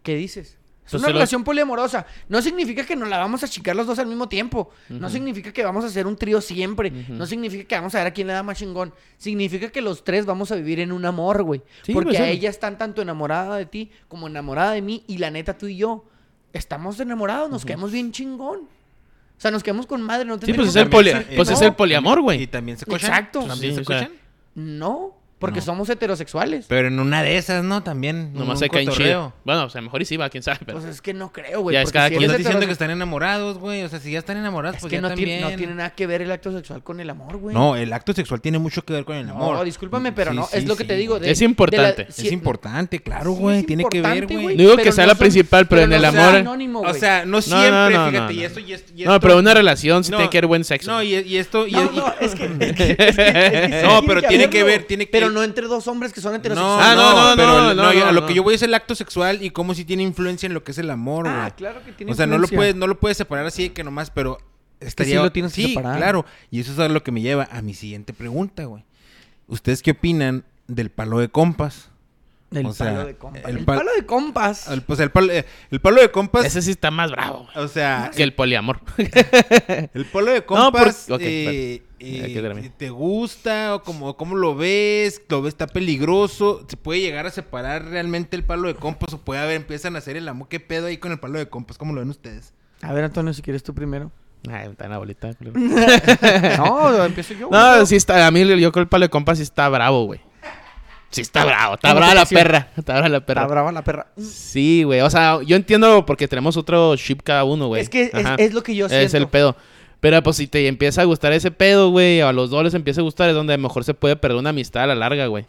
¿Qué 0.01 0.15
dices? 0.15 0.57
Es 0.97 1.03
una 1.03 1.07
relación 1.13 1.43
poliamorosa. 1.43 2.05
No 2.27 2.41
significa 2.41 2.85
que 2.85 2.95
nos 2.95 3.07
la 3.09 3.17
vamos 3.17 3.43
a 3.43 3.47
chicar 3.47 3.75
los 3.75 3.87
dos 3.87 3.99
al 3.99 4.07
mismo 4.07 4.27
tiempo. 4.29 4.69
No 4.89 5.09
significa 5.09 5.51
que 5.53 5.63
vamos 5.63 5.83
a 5.83 5.87
hacer 5.87 6.07
un 6.07 6.15
trío 6.15 6.41
siempre. 6.41 6.91
No 7.09 7.25
significa 7.25 7.63
que 7.65 7.75
vamos 7.75 7.93
a 7.95 7.99
ver 7.99 8.07
a 8.07 8.11
quién 8.11 8.27
le 8.27 8.33
da 8.33 8.43
más 8.43 8.57
chingón. 8.57 8.93
Significa 9.17 9.69
que 9.69 9.81
los 9.81 10.03
tres 10.03 10.25
vamos 10.25 10.51
a 10.51 10.55
vivir 10.55 10.79
en 10.79 10.91
un 10.91 11.05
amor, 11.05 11.43
güey. 11.43 11.61
Sí, 11.83 11.93
Porque 11.93 12.09
pues, 12.11 12.19
a 12.21 12.25
sí. 12.25 12.31
ella 12.31 12.49
están 12.49 12.77
tanto 12.77 13.01
enamorada 13.01 13.57
de 13.57 13.65
ti 13.65 13.91
como 14.07 14.27
enamorada 14.27 14.71
de 14.71 14.81
mí. 14.81 15.03
Y 15.07 15.17
la 15.19 15.29
neta, 15.31 15.57
tú 15.57 15.67
y 15.67 15.77
yo 15.77 16.05
estamos 16.53 16.99
enamorados. 16.99 17.49
Nos 17.49 17.65
quedamos 17.65 17.91
bien 17.91 18.11
chingón. 18.11 18.61
O 19.37 19.41
sea, 19.41 19.51
nos 19.51 19.63
quedamos 19.63 19.85
con 19.85 20.01
madre. 20.01 20.25
No 20.25 20.37
Sí, 20.39 20.51
pues 20.53 20.69
es 20.69 20.75
el, 20.75 20.89
poli- 20.89 21.11
pues 21.35 21.47
no. 21.49 21.55
es 21.55 21.61
el 21.61 21.73
poliamor, 21.73 22.19
Y 22.19 22.21
güey. 22.21 22.47
también 22.47 22.77
se 22.77 22.85
cochan. 22.85 23.09
Exacto. 23.09 23.43
También 23.45 23.71
Sí, 23.71 23.75
se 23.75 23.81
o 23.81 23.85
sea, 23.85 23.99
cochan. 24.07 24.11
No. 24.55 25.15
Porque 25.39 25.59
No. 25.59 25.65
somos 25.65 25.89
heterosexuales. 25.89 26.65
Pero 26.67 26.89
en 26.89 26.99
una 26.99 27.23
de 27.23 27.37
esas, 27.37 27.63
¿no? 27.63 27.81
También. 27.81 28.33
Nomás 28.33 28.59
se 28.59 28.69
caen 28.69 28.89
chido. 28.89 29.31
Bueno, 29.45 29.63
o 29.63 29.69
sea, 29.69 29.81
mejor 29.81 30.01
y 30.01 30.05
sí 30.05 30.17
va, 30.17 30.29
quién 30.29 30.43
sabe. 30.43 30.59
Pero... 30.65 30.79
Pues 30.79 30.89
es 30.91 31.01
que 31.01 31.13
no 31.13 31.31
creo, 31.31 31.61
güey. 31.61 31.73
Ya 31.75 31.79
es 31.81 31.85
porque 31.85 31.93
cada 31.97 32.09
si 32.09 32.15
quien. 32.15 32.23
Estás 32.29 32.37
diciendo 32.39 32.65
que 32.65 32.71
están 32.73 32.89
enamorados, 32.91 33.57
güey. 33.57 33.83
O 33.83 33.89
sea, 33.89 33.99
si 33.99 34.11
ya 34.11 34.19
están 34.19 34.35
enamorados, 34.35 34.75
Es 34.75 34.81
pues 34.81 34.89
que 34.91 34.97
ya 34.97 35.01
no 35.01 35.13
tiene, 35.13 35.39
también. 35.39 35.51
no 35.51 35.57
tiene 35.57 35.75
nada 35.75 35.91
que 35.91 36.07
ver 36.07 36.21
el 36.21 36.31
acto 36.31 36.51
sexual 36.51 36.83
con 36.83 36.99
el 36.99 37.09
amor, 37.09 37.37
güey. 37.37 37.55
No, 37.55 37.77
el 37.77 37.93
acto 37.93 38.11
sexual 38.13 38.41
tiene 38.41 38.59
mucho 38.59 38.83
que 38.83 38.91
ver 38.91 39.05
con 39.05 39.15
el 39.15 39.29
amor. 39.29 39.55
No, 39.55 39.63
discúlpame, 39.63 40.11
pero 40.11 40.31
Sí, 40.31 40.37
no. 40.37 40.43
sí, 40.43 40.57
es 40.57 40.65
lo 40.67 40.75
que 40.75 40.83
sí. 40.83 40.87
te 40.89 40.95
digo. 40.97 41.19
de- 41.19 41.31
Es 41.31 41.41
importante. 41.41 42.03
de 42.03 42.09
la- 42.09 42.09
Es 42.09 42.31
importante, 42.31 42.99
claro, 43.01 43.31
güey. 43.31 43.63
tiene 43.63 43.85
que 43.89 44.01
ver, 44.01 44.25
güey. 44.27 44.41
güey. 44.43 44.57
Digo 44.57 44.75
que 44.75 44.91
sea 44.91 45.05
no 45.05 45.07
la 45.07 45.13
son- 45.13 45.19
principal, 45.19 45.67
pero 45.69 45.83
en 45.83 45.89
no 45.91 45.95
el 45.95 46.03
amor- 46.05 46.85
O 46.85 46.93
sea, 46.93 47.23
no 47.25 47.31
no, 47.37 47.41
siempre, 47.41 47.69
no, 47.71 47.89
no, 47.89 48.09
fíjate, 48.11 48.19
no. 48.19 48.31
y 48.31 48.43
esto, 48.43 48.59
y 48.59 48.73
esto, 48.73 48.91
y 48.93 49.03
No, 49.05 49.17
pero 49.21 49.37
una 49.37 49.53
relación 49.53 50.03
sí 50.03 50.11
No, 50.11 50.17
tiene 50.17 50.29
que 50.29 50.37
haber 50.37 50.47
buen 50.47 50.65
sexo. 50.65 50.91
No, 50.91 51.01
y, 51.01 51.13
esto... 51.37 51.65
y- 51.65 51.71
No, 51.71 51.83
no, 51.91 52.13
No, 53.83 54.01
pero 54.05 54.21
tiene 54.27 54.49
que 54.49 54.63
ver, 54.63 54.83
tiene 54.83 55.05
que- 55.05 55.28
Pero 55.29 55.39
no 55.39 55.43
entre 55.43 55.67
dos 55.67 55.87
hombres 55.87 56.11
que 56.13 56.21
son 56.21 56.31
No, 56.33 56.37
heterosexuales. 56.37 56.85
Ah, 56.87 56.95
no, 56.95 57.29
no, 57.29 57.35
pero 57.35 57.47
no, 57.47 57.71
el- 57.71 57.77
no, 57.77 57.83
no, 57.93 58.11
lo 58.11 58.21
no. 58.21 58.27
que 58.27 58.33
yo 58.33 58.43
voy 58.43 58.55
es 58.55 58.61
el 58.61 58.73
acto 58.73 58.95
sexual 58.95 59.41
y 59.41 59.49
cómo 59.51 59.73
si 59.73 59.85
tiene 59.85 60.03
influencia 60.03 60.47
en 60.47 60.53
lo 60.53 60.63
que 60.63 60.71
es 60.71 60.77
el 60.77 60.89
amor, 60.89 61.25
güey. 61.25 61.35
Ah, 61.35 61.51
claro 61.55 61.83
que 61.83 61.91
tiene 61.93 62.11
O 62.11 62.15
sea, 62.15 62.25
no 62.25 62.31
lo 62.37 62.43
influencia. 62.43 62.57
puedes, 62.57 62.75
no 62.75 62.87
lo 62.87 62.99
puedes 62.99 63.17
separar 63.17 63.45
así 63.45 63.63
de 63.63 63.73
que 63.73 63.83
nomás, 63.83 64.09
pero 64.11 64.37
estaría. 64.79 65.17
sí 65.17 65.21
lo 65.23 65.31
tienes 65.31 65.53
que 65.53 65.61
Sí, 65.63 65.67
separar. 65.73 65.97
claro. 65.97 66.25
Y 66.51 66.59
eso 66.59 66.71
es 66.73 66.79
a 66.79 66.87
lo 66.89 67.03
que 67.03 67.11
me 67.11 67.21
lleva 67.21 67.47
a 67.51 67.61
mi 67.61 67.73
siguiente 67.73 68.13
pregunta, 68.13 68.65
güey. 68.65 68.83
¿Ustedes 69.47 69.81
qué 69.81 69.91
opinan 69.91 70.43
del 70.67 70.89
palo 70.91 71.19
de 71.19 71.29
compas? 71.29 71.89
El 72.51 72.65
O 72.65 72.73
sea, 72.73 72.87
palo 72.93 73.05
de 73.05 73.15
compas. 73.15 73.43
el 73.45 73.57
El, 73.57 73.65
pal- 73.65 73.77
palo 73.77 73.91
de 73.95 74.05
compas. 74.07 74.67
El, 74.69 74.81
pues 74.81 74.99
el 74.99 75.11
palo, 75.11 75.31
eh, 75.31 75.45
el 75.69 75.79
palo 75.81 76.01
de 76.01 76.09
compas. 76.09 76.45
Ese 76.45 76.61
sí 76.63 76.71
está 76.71 76.89
más 76.89 77.11
bravo 77.11 77.47
güey, 77.53 77.65
O 77.65 77.67
sea, 77.67 78.09
que 78.15 78.23
el 78.23 78.33
poliamor. 78.33 78.79
el 79.93 80.05
palo 80.11 80.31
de 80.31 80.39
No, 80.39 80.45
compas. 80.45 81.05
por- 81.07 81.21
eh, 81.21 81.83
eh, 81.99 82.33
que. 82.33 82.69
¿Te 82.77 82.89
gusta? 82.89 83.75
¿O 83.75 83.83
cómo, 83.83 84.15
cómo 84.17 84.35
lo 84.35 84.55
ves? 84.55 85.21
¿Lo 85.29 85.41
ves? 85.43 85.49
¿Está 85.53 85.67
peligroso? 85.67 86.65
¿Se 86.67 86.75
puede 86.77 87.01
llegar 87.01 87.25
a 87.27 87.29
separar 87.29 87.85
realmente 87.85 88.35
el 88.35 88.43
palo 88.43 88.67
de 88.67 88.75
compas? 88.75 89.13
¿O 89.13 89.19
puede 89.19 89.41
haber, 89.41 89.55
empiezan 89.55 89.95
a 89.95 89.99
hacer 89.99 90.17
el 90.17 90.27
amor? 90.27 90.47
¿Qué 90.47 90.59
pedo 90.59 90.87
ahí 90.87 90.97
con 90.97 91.11
el 91.11 91.19
palo 91.19 91.37
de 91.37 91.47
compas? 91.49 91.77
¿Cómo 91.77 91.93
lo 91.93 91.99
ven 91.99 92.09
ustedes? 92.09 92.53
A 92.81 92.93
ver, 92.93 93.03
Antonio, 93.03 93.33
si 93.33 93.41
quieres 93.41 93.61
tú 93.63 93.75
primero. 93.75 94.11
Ay, 94.49 94.69
está 94.71 94.85
en 94.85 94.91
la 94.91 94.97
bolita. 94.97 95.33
culero. 95.37 95.53
no, 96.57 97.03
empiezo 97.05 97.33
yo. 97.33 97.49
No, 97.51 97.73
güey. 97.75 97.85
sí 97.85 97.95
está. 97.95 98.25
A 98.25 98.31
mí 98.31 98.39
yo 98.59 98.71
creo 98.71 98.83
el 98.83 98.87
palo 98.89 99.05
de 99.05 99.09
compas 99.09 99.37
sí 99.37 99.43
está 99.43 99.67
bravo, 99.69 100.05
güey. 100.05 100.21
Sí 101.11 101.21
está 101.21 101.43
bravo. 101.43 101.75
Está 101.75 101.93
brava 101.93 102.13
la 102.13 102.25
perra. 102.25 102.67
Está 102.77 102.93
brava 102.93 103.09
la 103.09 103.19
perra. 103.25 103.41
Está 103.41 103.51
brava 103.51 103.71
la 103.71 103.83
perra. 103.83 104.07
Sí, 104.17 104.83
güey. 104.83 105.01
O 105.01 105.09
sea, 105.09 105.39
yo 105.43 105.55
entiendo 105.55 106.05
porque 106.05 106.27
tenemos 106.27 106.55
otro 106.55 106.95
chip 106.97 107.21
cada 107.23 107.43
uno, 107.43 107.67
güey. 107.67 107.81
Es 107.81 107.89
que 107.89 108.11
es, 108.37 108.53
lo 108.53 108.61
que 108.61 108.75
yo 108.75 108.87
siento. 108.87 109.05
Es 109.05 109.13
el 109.13 109.27
pedo. 109.27 109.55
Pero 109.99 110.21
pues 110.23 110.37
si 110.37 110.47
te 110.47 110.67
empieza 110.67 111.01
a 111.01 111.05
gustar 111.05 111.33
ese 111.33 111.51
pedo, 111.51 111.89
güey, 111.89 112.21
o 112.21 112.27
a 112.27 112.33
los 112.33 112.49
dos 112.49 112.63
les 112.63 112.73
empieza 112.73 113.01
a 113.01 113.03
gustar, 113.03 113.29
es 113.29 113.35
donde 113.35 113.53
a 113.53 113.57
lo 113.57 113.63
mejor 113.63 113.83
se 113.83 113.93
puede 113.93 114.15
perder 114.15 114.37
una 114.37 114.51
amistad 114.51 114.83
a 114.83 114.87
la 114.87 114.95
larga, 114.95 115.25
güey. 115.27 115.45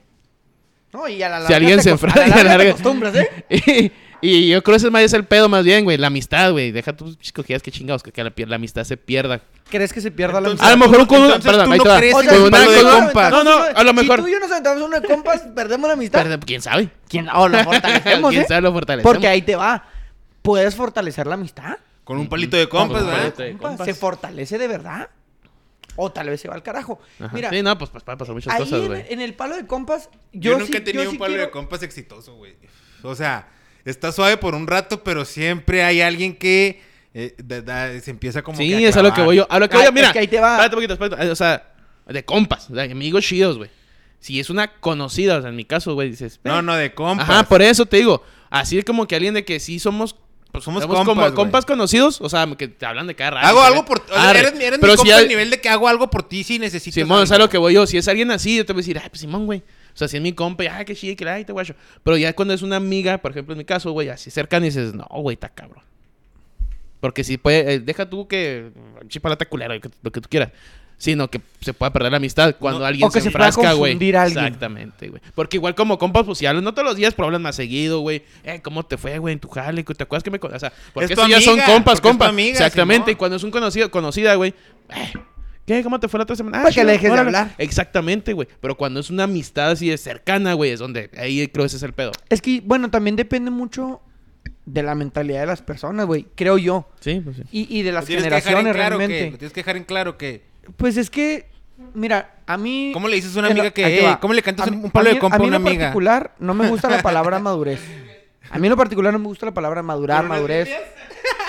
No, 0.93 1.07
y 1.07 1.23
a 1.23 1.29
la 1.29 1.39
larga 1.39 1.49
Si 1.49 1.55
alguien 1.55 1.77
te 1.77 1.83
se 1.85 1.91
enfrenta 1.91 2.23
a 2.23 2.27
y 2.27 2.31
la 2.31 2.35
a 2.35 2.39
la 2.39 2.45
larga 2.45 2.65
te 2.65 2.71
acostumbras, 2.71 3.15
¿eh? 3.15 3.93
Y, 4.23 4.49
yo 4.49 4.63
creo 4.63 4.79
que 4.79 4.87
ese 4.87 5.05
es 5.05 5.13
el 5.15 5.25
pedo 5.25 5.49
más 5.49 5.65
bien, 5.65 5.85
güey. 5.85 5.97
La 5.97 6.09
amistad, 6.09 6.53
güey. 6.53 6.73
Deja 6.73 6.95
tus 6.97 7.17
cogías 7.33 7.63
que 7.63 7.71
chingados, 7.71 8.03
que, 8.03 8.13
que 8.13 8.47
la, 8.47 8.57
amistad 8.57 8.85
se 8.85 8.97
pierda. 8.97 9.41
¿Crees 9.71 9.93
que 9.93 10.01
se 10.01 10.11
pierda 10.11 10.41
la 10.41 10.51
Entonces, 10.51 10.67
A 10.67 10.71
lo 10.71 10.77
mejor 10.77 11.07
con 11.07 11.23
entonces 11.23 11.45
perdón, 11.45 11.73
ahí 11.73 11.79
te 11.79 11.89
va. 11.89 12.01
Con 12.13 12.43
una- 12.43 12.69
de 12.69 12.83
compas. 12.83 13.31
No, 13.31 13.45
no, 13.45 13.63
a 13.75 13.85
lo 13.85 13.93
mejor. 13.95 14.17
Si 14.19 14.23
tú 14.23 14.29
y 14.29 14.33
yo 14.33 14.41
nos 14.41 14.51
aventamos 14.51 14.83
uno 14.83 15.01
de 15.01 15.07
compas, 15.07 15.41
perdemos 15.55 15.89
la 15.89 15.95
amistad. 15.95 16.25
Perde- 16.25 16.45
¿Quién 16.45 16.63
sabe? 16.63 16.91
¿Quién? 17.09 17.29
O 17.29 17.49
lo 17.49 17.59
fortalecemos, 17.65 18.31
¿Quién 18.31 18.43
¿eh? 18.43 18.47
sabe 18.49 18.61
lo 18.63 18.73
fortalecemos? 18.73 19.13
Porque 19.13 19.29
ahí 19.29 19.43
te 19.43 19.57
va. 19.57 19.85
¿Puedes 20.43 20.75
fortalecer 20.75 21.27
la 21.27 21.35
amistad? 21.35 21.79
Con 22.05 22.19
un 22.19 22.29
palito 22.29 22.57
de 22.57 22.69
compas, 22.69 23.07
¿verdad? 23.07 23.35
de 23.35 23.57
compas. 23.57 23.87
¿Se 23.87 23.95
fortalece 23.95 24.59
de 24.59 24.67
verdad? 24.69 25.09
O 25.97 26.11
tal 26.11 26.31
vez 26.31 26.41
se 26.41 26.49
va 26.49 26.55
al 26.55 26.63
carajo. 26.63 27.01
Ajá. 27.19 27.31
Mira, 27.35 27.51
sí, 27.51 27.63
no, 27.63 27.77
pues, 27.77 27.91
pues 27.91 28.03
pasar 28.03 28.33
muchas 28.33 28.55
ahí 28.55 28.61
cosas, 28.61 28.81
en, 28.81 28.87
güey. 28.87 29.05
en 29.09 29.21
el 29.21 29.35
palo 29.35 29.57
de 29.57 29.67
compas, 29.67 30.09
Yo, 30.33 30.53
yo, 30.53 30.59
nunca 30.59 30.73
sí- 30.73 30.77
he 30.79 30.81
tenido 30.81 31.05
un 31.05 31.11
sí 31.13 31.19
palo 31.19 31.37
de 31.37 31.51
compas 31.51 31.83
exitoso, 31.83 32.37
güey. 32.37 32.57
O 33.03 33.15
sea, 33.15 33.49
está 33.85 34.13
suave 34.13 34.37
por 34.37 34.55
un 34.55 34.67
rato, 34.67 35.03
pero 35.05 35.25
siempre 35.25 35.83
hay 35.83 36.01
alguien 36.01 36.35
que 36.37 36.81
eh, 37.13 37.35
da- 37.43 37.61
da- 37.63 38.01
se 38.01 38.11
empieza 38.11 38.43
como 38.43 38.57
Sí, 38.59 38.69
que 38.71 38.87
es 38.89 38.97
a 38.97 39.03
lo 39.03 39.13
que 39.13 39.23
voy 39.23 39.37
yo. 39.37 39.47
A 39.51 39.59
lo 39.59 39.69
que 39.69 39.77
voy 39.77 39.83
Ah, 39.85 39.89
yo, 39.89 39.93
mira. 39.93 40.07
es 40.09 40.13
que 40.13 40.19
ahí 40.21 40.29
te 40.29 40.39
va. 40.41 40.53
Espérate 40.53 40.77
un 40.77 40.83
poquito, 40.83 40.93
espérate. 40.95 41.31
O 41.31 41.35
sea, 41.37 41.73
de 42.07 42.25
compas, 42.25 42.71
de 42.73 42.83
amigos 42.83 43.25
chidos, 43.25 43.57
güey. 43.59 43.71
Si 44.21 44.39
es 44.39 44.51
una 44.51 44.73
conocida, 44.81 45.39
o 45.39 45.41
sea, 45.41 45.51
en 45.51 45.57
mi 45.57 45.65
caso, 45.65 45.95
güey, 45.95 46.11
dices. 46.11 46.39
No, 46.45 46.63
no, 46.63 46.77
de 46.77 46.93
compas. 46.95 47.29
Ajá, 47.29 47.43
por 47.45 47.63
eso 47.63 47.87
te 47.87 47.97
digo. 47.97 48.23
Así 48.51 48.79
es 48.79 48.85
como 48.85 49.07
que 49.09 49.17
alguien 49.17 49.35
de 49.35 49.45
que 49.45 49.59
sí 49.61 49.79
somos. 49.81 50.15
Pues 50.53 50.65
somos 50.65 50.83
somos 50.83 50.97
compas, 50.97 51.07
como 51.15 51.21
güey. 51.23 51.35
compas 51.35 51.65
conocidos, 51.65 52.21
o 52.21 52.29
sea, 52.29 52.47
que 52.59 52.67
te 52.69 52.85
hablan 52.85 53.07
de 53.07 53.15
cada 53.15 53.33
rato. 53.33 53.47
Hago 53.47 53.63
algo 53.63 53.85
por 53.85 54.01
ti. 54.01 54.13
Eres, 54.13 54.55
mi 54.55 54.65
si 54.93 54.97
compa 54.97 55.15
hay- 55.17 55.23
al 55.23 55.29
nivel 55.29 55.51
de 55.51 55.61
que 55.61 55.69
hago 55.69 55.87
algo 55.87 56.11
por 56.11 56.25
ti 56.25 56.43
si 56.43 56.59
necesitas. 56.59 56.95
Simón, 56.95 57.27
sea, 57.27 57.37
algo. 57.37 57.47
lo 57.47 57.51
que 57.51 57.59
voy 57.59 57.75
yo, 57.75 57.87
si 57.87 57.97
es 57.99 58.09
alguien 58.09 58.31
así, 58.31 58.57
yo 58.57 58.67
te 58.67 58.73
voy 58.73 58.81
a 58.81 58.83
decir, 58.83 58.99
ay, 59.01 59.09
pues 59.09 59.21
Simón, 59.21 59.47
güey. 59.47 59.61
O 59.95 59.97
sea, 59.97 60.09
si 60.09 60.17
es 60.17 60.23
mi 60.23 60.33
compa, 60.33 60.65
ay, 60.73 60.85
qué 60.85 60.97
chido, 60.97 61.15
que 61.17 61.29
ay, 61.29 61.45
te 61.45 61.53
guacho. 61.53 61.75
Pero 62.03 62.17
ya 62.17 62.33
cuando 62.35 62.55
es 62.55 62.63
una 62.63 62.77
amiga, 62.77 63.19
por 63.19 63.31
ejemplo, 63.31 63.53
en 63.53 63.59
mi 63.59 63.65
caso, 63.65 63.93
güey, 63.93 64.09
así 64.09 64.31
cercana 64.31 64.67
y 64.67 64.71
dices, 64.71 64.93
no, 64.95 65.07
güey, 65.11 65.35
está 65.35 65.49
cabrón. 65.51 65.85
Porque 67.01 67.25
si 67.25 67.39
puede, 67.39 67.75
eh, 67.75 67.81
deja 67.81 68.09
tú 68.11 68.29
que 68.29 68.71
chipalata 69.09 69.47
lo 69.51 69.81
que, 69.81 69.91
lo 70.03 70.11
que 70.13 70.21
tú 70.21 70.29
quieras. 70.29 70.51
Sino 71.01 71.31
que 71.31 71.41
se 71.63 71.73
pueda 71.73 71.91
perder 71.95 72.13
la 72.13 72.19
amistad 72.19 72.57
cuando 72.59 72.81
No, 72.81 72.85
alguien 72.85 73.09
o 73.09 73.11
que 73.11 73.23
se 73.23 73.29
enfrasca, 73.29 73.73
güey. 73.73 73.97
Exactamente, 73.99 75.09
güey. 75.09 75.23
Porque 75.35 75.57
igual 75.57 75.75
como 75.75 75.99
compas, 75.99 76.25
pues 76.27 76.37
si 76.37 76.45
hablan, 76.45 76.63
no 76.63 76.75
todos 76.75 76.87
los 76.87 76.95
días, 76.97 77.15
pero 77.15 77.25
hablan 77.25 77.41
más 77.41 77.57
seguido, 77.57 78.01
güey. 78.01 78.23
Eh, 78.45 78.61
¿cómo 78.63 78.85
te 78.85 78.99
fue, 78.99 79.19
güey, 79.19 79.33
en 79.33 79.41
tu 79.41 79.49
jale? 79.49 79.83
¿Te 79.83 80.03
acuerdas 80.03 80.23
que 80.23 80.31
me... 80.31 80.39
con- 80.39 80.55
O 80.55 80.59
sea, 80.59 80.71
porque 80.93 81.07
Es 81.07 81.17
tu 81.19 81.23
estos 81.23 81.29
ya 81.31 81.41
son 81.41 81.55
amiga, 81.55 81.67
compas, 81.73 81.95
porque 81.95 81.97
es 81.97 82.03
tu 82.03 82.09
compas. 82.09 82.29
amiga, 82.29 82.51
Exactamente. 82.53 83.13
Y 83.13 83.15
cuando 83.15 83.39
es 83.39 83.43
un 83.43 83.51
conocido, 83.51 83.91
conocida, 83.91 84.35
güey. 84.35 84.53
Eh, 84.91 85.13
¿Qué? 85.67 85.83
¿Cómo 85.83 85.99
te 86.01 86.09
fue 86.09 86.19
la 86.19 86.25
otra 86.25 86.37
semana? 86.37 86.59
Ah, 86.59 86.63
Para 86.65 86.75
que 86.75 86.85
le 86.85 86.93
dejes 86.93 87.13
de 87.13 87.19
hablar. 87.19 87.55
Exactamente, 87.57 88.35
güey. 88.35 88.47
Pero 88.61 88.77
cuando 88.77 89.01
es 89.01 89.09
una 89.09 89.25
amistad 89.25 89.71
así 89.71 89.89
de 89.89 89.97
cercana, 89.97 90.53
güey, 90.53 90.73
es 90.73 90.81
donde 90.81 91.09
ahí 91.17 91.49
creo 91.49 91.65
ese 91.65 91.77
es 91.79 91.83
el 91.83 91.95
pedo. 91.95 92.13
Es 92.29 92.43
que, 92.43 92.61
bueno, 92.63 92.91
también 92.91 93.17
depende 93.17 93.51
mucho 93.51 94.03
de 94.67 94.83
la 94.83 94.95
mentalidad 94.95 95.41
de 95.41 95.47
las 95.47 95.63
personas, 95.63 96.05
güey. 96.07 96.27
Creo 96.35 96.59
yo. 96.59 96.89
Sí, 97.01 97.21
pues 97.25 97.37
sí. 97.37 97.43
Y, 97.53 97.79
y 97.79 97.83
de 97.85 97.93
las 97.93 98.05
Lo 98.05 98.07
tienes 98.09 98.25
que 98.25 98.31
dejar 98.31 98.53
en 98.53 98.59
generaciones 98.59 98.75
claro 98.75 98.99
realmente. 98.99 99.25
Que, 99.25 99.31
lo 99.31 99.39
tienes 99.39 99.53
que 99.55 99.61
dejar 99.61 99.77
en 99.79 99.85
claro 99.85 100.19
que. 100.19 100.50
Pues 100.77 100.97
es 100.97 101.11
que, 101.11 101.49
mira, 101.95 102.37
a 102.47 102.57
mí... 102.57 102.91
¿Cómo 102.93 103.09
le 103.09 103.17
dices 103.17 103.37
a 103.37 103.41
una 103.41 103.49
amiga 103.49 103.71
que, 103.71 103.85
ahí 103.85 103.93
te 103.97 104.01
"Ey, 104.01 104.07
va. 104.07 104.21
¿cómo 104.21 104.35
le 104.35 104.43
cantas 104.43 104.69
A 104.69 104.71
un 104.71 104.91
palo 104.91 105.11
a 105.11 105.13
de 105.15 105.19
compa 105.19 105.37
a 105.37 105.39
a 105.39 105.43
mí 105.43 105.49
una 105.49 105.57
en 105.57 105.63
lo 105.63 105.69
amiga? 105.69 105.85
particular 105.87 106.35
no 106.39 106.55
me 106.55 106.69
gusta 106.69 106.89
la 106.91 107.03
palabra 107.03 107.39
madurez. 107.39 107.81
A 108.51 108.59
mí 108.59 108.67
en 108.67 108.71
lo 108.71 108.77
particular 108.77 109.13
no 109.13 109.19
me 109.19 109.27
gusta 109.27 109.47
la 109.47 109.55
palabra 109.55 109.83
madurar, 109.83 110.19
¿Por 110.19 110.27
unas 110.27 110.39
madurez. 110.39 110.69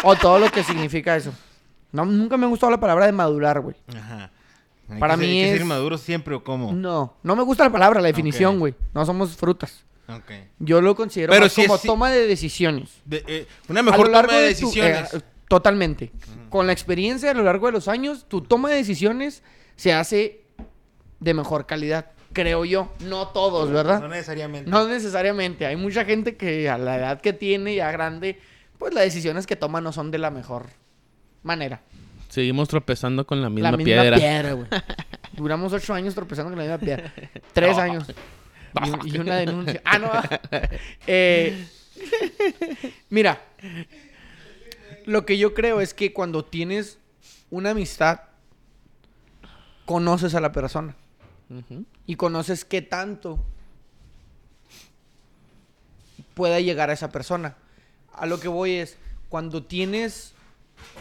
O 0.03 0.15
todo 0.15 0.39
lo 0.39 0.51
que 0.51 0.63
significa 0.63 1.15
eso. 1.15 1.34
No, 1.91 2.05
nunca 2.05 2.38
me 2.38 2.45
ha 2.45 2.49
gustado 2.49 2.71
la 2.71 2.79
palabra 2.79 3.05
de 3.05 3.12
madurar, 3.12 3.60
güey. 3.60 3.75
Ajá. 3.95 4.31
Hay 4.89 4.99
Para 4.99 5.15
que 5.15 5.21
ser- 5.21 5.29
mí 5.29 5.41
que 5.41 5.51
ser 5.51 5.62
es- 5.62 5.65
maduro 5.67 5.97
siempre 5.97 6.36
o 6.36 6.43
cómo. 6.43 6.73
No, 6.73 7.15
no 7.23 7.36
me 7.36 7.43
gusta 7.43 7.63
la 7.63 7.71
palabra, 7.71 8.01
la 8.01 8.07
definición, 8.07 8.60
güey. 8.60 8.75
No 8.93 9.05
somos 9.05 9.36
frutas. 9.36 9.84
Ok. 10.07 10.31
Yo 10.60 10.81
lo 10.81 10.93
considero 10.95 11.31
Pero 11.31 11.45
más 11.45 11.53
como 11.55 11.77
toma 11.77 12.10
de 12.10 12.27
decisiones. 12.27 12.89
De- 13.05 13.23
eh, 13.27 13.47
una 13.69 13.79
A 13.79 13.84
mejor 13.84 14.07
toma 14.12 14.21
de 14.34 14.41
de 14.41 14.55
tu- 14.55 14.67
decisiones. 14.67 15.13
eh, 15.13 15.21
totalmente. 15.51 16.11
Con 16.49 16.65
la 16.65 16.73
experiencia 16.73 17.31
a 17.31 17.33
lo 17.33 17.43
largo 17.43 17.65
de 17.67 17.73
los 17.73 17.87
años, 17.89 18.25
tu 18.27 18.41
toma 18.41 18.69
de 18.69 18.75
decisiones 18.77 19.43
se 19.75 19.93
hace 19.93 20.41
de 21.19 21.33
mejor 21.33 21.65
calidad, 21.65 22.11
creo 22.33 22.63
yo. 22.65 22.91
No 23.01 23.27
todos, 23.27 23.69
¿verdad? 23.69 23.99
No 24.01 24.07
necesariamente. 24.07 24.69
No 24.71 24.87
necesariamente. 24.87 25.65
Hay 25.65 25.75
mucha 25.75 26.05
gente 26.05 26.37
que 26.37 26.69
a 26.69 26.77
la 26.77 26.95
edad 26.97 27.21
que 27.21 27.33
tiene, 27.33 27.75
ya 27.75 27.91
grande, 27.91 28.39
pues 28.77 28.93
las 28.93 29.03
decisiones 29.03 29.45
que 29.45 29.55
toma 29.57 29.81
no 29.81 29.91
son 29.91 30.09
de 30.09 30.17
la 30.19 30.31
mejor 30.31 30.67
manera. 31.43 31.81
Seguimos 32.29 32.69
tropezando 32.69 33.27
con 33.27 33.41
la 33.41 33.49
misma, 33.49 33.71
la 33.71 33.77
misma 33.77 33.85
piedra. 34.01 34.17
piedra, 34.17 34.53
güey. 34.53 34.67
Duramos 35.33 35.73
ocho 35.73 35.93
años 35.93 36.15
tropezando 36.15 36.49
con 36.51 36.57
la 36.59 36.63
misma 36.63 36.77
piedra. 36.77 37.13
Tres 37.53 37.75
No. 37.75 37.83
años. 37.83 38.05
Y 39.03 39.17
una 39.17 39.35
denuncia. 39.35 39.81
Ah, 39.83 39.99
no. 39.99 40.09
Eh, 41.07 41.65
mira, 43.09 43.39
lo 45.12 45.26
que 45.26 45.38
yo 45.38 45.54
creo 45.54 45.82
es 45.82 45.93
que 45.93 46.13
cuando 46.13 46.45
tienes 46.45 46.97
una 47.50 47.71
amistad, 47.71 48.21
conoces 49.86 50.36
a 50.36 50.39
la 50.39 50.54
persona 50.54 50.95
y 52.06 52.15
conoces 52.15 52.63
qué 52.63 52.82
tanto 52.82 53.43
pueda 56.34 56.62
llegar 56.62 56.89
a 56.89 56.93
esa 56.93 57.12
persona. 57.12 57.58
A 58.13 58.26
lo 58.26 58.39
que 58.39 58.47
voy 58.47 58.76
es, 58.76 58.97
cuando 59.28 59.63
tienes 59.63 60.34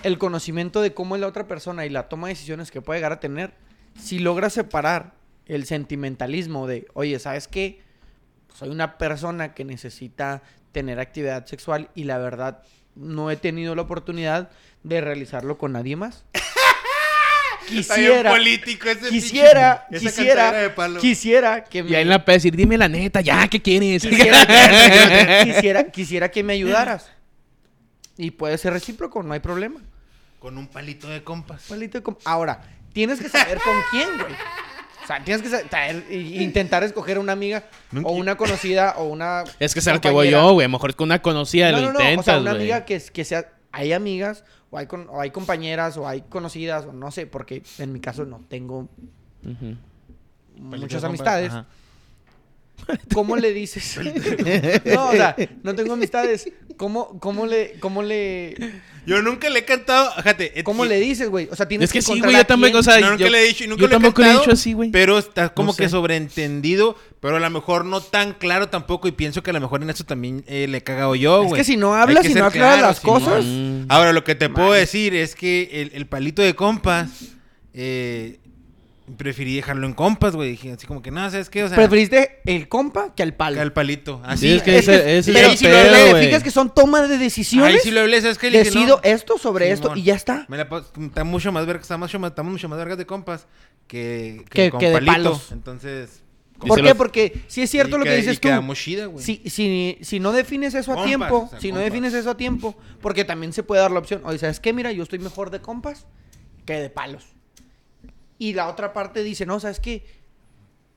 el 0.03 0.19
conocimiento 0.19 0.83
de 0.83 0.93
cómo 0.93 1.15
es 1.15 1.21
la 1.21 1.29
otra 1.29 1.47
persona 1.47 1.87
y 1.87 1.89
la 1.89 2.09
toma 2.09 2.27
de 2.27 2.35
decisiones 2.35 2.73
que 2.73 2.83
puede 2.83 2.99
llegar 2.99 3.13
a 3.13 3.21
tener, 3.21 3.55
si 3.97 4.19
logras 4.19 4.53
separar 4.53 5.15
el 5.47 5.67
sentimentalismo 5.67 6.67
de, 6.67 6.89
oye, 6.95 7.19
¿sabes 7.21 7.47
qué? 7.47 7.83
Soy 8.55 8.71
una 8.71 8.99
persona 8.99 9.55
que 9.55 9.65
necesita 9.65 10.43
tener 10.73 10.99
actividad 10.99 11.47
sexual 11.47 11.91
y 11.95 12.05
la 12.05 12.19
verdad 12.19 12.65
no 12.95 13.31
he 13.31 13.37
tenido 13.37 13.75
la 13.75 13.83
oportunidad 13.83 14.51
de 14.83 15.01
realizarlo 15.01 15.59
con 15.59 15.73
nadie 15.73 15.97
más. 15.97 16.25
Quisiera, 17.67 18.31
político 18.33 18.89
ese 18.89 19.09
quisiera, 19.11 19.87
quisiera, 19.97 20.51
de 20.51 20.71
palo. 20.71 20.99
quisiera 21.01 21.63
que 21.63 21.79
Y 21.81 21.95
ahí 21.95 22.03
en 22.03 22.09
la 22.09 22.25
puede 22.25 22.39
decir, 22.39 22.57
dime 22.57 22.77
la 22.77 22.89
neta, 22.89 23.21
ya, 23.21 23.47
¿qué 23.47 23.63
quieres? 23.63 24.03
quisiera, 24.03 24.45
que, 24.47 25.41
quisiera, 25.53 25.85
quisiera 25.85 26.29
que 26.31 26.43
me 26.43 26.55
ayudaras. 26.55 27.11
Y 28.17 28.33
puede 28.33 28.59
ser 28.59 28.73
recíproco, 28.73 29.23
no 29.23 29.35
hay 29.35 29.41
problema. 29.41 29.81
Con 30.41 30.59
un 30.59 30.67
palito 30.67 31.09
de 31.09 31.23
compas. 31.23 31.63
Palito 31.69 31.99
de 31.99 32.03
com- 32.03 32.17
Ahora, 32.25 32.61
tienes 32.93 33.21
que 33.21 33.29
saber 33.29 33.61
con 33.61 33.77
quién, 33.93 34.09
güey. 34.19 34.35
Sea, 35.15 35.25
tienes 35.25 35.43
que 35.43 35.69
traer, 35.69 36.05
intentar 36.11 36.83
escoger 36.85 37.19
una 37.19 37.33
amiga 37.33 37.65
o 38.05 38.13
una 38.13 38.37
conocida 38.37 38.95
o 38.99 39.05
una. 39.05 39.45
Es 39.59 39.73
que 39.75 39.81
es 39.81 39.89
a 39.89 39.95
lo 39.95 40.01
que 40.01 40.11
voy 40.11 40.31
yo, 40.31 40.53
güey. 40.53 40.65
A 40.65 40.69
lo 40.69 40.73
mejor 40.73 40.91
es 40.91 40.97
con 40.97 41.07
una 41.09 41.21
conocida 41.23 41.71
No, 41.73 41.79
lo 41.81 41.87
no, 41.87 41.93
no. 41.95 41.99
O 41.99 42.03
intentas, 42.03 42.25
sea, 42.27 42.39
una 42.39 42.51
güey. 42.53 42.63
amiga 42.63 42.85
que, 42.85 42.97
es- 42.97 43.11
que 43.11 43.25
sea. 43.25 43.53
Hay 43.73 43.93
amigas, 43.93 44.45
o 44.71 44.79
hay, 44.79 44.87
con- 44.87 45.09
o 45.11 45.21
hay 45.21 45.31
compañeras, 45.31 45.97
o 45.97 46.07
hay 46.09 46.23
conocidas, 46.23 46.87
o 46.87 46.93
no 46.93 47.11
sé, 47.13 47.27
porque 47.27 47.63
en 47.79 47.93
mi 47.93 48.01
caso 48.01 48.25
no 48.25 48.41
tengo 48.49 48.89
Ujú. 49.45 49.77
muchas 50.57 51.05
amistades. 51.05 51.51
Ajá. 51.51 51.67
¿Cómo 53.15 53.37
le 53.37 53.53
dices? 53.53 53.99
no, 54.85 55.09
o 55.09 55.13
sea, 55.13 55.37
no 55.63 55.75
tengo 55.75 55.93
amistades. 55.95 56.51
¿Cómo, 56.77 57.19
cómo 57.21 57.45
le, 57.47 57.75
cómo 57.79 58.03
le, 58.03 58.55
Yo 59.05 59.21
nunca 59.21 59.51
le 59.51 59.59
he 59.59 59.65
cantado, 59.67 60.11
fíjate. 60.17 60.59
eh, 60.59 60.65
cómo 60.65 60.87
y- 60.87 60.89
le 60.89 60.99
dices, 60.99 61.29
güey? 61.29 61.47
O 61.51 61.55
sea, 61.57 61.69
tienes 61.69 61.91
Es 61.91 61.93
que 61.93 62.01
sí, 62.01 62.13
encontrar 62.13 62.33
güey. 62.33 62.43
Yo 62.43 62.57
quién- 62.71 62.77
o 62.77 62.83
sea, 62.83 63.01
No, 63.01 63.11
nunca 63.11 63.25
yo, 63.25 63.29
le 63.31 63.41
he 63.43 63.49
dicho, 63.49 63.65
nunca 63.67 63.83
yo 63.83 63.89
le 63.89 63.95
he 63.95 63.99
tampoco 63.99 64.23
le 64.23 64.27
he 64.27 64.31
cantado, 64.31 64.45
dicho 64.47 64.53
así, 64.55 64.73
güey. 64.73 64.91
Pero 64.91 65.19
está 65.19 65.51
como 65.51 65.73
No 65.73 65.77
que 65.77 65.83
sé. 65.85 65.89
sobreentendido, 65.91 66.97
pero 67.21 67.37
a 67.37 67.41
lo 67.41 67.51
mejor 67.51 67.85
no 67.85 68.01
tan 68.01 68.33
claro 68.33 68.71
tampoco. 68.71 69.09
Y 69.09 69.13
pienso 69.13 69.43
que 69.43 69.51
a 69.51 69.53
lo 69.53 69.61
mejor 69.61 69.83
en 69.83 69.91
eso 69.91 70.05
también 70.05 70.43
eh, 70.47 70.67
le 70.69 70.79
he 70.79 70.83
cagado 70.83 71.15
yo, 71.15 71.43
Es 71.43 71.49
güey. 71.49 71.61
que 71.61 71.65
si 71.65 71.77
no 71.77 71.95
hablas 71.95 72.23
que 72.25 72.31
y 72.31 72.33
ser 72.33 72.41
no 72.43 72.49
aclaras 72.49 72.77
claro, 72.79 72.89
las 72.89 73.01
cosas. 73.01 73.45
Ahora, 73.91 74.15
lo 74.15 74.25
que 74.25 74.35
te 74.35 74.49
puedo 74.49 74.73
decir 74.73 75.15
es 75.15 75.35
que 75.35 75.69
el, 75.83 75.91
el 75.95 76.07
palito 76.07 76.41
de 76.41 76.55
compas, 76.55 77.11
eh, 77.75 78.39
preferí 79.17 79.57
dejarlo 79.57 79.87
en 79.87 79.95
compas, 79.95 80.35
güey. 80.37 80.51
Dije 80.51 80.73
así 80.73 80.87
como 80.87 81.03
que, 81.03 81.11
no, 81.11 81.29
¿sabes 81.31 81.51
qué? 81.51 81.65
O 81.65 81.69
sea, 81.69 81.77
Preferiste 81.77 82.41
el 82.47 82.69
compa 82.69 83.15
que 83.15 83.23
al 83.23 83.35
palo. 83.35 83.57
que 83.57 83.61
al 83.63 83.73
palito. 83.73 84.21
Así. 84.25 84.49
Sí, 84.49 84.57
es 84.57 84.63
que 84.63 84.79
Es 84.79 84.89
ese, 84.89 85.03
que- 85.03 85.19
ese 85.19 85.31
es 85.33 85.37
el 85.51 85.57
sí 85.59 85.69
lo 85.69 85.77
hablé, 85.79 86.05
¿Te 86.05 86.11
güey. 86.11 86.27
fijas 86.27 86.43
que 86.43 86.51
son 86.51 86.75
tomas 86.75 87.09
de 87.09 87.19
decisiones? 87.19 87.75
Ahí 87.75 87.81
sí 87.83 87.91
lo 87.91 88.01
hablé, 88.01 88.21
¿sabes 88.21 88.39
qué? 88.39 88.51
Le 88.51 88.59
dije, 88.63 88.71
Decido 88.71 88.97
no, 88.97 89.03
esto 89.03 89.39
sobre 89.39 89.71
esto 89.71 89.95
y 89.97 90.03
ya 90.03 90.15
está. 90.15 90.47
Me 90.49 90.57
la 90.57 90.69
está 91.01 91.25
mucho 91.25 91.53
más 91.53 91.67
verga, 91.67 91.83
está 91.83 91.97
mucho 91.97 92.19
más, 92.19 92.31
estamos 92.31 92.53
mucho 92.53 92.69
más 92.69 92.79
vergas 92.79 92.99
de 92.99 93.07
compas 93.07 93.47
que, 93.87 94.45
Que- 94.51 94.71
con 94.71 94.81
que 94.81 94.87
de 94.89 94.93
palito. 94.95 95.13
palos. 95.13 95.53
Entonces, 95.53 96.23
¿Por 96.59 96.83
qué? 96.83 96.95
Porque 96.95 97.41
si 97.49 97.63
es 97.63 97.71
cierto 97.71 97.97
y 97.97 97.99
lo 98.01 98.05
que 98.05 98.17
dices 98.17 98.35
y 98.37 98.39
tú. 98.39 98.75
chida. 98.75 99.11
Si, 99.17 99.43
si, 99.47 99.97
si 100.03 100.21
no 100.21 100.31
defines 100.31 100.75
eso 100.75 100.93
a 100.93 100.97
Compas, 100.97 101.09
tiempo, 101.09 101.45
o 101.47 101.49
sea, 101.49 101.59
si 101.61 101.73
no 101.73 101.79
defines 101.79 102.13
eso 102.13 102.29
a 102.31 102.37
tiempo, 102.37 102.77
porque 103.01 103.25
también 103.25 103.55
se 103.55 103.63
puede 103.63 103.81
dar 103.81 103.91
la 103.91 103.99
opción, 103.99 104.21
oye, 104.25 104.37
¿sabes 104.39 104.61
qué? 104.61 104.75
Mira, 104.75 104.93
yo 104.93 105.03
estoy 105.03 105.19
mejor 105.21 105.51
de 105.51 105.61
compas 105.63 106.07
que 106.67 106.75
de 106.75 106.91
palos. 106.91 107.25
Y 108.41 108.55
la 108.55 108.69
otra 108.69 108.93
parte 108.95 109.23
dice, 109.23 109.45
no, 109.45 109.61
¿sabes 109.61 109.79
qué? 109.81 110.05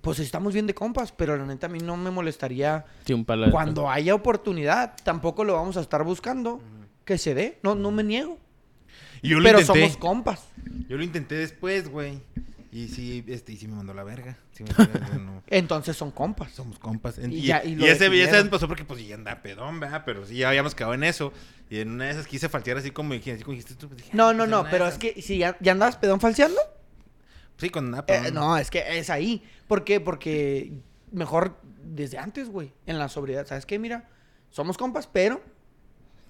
Pues 0.02 0.20
estamos 0.20 0.54
bien 0.54 0.66
de 0.66 0.74
compas, 0.74 1.12
pero 1.12 1.36
la 1.38 1.46
neta 1.46 1.68
a 1.68 1.70
mí 1.70 1.80
no 1.80 1.98
me 1.98 2.10
molestaría 2.10 2.86
Sí, 3.06 3.12
un 3.14 3.26
palo 3.26 3.52
cuando 3.52 3.90
haya 3.90 4.16
oportunidad, 4.16 4.96
tampoco 5.04 5.44
lo 5.44 5.54
vamos 5.54 5.76
a 5.78 5.82
estar 5.82 6.04
buscando, 6.06 6.62
que 7.06 7.18
se 7.18 7.34
dé, 7.36 7.60
no, 7.62 7.76
no 7.76 7.92
me 7.92 8.04
niego. 8.04 8.40
Y 9.22 9.30
yo 9.30 9.40
lo 9.40 9.44
Pero 9.44 9.60
intenté. 9.60 9.82
somos 9.82 9.98
compas. 9.98 10.46
Yo 10.88 10.96
lo 10.98 11.04
intenté 11.04 11.36
después, 11.36 11.90
güey. 11.90 12.20
Y 12.72 12.88
sí, 12.88 13.24
este, 13.28 13.52
y 13.52 13.58
sí 13.58 13.68
me 13.68 13.76
mandó 13.76 13.94
la 13.94 14.04
verga. 14.04 14.38
Sí 14.54 14.64
me 14.64 14.70
mandó 14.78 14.94
la 14.94 15.00
verga, 15.00 15.18
no. 15.20 15.44
Entonces 15.48 15.96
son 15.98 16.12
compas. 16.12 16.52
Somos 16.54 16.80
compas. 16.80 17.18
En- 17.20 17.32
Y 17.32 17.38
Y, 17.40 17.42
ya- 17.44 17.64
y 17.64 17.74
y 17.74 17.76
lo 17.76 17.86
ese, 17.86 18.08
vez 18.10 18.44
pasó 18.50 18.68
porque 18.68 18.84
pues 18.86 19.06
ya 19.06 19.16
anda 19.16 19.42
pedón, 19.42 19.80
¿verdad? 19.82 20.04
Pero 20.06 20.26
sí, 20.26 20.36
ya 20.38 20.48
habíamos 20.50 20.76
quedado 20.76 20.94
en 20.94 21.04
eso. 21.04 21.32
Y 21.70 21.80
en 21.80 21.92
una 21.92 22.06
de 22.06 22.12
esas 22.12 22.26
quise 22.28 22.48
faltear 22.50 22.78
así 22.78 22.92
como, 22.92 23.14
así 23.14 23.22
como 23.44 23.52
dijiste 23.52 23.76
tú. 23.76 23.88
pues, 23.90 24.00
dije, 24.04 24.10
No, 24.14 24.30
ah, 24.30 24.34
no, 24.34 24.40
pues, 24.40 24.50
no, 24.50 24.64
pero 24.70 24.86
esas. 24.88 24.94
es 25.04 25.14
que 25.14 25.22
si 25.22 25.38
ya, 25.38 25.56
ya 25.62 25.72
andabas 25.74 25.98
pedón 25.98 26.20
falseando, 26.20 26.60
Sí, 27.58 27.70
con 27.70 27.92
nada, 27.92 28.06
Eh, 28.08 28.32
no, 28.32 28.58
es 28.58 28.70
que 28.70 28.84
es 28.98 29.10
ahí. 29.10 29.44
¿Por 29.68 29.84
qué? 29.84 30.00
Porque 30.00 30.74
mejor 31.12 31.60
desde 31.84 32.18
antes, 32.18 32.50
güey. 32.50 32.72
En 32.86 33.00
la 33.00 33.10
sobriedad. 33.10 33.46
¿Sabes 33.46 33.66
qué? 33.66 33.80
Mira, 33.80 34.10
somos 34.50 34.78
compas, 34.78 35.08
pero. 35.08 35.42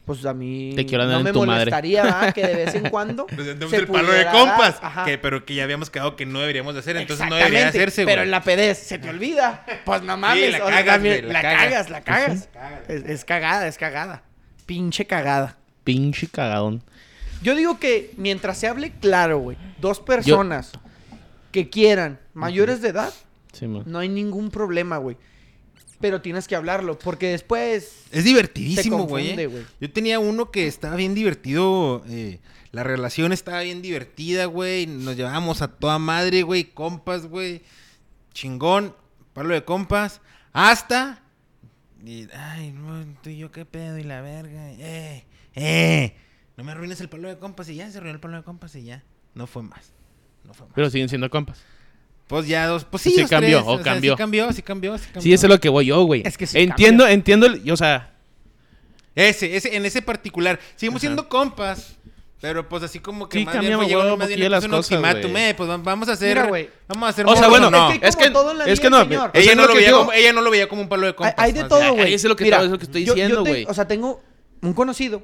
Pues 0.05 0.25
a 0.25 0.33
mí. 0.33 0.73
Te 0.75 0.85
quiero 0.85 1.05
no 1.05 1.19
en 1.19 1.23
me 1.23 1.31
tu 1.31 1.45
molestaría. 1.45 2.33
Que 2.33 2.45
de 2.45 2.55
vez 2.55 2.75
en 2.75 2.89
cuando. 2.89 3.25
Se 3.69 3.75
el 3.77 3.87
palo 3.87 4.11
de 4.11 4.25
compas. 4.25 4.77
Ajá. 4.81 5.05
Que, 5.05 5.17
pero 5.17 5.45
que 5.45 5.55
ya 5.55 5.63
habíamos 5.63 5.89
quedado 5.89 6.17
que 6.17 6.25
no 6.25 6.41
deberíamos 6.41 6.73
de 6.73 6.81
hacer. 6.81 6.97
Entonces 6.97 7.27
no 7.29 7.35
debería 7.35 7.69
hacerse, 7.69 8.03
güey. 8.03 8.13
Pero 8.13 8.23
en 8.23 8.31
la 8.31 8.43
pedez 8.43 8.77
se 8.79 8.99
te 8.99 9.09
olvida. 9.09 9.65
Pues 9.85 10.01
no 10.01 10.17
mames. 10.17 10.51
la 10.51 10.65
o 10.65 10.67
sea, 10.67 10.77
cagas, 10.77 10.99
güey, 10.99 11.21
la, 11.21 11.33
la 11.33 11.41
cagas. 11.41 11.63
cagas, 11.63 11.89
la 11.89 12.01
cagas. 12.01 12.49
Cágala. 12.51 12.83
Es, 12.89 13.03
es 13.05 13.25
cagada, 13.25 13.67
es 13.67 13.77
cagada. 13.77 14.23
Pinche 14.65 15.05
cagada. 15.05 15.57
Pinche 15.85 16.27
cagadón. 16.27 16.83
Yo 17.41 17.55
digo 17.55 17.79
que 17.79 18.11
mientras 18.17 18.57
se 18.57 18.67
hable 18.67 18.91
claro, 18.91 19.39
güey, 19.39 19.57
dos 19.79 19.99
personas 19.99 20.73
que 21.53 21.69
quieran 21.69 22.19
mayores 22.33 22.81
de 22.81 22.89
edad, 22.89 23.13
Sí, 23.53 23.67
man. 23.67 23.83
no 23.85 23.99
hay 23.99 24.09
ningún 24.09 24.49
problema, 24.51 24.97
güey. 24.97 25.15
Pero 26.01 26.21
tienes 26.21 26.49
que 26.49 26.55
hablarlo, 26.57 26.99
porque 26.99 27.27
después... 27.29 28.03
Es 28.11 28.25
divertidísimo, 28.25 29.05
güey. 29.05 29.39
eh. 29.39 29.47
güey. 29.47 29.63
Yo 29.79 29.89
tenía 29.89 30.19
uno 30.19 30.51
que 30.51 30.67
estaba 30.67 30.97
bien 30.97 31.15
divertido. 31.15 32.03
eh, 32.09 32.39
la 32.73 32.83
relación 32.83 33.31
estaba 33.31 33.61
bien 33.61 33.81
divertida, 33.81 34.45
güey. 34.45 34.85
Nos 34.87 35.15
llevábamos 35.15 35.61
a 35.61 35.69
toda 35.69 35.99
madre, 35.99 36.41
güey. 36.41 36.65
Compas, 36.65 37.27
güey. 37.27 37.61
Chingón. 38.33 38.93
Palo 39.31 39.53
de 39.53 39.63
compas. 39.63 40.19
Hasta. 40.51 41.21
y, 42.05 42.27
ay, 42.33 42.71
no, 42.73 43.05
tú 43.21 43.29
y 43.29 43.37
yo 43.37 43.51
qué 43.51 43.63
pedo 43.63 43.97
y 43.97 44.03
la 44.03 44.21
verga. 44.21 44.71
Eh, 44.73 45.23
eh. 45.55 46.15
No 46.57 46.63
me 46.65 46.71
arruines 46.73 46.99
el 46.99 47.07
palo 47.09 47.29
de 47.29 47.37
compas 47.37 47.69
y 47.69 47.75
ya 47.75 47.89
se 47.89 47.97
arruinó 47.99 48.15
el 48.15 48.19
palo 48.19 48.37
de 48.37 48.43
compas 48.43 48.75
y 48.75 48.83
ya. 48.83 49.03
No 49.35 49.47
fue 49.47 49.63
más. 49.63 49.93
No 50.43 50.53
fue 50.53 50.65
más. 50.67 50.73
Pero 50.75 50.89
siguen 50.89 51.09
siendo 51.09 51.29
compas. 51.29 51.59
pues 52.27 52.47
ya 52.47 52.67
dos. 52.67 52.85
Pues 52.85 53.03
sí, 53.03 53.11
Sí 53.11 53.21
dos, 53.21 53.29
cambió, 53.29 53.57
tres, 53.59 53.67
o 53.69 53.75
sea, 53.75 53.83
cambió. 53.83 54.13
Sí 54.13 54.17
cambió, 54.17 54.51
sí 54.53 54.61
cambió, 54.61 54.97
sí 54.97 55.03
cambió. 55.05 55.21
Sí, 55.21 55.33
eso 55.33 55.45
es 55.47 55.49
lo 55.51 55.59
que 55.59 55.69
voy 55.69 55.85
yo, 55.87 56.03
güey. 56.03 56.23
Es 56.25 56.37
que 56.37 56.47
sí 56.47 56.57
Entiendo, 56.59 57.03
cambia. 57.03 57.13
entiendo, 57.13 57.47
o 57.73 57.77
sea, 57.77 58.11
Ese, 59.15 59.55
ese, 59.55 59.75
en 59.75 59.85
ese 59.85 60.01
particular. 60.01 60.59
Seguimos 60.75 60.97
Ajá. 60.97 61.01
siendo 61.01 61.29
compas. 61.29 61.95
Pero 62.41 62.67
pues 62.67 62.83
así 62.83 62.99
como 62.99 63.29
que 63.29 63.39
Sí, 63.39 63.45
más 63.45 63.53
bien 63.53 63.61
cambiamos 63.61 63.85
fue 63.85 63.89
llevar 63.89 64.05
huevo 64.05 64.17
más 64.17 64.27
bien 64.27 64.51
las 64.51 64.65
un 64.65 64.71
cosas, 64.71 64.91
ultimátum, 64.91 65.37
eh, 65.37 65.53
pues 65.55 65.69
va- 65.69 65.77
vamos 65.77 66.09
a 66.09 66.11
hacer. 66.11 66.35
Mira, 66.35 66.47
güey. 66.49 66.69
Vamos 66.89 67.07
a 67.07 67.09
hacer 67.11 67.25
O 67.25 67.35
sea, 67.37 67.47
bueno, 67.47 67.71
no. 67.71 67.89
Es 67.89 68.17
que 68.17 68.29
la 68.29 68.65
es 68.65 68.79
que 68.81 68.89
no, 68.89 68.99
o 68.99 69.07
sea, 69.07 69.31
ella, 69.33 69.51
es 69.51 69.55
no 69.55 69.65
lo 69.65 69.73
veía 69.75 69.89
yo- 69.91 69.99
como, 69.99 70.11
ella 70.11 70.33
no 70.33 70.41
lo 70.41 70.51
veía 70.51 70.67
como 70.67 70.81
un 70.81 70.89
palo 70.89 71.05
de 71.07 71.15
compas. 71.15 71.35
hay 71.37 71.53
de 71.53 71.63
todo, 71.63 71.79
bien. 71.79 71.95
Güey. 71.95 72.13
es 72.13 72.23
lo 72.25 72.35
que 72.35 72.43
Mira, 72.43 72.61
es 72.61 72.69
lo 72.69 72.77
que 72.77 72.83
estoy 72.83 73.05
yo- 73.05 73.13
yo 73.15 73.23
diciendo, 73.23 73.45
güey. 73.45 73.65
O 73.69 73.73
sea, 73.73 73.87
tengo 73.87 74.21
un 74.61 74.73
conocido 74.73 75.23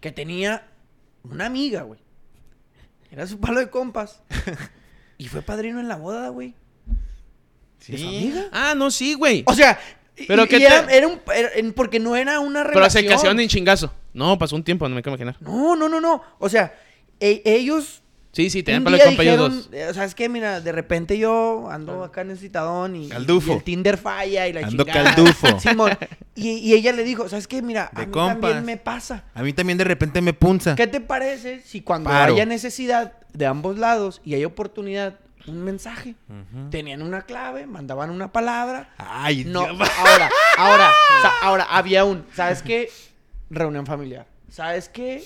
que 0.00 0.10
tenía 0.12 0.66
una 1.24 1.44
amiga, 1.44 1.82
güey. 1.82 2.00
Era 3.10 3.26
su 3.26 3.38
palo 3.40 3.60
de 3.60 3.70
compas. 3.70 4.22
y 5.18 5.28
fue 5.28 5.42
padrino 5.42 5.80
en 5.80 5.88
la 5.88 5.96
boda, 5.96 6.28
güey. 6.28 6.54
¿De 7.86 7.96
su 7.96 7.96
Sí. 7.96 8.06
amiga? 8.06 8.48
Ah, 8.52 8.74
no, 8.76 8.90
sí, 8.90 9.14
güey. 9.14 9.42
O 9.46 9.54
sea, 9.54 9.78
Pero 10.28 10.44
y- 10.44 10.48
que 10.48 10.56
y 10.56 10.60
te- 10.60 10.66
era, 10.96 11.06
un... 11.08 11.20
era- 11.34 11.50
porque 11.74 11.98
no 11.98 12.14
era 12.16 12.40
una 12.40 12.60
Pero 12.62 12.74
relación. 12.74 13.04
se 13.04 13.08
casaron 13.08 13.40
en 13.40 13.48
chingazo. 13.48 13.92
No, 14.12 14.38
pasó 14.38 14.54
un 14.56 14.62
tiempo, 14.64 14.88
no 14.88 14.94
me 14.94 15.02
quiero 15.02 15.14
imaginar. 15.16 15.36
No, 15.40 15.76
no, 15.76 15.88
no, 15.88 16.00
no. 16.00 16.22
O 16.38 16.48
sea, 16.48 16.74
e- 17.18 17.42
ellos... 17.44 17.99
Sí, 18.32 18.48
sí, 18.48 18.62
tenían 18.62 18.84
compa 18.84 18.96
ellos 18.96 19.18
dijeron, 19.18 19.56
dos. 19.56 19.68
eh, 19.72 19.88
o 19.90 19.94
sea, 19.94 20.04
es 20.04 20.14
que 20.14 20.28
mira, 20.28 20.60
de 20.60 20.70
repente 20.70 21.18
yo 21.18 21.68
ando 21.68 22.04
acá 22.04 22.22
necesitadón 22.22 22.94
y, 22.94 23.08
Caldufo. 23.08 23.52
y 23.52 23.56
el 23.56 23.62
Tinder 23.64 23.98
falla 23.98 24.46
y 24.46 24.52
la 24.52 24.60
Ando 24.66 24.84
chingada. 24.84 25.14
caldufo. 25.16 25.58
Simón. 25.60 25.90
Y, 26.36 26.50
y 26.58 26.74
ella 26.74 26.92
le 26.92 27.02
dijo, 27.02 27.28
¿sabes 27.28 27.48
qué? 27.48 27.60
Mira, 27.60 27.90
De 27.92 28.02
a 28.02 28.06
mí 28.06 28.12
compas. 28.12 28.40
también 28.40 28.64
me 28.64 28.76
pasa. 28.76 29.24
A 29.34 29.42
mí 29.42 29.52
también 29.52 29.78
de 29.78 29.84
repente 29.84 30.20
me 30.20 30.32
punza. 30.32 30.76
¿Qué 30.76 30.86
te 30.86 31.00
parece 31.00 31.60
si 31.62 31.80
cuando 31.80 32.08
Paro. 32.08 32.34
haya 32.34 32.46
necesidad 32.46 33.14
de 33.32 33.46
ambos 33.46 33.78
lados 33.78 34.20
y 34.24 34.34
hay 34.34 34.44
oportunidad, 34.44 35.18
un 35.48 35.64
mensaje? 35.64 36.14
Tenían 36.70 37.02
una 37.02 37.22
clave, 37.22 37.66
mandaban 37.66 38.10
una 38.10 38.30
palabra. 38.30 38.94
Ay, 38.96 39.44
No, 39.44 39.64
Dios. 39.64 39.90
ahora, 39.98 40.30
ahora, 40.56 40.88
o 41.18 41.20
sea, 41.22 41.32
ahora 41.42 41.64
había 41.68 42.04
un, 42.04 42.24
¿sabes 42.36 42.62
qué? 42.62 42.90
Reunión 43.50 43.86
familiar. 43.86 44.26
¿Sabes 44.48 44.88
qué? 44.88 45.24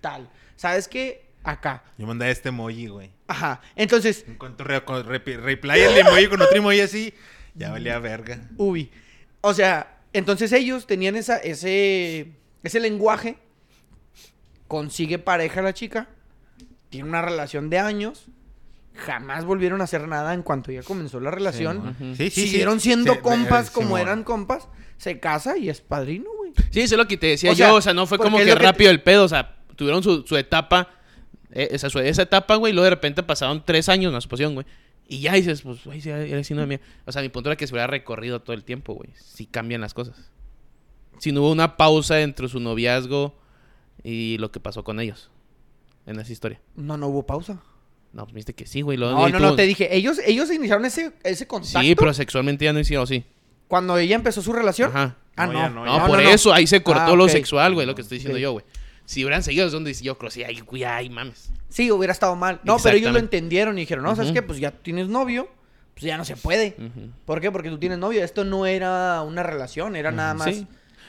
Tal. 0.00 0.28
¿Sabes 0.54 0.86
qué? 0.86 1.23
Acá. 1.44 1.84
Yo 1.98 2.06
mandé 2.06 2.30
este 2.30 2.48
emoji, 2.48 2.86
güey. 2.88 3.10
Ajá. 3.28 3.60
Entonces, 3.76 4.24
En 4.26 4.34
cuanto 4.36 4.64
re, 4.64 4.80
replay 5.18 5.82
el 5.82 5.98
emoji 5.98 6.26
con 6.26 6.40
otro 6.42 6.56
emoji 6.56 6.80
así, 6.80 7.14
ya 7.54 7.70
valía 7.70 7.98
verga. 7.98 8.48
uy. 8.56 8.90
O 9.42 9.52
sea, 9.52 9.98
entonces 10.14 10.50
ellos 10.52 10.86
tenían 10.86 11.16
esa, 11.16 11.36
ese, 11.36 12.32
ese 12.62 12.80
lenguaje. 12.80 13.36
Consigue 14.68 15.18
pareja 15.18 15.60
la 15.62 15.74
chica. 15.74 16.08
Tiene 16.88 17.08
una 17.08 17.22
relación 17.22 17.68
de 17.70 17.78
años. 17.78 18.26
Jamás 18.94 19.44
volvieron 19.44 19.80
a 19.80 19.84
hacer 19.84 20.06
nada 20.08 20.34
en 20.34 20.42
cuanto 20.42 20.70
ya 20.72 20.82
comenzó 20.82 21.20
la 21.20 21.30
relación. 21.30 21.94
Sí, 21.98 22.14
sí, 22.16 22.30
sí. 22.30 22.48
Siguieron 22.48 22.80
siendo 22.80 23.14
Sí, 23.14 23.18
compas 23.20 23.70
como 23.70 23.98
eran 23.98 24.22
compas. 24.24 24.68
Se 24.96 25.18
casa 25.20 25.58
y 25.58 25.68
es 25.68 25.80
padrino, 25.80 26.30
güey. 26.38 26.52
Sí, 26.70 26.80
eso 26.80 26.94
es 26.94 26.98
lo 26.98 27.08
que 27.08 27.16
te 27.16 27.26
decía 27.26 27.50
O 27.50 27.54
sea, 27.54 27.68
yo. 27.70 27.74
O 27.74 27.80
sea, 27.80 27.92
no 27.92 28.06
fue 28.06 28.18
como 28.18 28.38
que- 28.38 28.54
rápido 28.54 28.90
el 28.90 29.02
pedo. 29.02 29.24
O 29.24 29.28
sea, 29.28 29.56
tuvieron 29.76 30.02
su, 30.02 30.22
su 30.22 30.36
etapa. 30.36 30.88
Eh, 31.52 31.68
esa, 31.72 31.86
esa 31.86 32.22
etapa, 32.22 32.56
güey. 32.56 32.72
Y 32.72 32.74
luego 32.74 32.84
de 32.84 32.90
repente 32.90 33.22
pasaron 33.22 33.62
tres 33.64 33.88
años, 33.88 34.10
una 34.10 34.20
suposición, 34.20 34.54
güey. 34.54 34.66
Y 35.06 35.20
ya 35.20 35.34
dices, 35.34 35.62
pues, 35.62 35.84
güey, 35.84 36.00
sí, 36.00 36.10
eres 36.10 36.46
sino 36.46 36.60
de 36.62 36.66
mía. 36.66 36.80
O 37.04 37.12
sea, 37.12 37.20
mi 37.22 37.28
punto 37.28 37.50
era 37.50 37.56
que 37.56 37.66
se 37.66 37.74
hubiera 37.74 37.86
recorrido 37.86 38.40
todo 38.40 38.54
el 38.54 38.64
tiempo, 38.64 38.94
güey. 38.94 39.10
Si 39.22 39.46
cambian 39.46 39.80
las 39.80 39.92
cosas. 39.94 40.30
Si 41.18 41.30
no 41.32 41.42
hubo 41.42 41.52
una 41.52 41.76
pausa 41.76 42.22
entre 42.22 42.48
su 42.48 42.58
noviazgo 42.60 43.34
y 44.02 44.38
lo 44.38 44.50
que 44.50 44.60
pasó 44.60 44.82
con 44.82 45.00
ellos. 45.00 45.30
En 46.06 46.18
esa 46.18 46.32
historia. 46.32 46.60
No, 46.74 46.96
no 46.96 47.08
hubo 47.08 47.24
pausa. 47.26 47.62
No, 48.12 48.24
pues 48.24 48.34
viste 48.34 48.54
que 48.54 48.66
sí, 48.66 48.80
güey. 48.82 48.96
No, 48.96 49.28
no, 49.28 49.38
no, 49.40 49.54
te 49.56 49.62
dije, 49.62 49.94
ellos, 49.96 50.18
ellos 50.24 50.50
iniciaron 50.50 50.84
ese, 50.84 51.12
ese 51.24 51.46
contacto 51.46 51.80
Sí, 51.80 51.94
pero 51.94 52.14
sexualmente 52.14 52.64
ya 52.64 52.72
no 52.72 52.78
hicieron, 52.78 53.06
sí. 53.06 53.24
cuando 53.68 53.98
ella 53.98 54.14
empezó 54.14 54.40
su 54.40 54.52
relación. 54.52 54.90
Ajá. 54.90 55.16
Ah, 55.36 55.46
No, 55.46 55.52
no. 55.52 55.58
ya 55.58 55.68
no, 55.68 55.84
No, 55.84 55.98
ya 55.98 56.06
por 56.06 56.20
eso 56.20 56.52
ahí 56.54 56.66
se 56.66 56.82
cortó 56.82 57.12
Ah, 57.12 57.16
lo 57.16 57.28
sexual, 57.28 57.74
güey, 57.74 57.86
lo 57.86 57.94
que 57.94 58.02
estoy 58.02 58.18
diciendo 58.18 58.38
yo, 58.38 58.52
güey. 58.52 58.64
Si 59.06 59.24
hubieran 59.24 59.42
seguido 59.42 59.66
es 59.66 59.72
donde 59.72 59.92
yo 59.94 60.16
creo, 60.18 60.30
sí, 60.30 60.42
ay, 60.44 60.62
ay, 60.86 61.10
mames. 61.10 61.50
Sí, 61.68 61.90
hubiera 61.90 62.12
estado 62.12 62.36
mal. 62.36 62.60
No, 62.64 62.78
pero 62.78 62.96
ellos 62.96 63.12
lo 63.12 63.18
entendieron 63.18 63.76
y 63.78 63.82
dijeron, 63.82 64.04
no, 64.04 64.14
¿sabes 64.16 64.32
qué? 64.32 64.42
Pues 64.42 64.58
ya 64.58 64.70
tienes 64.70 65.08
novio, 65.08 65.48
pues 65.94 66.04
ya 66.04 66.16
no 66.16 66.24
se 66.24 66.36
puede. 66.36 66.76
¿Por 67.24 67.40
qué? 67.40 67.50
Porque 67.50 67.68
tú 67.70 67.78
tienes 67.78 67.98
novio. 67.98 68.24
Esto 68.24 68.44
no 68.44 68.66
era 68.66 69.22
una 69.22 69.42
relación, 69.42 69.96
era 69.96 70.10
nada 70.10 70.34
más... 70.34 70.54
Sí. 70.54 70.66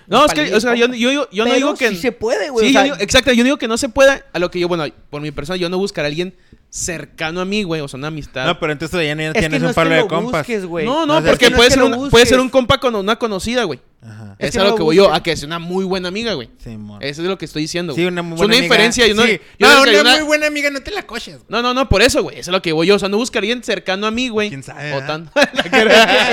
No, 0.07 0.23
es 0.25 0.33
que, 0.33 0.53
o 0.53 0.59
sea, 0.59 0.75
yo, 0.75 0.85
yo, 0.93 1.11
yo, 1.11 1.27
yo 1.31 1.45
no 1.45 1.53
digo 1.55 1.73
que... 1.73 1.89
sí 1.89 1.95
se 1.95 2.11
puede, 2.11 2.51
güey. 2.51 2.69
Sí, 2.69 2.75
o 2.77 2.79
yo 2.79 2.83
digo- 2.83 2.95
exacto, 2.99 3.31
yo 3.33 3.43
digo 3.43 3.57
que 3.57 3.67
no 3.67 3.75
se 3.75 3.89
pueda. 3.89 4.23
A 4.33 4.37
lo 4.39 4.51
que 4.51 4.59
yo, 4.59 4.67
bueno, 4.67 4.85
por 5.09 5.19
mi 5.21 5.31
persona, 5.31 5.57
yo 5.57 5.67
no 5.67 5.79
buscar 5.79 6.05
a 6.05 6.09
alguien 6.09 6.35
cercano 6.75 7.39
a 7.39 7.45
mí, 7.45 7.63
güey, 7.63 7.79
o 7.79 7.87
sea, 7.87 7.97
una 7.97 8.07
amistad. 8.09 8.45
No, 8.45 8.59
pero 8.59 8.73
entonces 8.73 9.05
ya 9.07 9.15
no 9.15 9.21
es 9.21 9.33
tienes 9.33 9.61
no 9.61 9.67
un 9.67 9.69
es 9.69 9.75
palo 9.75 9.95
de 9.95 10.07
compas. 10.07 10.41
busques, 10.41 10.65
güey. 10.65 10.85
no, 10.85 11.05
No, 11.05 11.23
porque 11.23 11.45
es 11.45 11.53
puede, 11.53 11.69
es 11.69 11.73
ser 11.73 11.83
un, 11.83 12.09
puede 12.09 12.25
ser 12.25 12.39
un 12.41 12.49
compa 12.49 12.79
con 12.79 12.93
una 12.95 13.15
conocida, 13.15 13.63
güey. 13.63 13.79
Ajá. 14.01 14.35
Es 14.37 14.49
Es 14.49 14.55
que 14.55 14.59
a 14.59 14.65
lo 14.65 14.75
que 14.75 14.83
voy 14.83 14.97
yo, 14.97 15.11
a 15.13 15.23
que 15.23 15.31
es 15.31 15.41
una 15.43 15.57
muy 15.57 15.85
buena 15.85 16.09
amiga, 16.09 16.33
güey. 16.33 16.49
Simón. 16.57 17.01
Eso 17.01 17.21
es 17.21 17.27
lo 17.29 17.37
que 17.37 17.45
estoy 17.45 17.61
diciendo. 17.61 17.95
Sí, 17.95 18.03
una 18.05 18.21
muy 18.21 18.33
es 18.33 18.37
buena 18.39 18.45
una 18.55 18.57
amiga. 18.57 18.63
diferencia. 18.75 19.07
Yo 19.07 19.15
no, 19.15 19.23
Sí. 19.23 19.39
yo 19.57 19.67
no, 19.69 19.81
una 19.83 20.01
una- 20.01 20.15
muy 20.17 20.25
buena 20.25 20.47
amiga, 20.47 20.69
no 20.69 20.81
te 20.81 20.91
la 20.91 21.07
coches. 21.07 21.35
güey. 21.37 21.45
No, 21.47 21.61
no, 21.61 21.73
no, 21.73 21.87
por 21.87 22.01
eso, 22.01 22.21
güey. 22.23 22.39
Eso 22.39 22.51
es 22.51 22.53
lo 22.53 22.61
que 22.61 22.73
voy 22.73 22.87
yo. 22.87 22.95
O 22.95 22.99
sea, 22.99 23.07
no 23.07 23.15
buscar 23.17 23.39
a 23.39 23.41
alguien 23.43 23.63
cercano 23.63 24.05
a 24.05 24.11
mí, 24.11 24.27
güey. 24.27 24.49
¿Quién 24.49 24.61
sabe, 24.63 24.93
O 24.95 24.99
tan... 25.03 25.31
es, 25.53 25.69
que, 25.71 25.81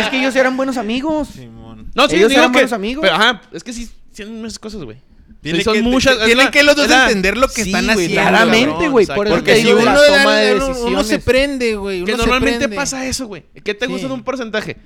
es 0.01 0.13
ellos 0.13 0.35
eran 0.35 0.57
buenos 0.57 0.77
amigos. 0.77 1.29
Simón. 1.29 1.91
No, 1.95 2.09
sí, 2.09 2.17
Ellos 2.17 2.31
digo 2.31 2.41
eran 2.41 2.51
que... 2.53 2.57
buenos 2.57 2.73
amigos. 2.73 3.03
Pero, 3.03 3.15
ajá, 3.15 3.43
es 3.53 3.63
que 3.63 3.73
sí, 3.73 3.89
tienen 4.13 4.41
muchas 4.41 4.59
cosas, 4.59 4.83
güey. 4.83 4.99
Tiene 5.43 5.59
Sí, 5.59 5.65
son 5.65 5.75
que- 5.75 5.83
muchas... 5.83 6.17
tienen 6.19 6.45
la- 6.47 6.51
que 6.53 6.63
los 6.63 6.77
dos 6.77 6.89
la- 6.89 7.07
entender 7.07 7.37
lo 7.37 7.49
que 7.49 7.63
están 7.63 7.91
haciendo, 7.91 8.15
Claramente, 8.21 8.89
güey, 8.89 9.07
por 9.07 9.27
eso 9.27 9.35
Porque 9.37 9.55
te 9.55 9.63
si 9.63 9.73
uno, 9.73 9.85
la 9.85 9.95
toma 10.07 10.37
de 10.37 10.55
uno- 10.55 10.67
uno 10.67 10.75
se 10.77 11.17
decisiones. 11.17 11.25
prende, 11.25 11.75
güey. 11.77 12.05
Que 12.05 12.13
se 12.13 12.17
normalmente 12.19 12.59
prende. 12.61 12.77
pasa 12.77 13.05
eso, 13.07 13.27
güey. 13.27 13.45
¿Qué 13.65 13.75
te 13.75 13.87
gusta 13.87 14.03
Sí. 14.03 14.07
en 14.07 14.13
un 14.13 14.23
porcentaje? 14.23 14.77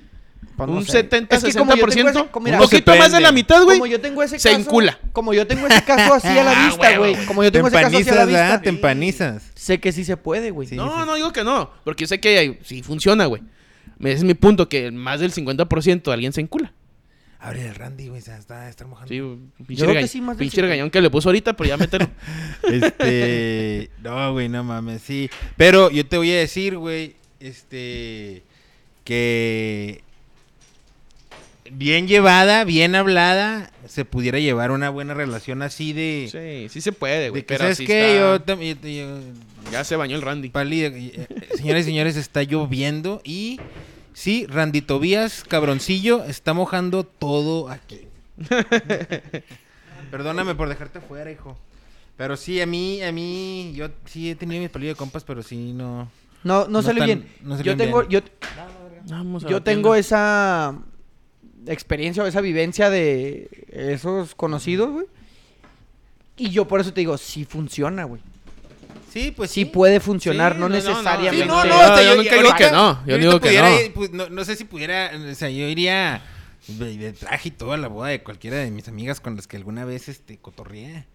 Pues 0.55 0.67
no 0.69 0.77
un 0.77 0.85
sé. 0.85 0.91
70, 0.93 1.35
Es 1.35 1.43
que 1.43 1.53
como 1.53 1.75
yo 1.75 1.85
tengo 1.85 1.91
60%. 1.91 2.09
ese- 2.21 2.31
como 2.31 2.43
mira, 2.45 2.57
un 2.57 2.63
poquito 2.63 2.91
se 2.91 2.97
más 2.97 3.11
de 3.11 3.19
la 3.19 3.31
mitad, 3.31 3.63
güey. 3.63 3.77
Como 3.77 3.85
yo 3.85 4.01
tengo 4.01 4.23
ese 4.23 4.39
se 4.39 4.49
caso, 4.49 4.59
encula. 4.61 4.99
Como 5.13 5.31
yo 5.35 5.45
tengo 5.45 5.67
ese 5.67 5.83
caso 5.83 6.15
así 6.15 6.27
a 6.39 6.43
la 6.43 6.51
Ah, 6.51 6.65
vista, 6.65 6.97
güey. 6.97 7.15
Como 7.27 7.43
yo 7.43 7.51
tengo 7.51 7.67
ese 7.67 7.75
caso 7.79 7.97
así 7.97 8.09
a 8.09 8.15
la 8.15 8.25
vista. 8.25 8.41
¿verdad? 8.41 8.61
Tempanizas. 8.63 9.43
Sé 9.53 9.79
que 9.79 9.91
sí 9.91 10.03
se 10.03 10.17
puede, 10.17 10.49
güey. 10.49 10.67
No, 10.71 11.05
no 11.05 11.13
digo 11.13 11.31
que 11.31 11.43
no. 11.43 11.69
Porque 11.83 12.05
yo 12.05 12.07
sé 12.07 12.19
que 12.19 12.59
sí 12.63 12.81
funciona, 12.81 13.25
güey. 13.27 13.43
Ese 13.99 14.13
es 14.13 14.23
mi 14.23 14.33
punto, 14.33 14.67
que 14.67 14.89
más 14.89 15.19
del 15.19 15.31
50% 15.31 16.09
de 16.09 16.13
alguien 16.13 16.33
se 16.33 16.41
encula. 16.41 16.73
Abre 17.39 17.67
el 17.67 17.75
Randy, 17.75 18.07
güey. 18.07 18.21
Se 18.21 18.35
está, 18.35 18.67
está 18.67 18.85
mojando. 18.87 19.09
Sí, 19.09 19.17
Yo 19.17 19.37
pinche, 19.67 19.83
creo 19.85 19.93
que 19.95 20.07
sí, 20.07 20.21
más 20.21 20.37
pinche 20.37 20.55
50. 20.55 20.61
regañón 20.61 20.89
que 20.89 21.01
le 21.01 21.09
puso 21.09 21.29
ahorita, 21.29 21.53
pero 21.53 21.67
ya 21.69 21.77
mételo. 21.77 22.09
Este. 22.63 23.89
No, 24.03 24.31
güey, 24.33 24.49
no 24.49 24.63
mames, 24.63 25.01
sí. 25.01 25.29
Pero 25.55 25.91
yo 25.91 26.05
te 26.05 26.17
voy 26.17 26.31
a 26.31 26.37
decir, 26.37 26.77
güey. 26.77 27.15
Este. 27.39 28.41
Que. 29.03 30.01
Bien 31.69 32.07
llevada, 32.07 32.63
bien 32.63 32.95
hablada, 32.95 33.71
se 33.87 34.05
pudiera 34.05 34.39
llevar 34.39 34.71
una 34.71 34.89
buena 34.89 35.13
relación 35.13 35.61
así 35.61 35.91
de. 35.91 36.29
sí, 36.31 36.69
sí 36.69 36.79
se 36.81 36.93
puede, 36.93 37.19
de 37.23 37.29
güey. 37.29 37.43
Pero 37.43 37.59
¿sabes 37.65 37.77
qué? 37.79 38.15
está- 38.15 38.19
Yo 38.19 38.41
también. 38.41 38.79
yo- 38.81 39.19
Ya 39.71 39.83
se 39.83 39.97
bañó 39.97 40.15
el 40.15 40.21
Randy. 40.21 40.47
Pali, 40.49 40.83
eh, 40.85 40.91
eh, 40.95 41.27
señores 41.57 41.83
y 41.85 41.89
señores, 41.89 42.15
está 42.15 42.41
lloviendo 42.43 43.21
y 43.25 43.59
sí, 44.17 44.47
Randy 44.47 44.81
Tobías, 44.81 45.43
cabroncillo, 45.43 46.23
está 46.23 46.53
mojando 46.53 47.03
todo 47.03 47.69
aquí. 47.69 48.07
Perdóname 50.11 50.55
por 50.55 50.67
dejarte 50.69 50.99
fuera, 50.99 51.31
hijo. 51.31 51.55
Pero 52.17 52.35
sí, 52.35 52.59
a 52.59 52.65
mí, 52.65 53.03
a 53.03 53.11
mí, 53.11 53.73
yo 53.75 53.89
sí 54.05 54.31
he 54.31 54.35
tenido 54.35 54.59
mis 54.59 54.71
palillos 54.71 54.95
de 54.95 54.97
compas, 54.97 55.23
pero 55.23 55.43
sí 55.43 55.71
no. 55.71 56.09
No, 56.43 56.63
no, 56.63 56.67
No 56.67 56.81
sale 56.81 57.05
bien. 57.05 57.27
no 57.41 57.61
yo 57.61 57.77
tengo, 57.77 57.99
bien. 58.03 58.23
yo, 58.23 58.29
Vamos 59.07 59.45
a 59.45 59.49
yo 59.49 59.61
tengo 59.61 59.93
esa 59.93 60.75
experiencia 61.67 62.23
o 62.23 62.25
esa 62.25 62.41
vivencia 62.41 62.89
de 62.89 63.49
esos 63.69 64.33
conocidos, 64.33 64.89
güey. 64.89 65.05
Y 66.37 66.49
yo 66.49 66.67
por 66.67 66.79
eso 66.79 66.91
te 66.91 67.01
digo, 67.01 67.17
sí 67.19 67.45
funciona, 67.45 68.05
güey. 68.05 68.21
Sí, 69.11 69.31
pues 69.35 69.51
Sí 69.51 69.65
puede 69.65 69.99
funcionar, 69.99 70.53
Sí, 70.53 70.59
no, 70.59 70.69
no, 70.69 70.75
no, 70.75 70.81
no. 70.83 70.89
necesariamente. 70.89 71.43
Sí, 71.43 71.47
no, 71.49 71.65
no, 71.65 71.87
no, 71.87 72.01
yo 72.03 72.15
nunca 72.15 72.35
digo 72.35 72.55
que 72.55 72.71
no, 72.71 73.05
yo 73.05 73.17
digo 73.17 73.31
que 73.39 73.47
pudiera 73.47 73.69
no. 73.69 73.75
pues, 73.95 74.11
no. 74.11 74.29
No 74.29 74.45
sé 74.45 74.55
si 74.55 74.65
pudiera, 74.65 75.11
o 75.31 75.35
sea, 75.35 75.49
yo 75.49 75.67
iría 75.67 76.21
de, 76.67 76.97
de 76.97 77.13
traje 77.13 77.49
y 77.49 77.51
todo 77.51 77.73
a 77.73 77.77
la 77.77 77.87
boda 77.87 78.09
de 78.09 78.21
cualquiera 78.21 78.57
de 78.57 78.69
mis 78.71 78.87
amigas 78.87 79.19
con 79.21 79.35
las 79.35 79.47
que 79.47 79.57
alguna 79.57 79.85
vez 79.85 80.09
este 80.09 80.37
cotorreé, 80.37 81.05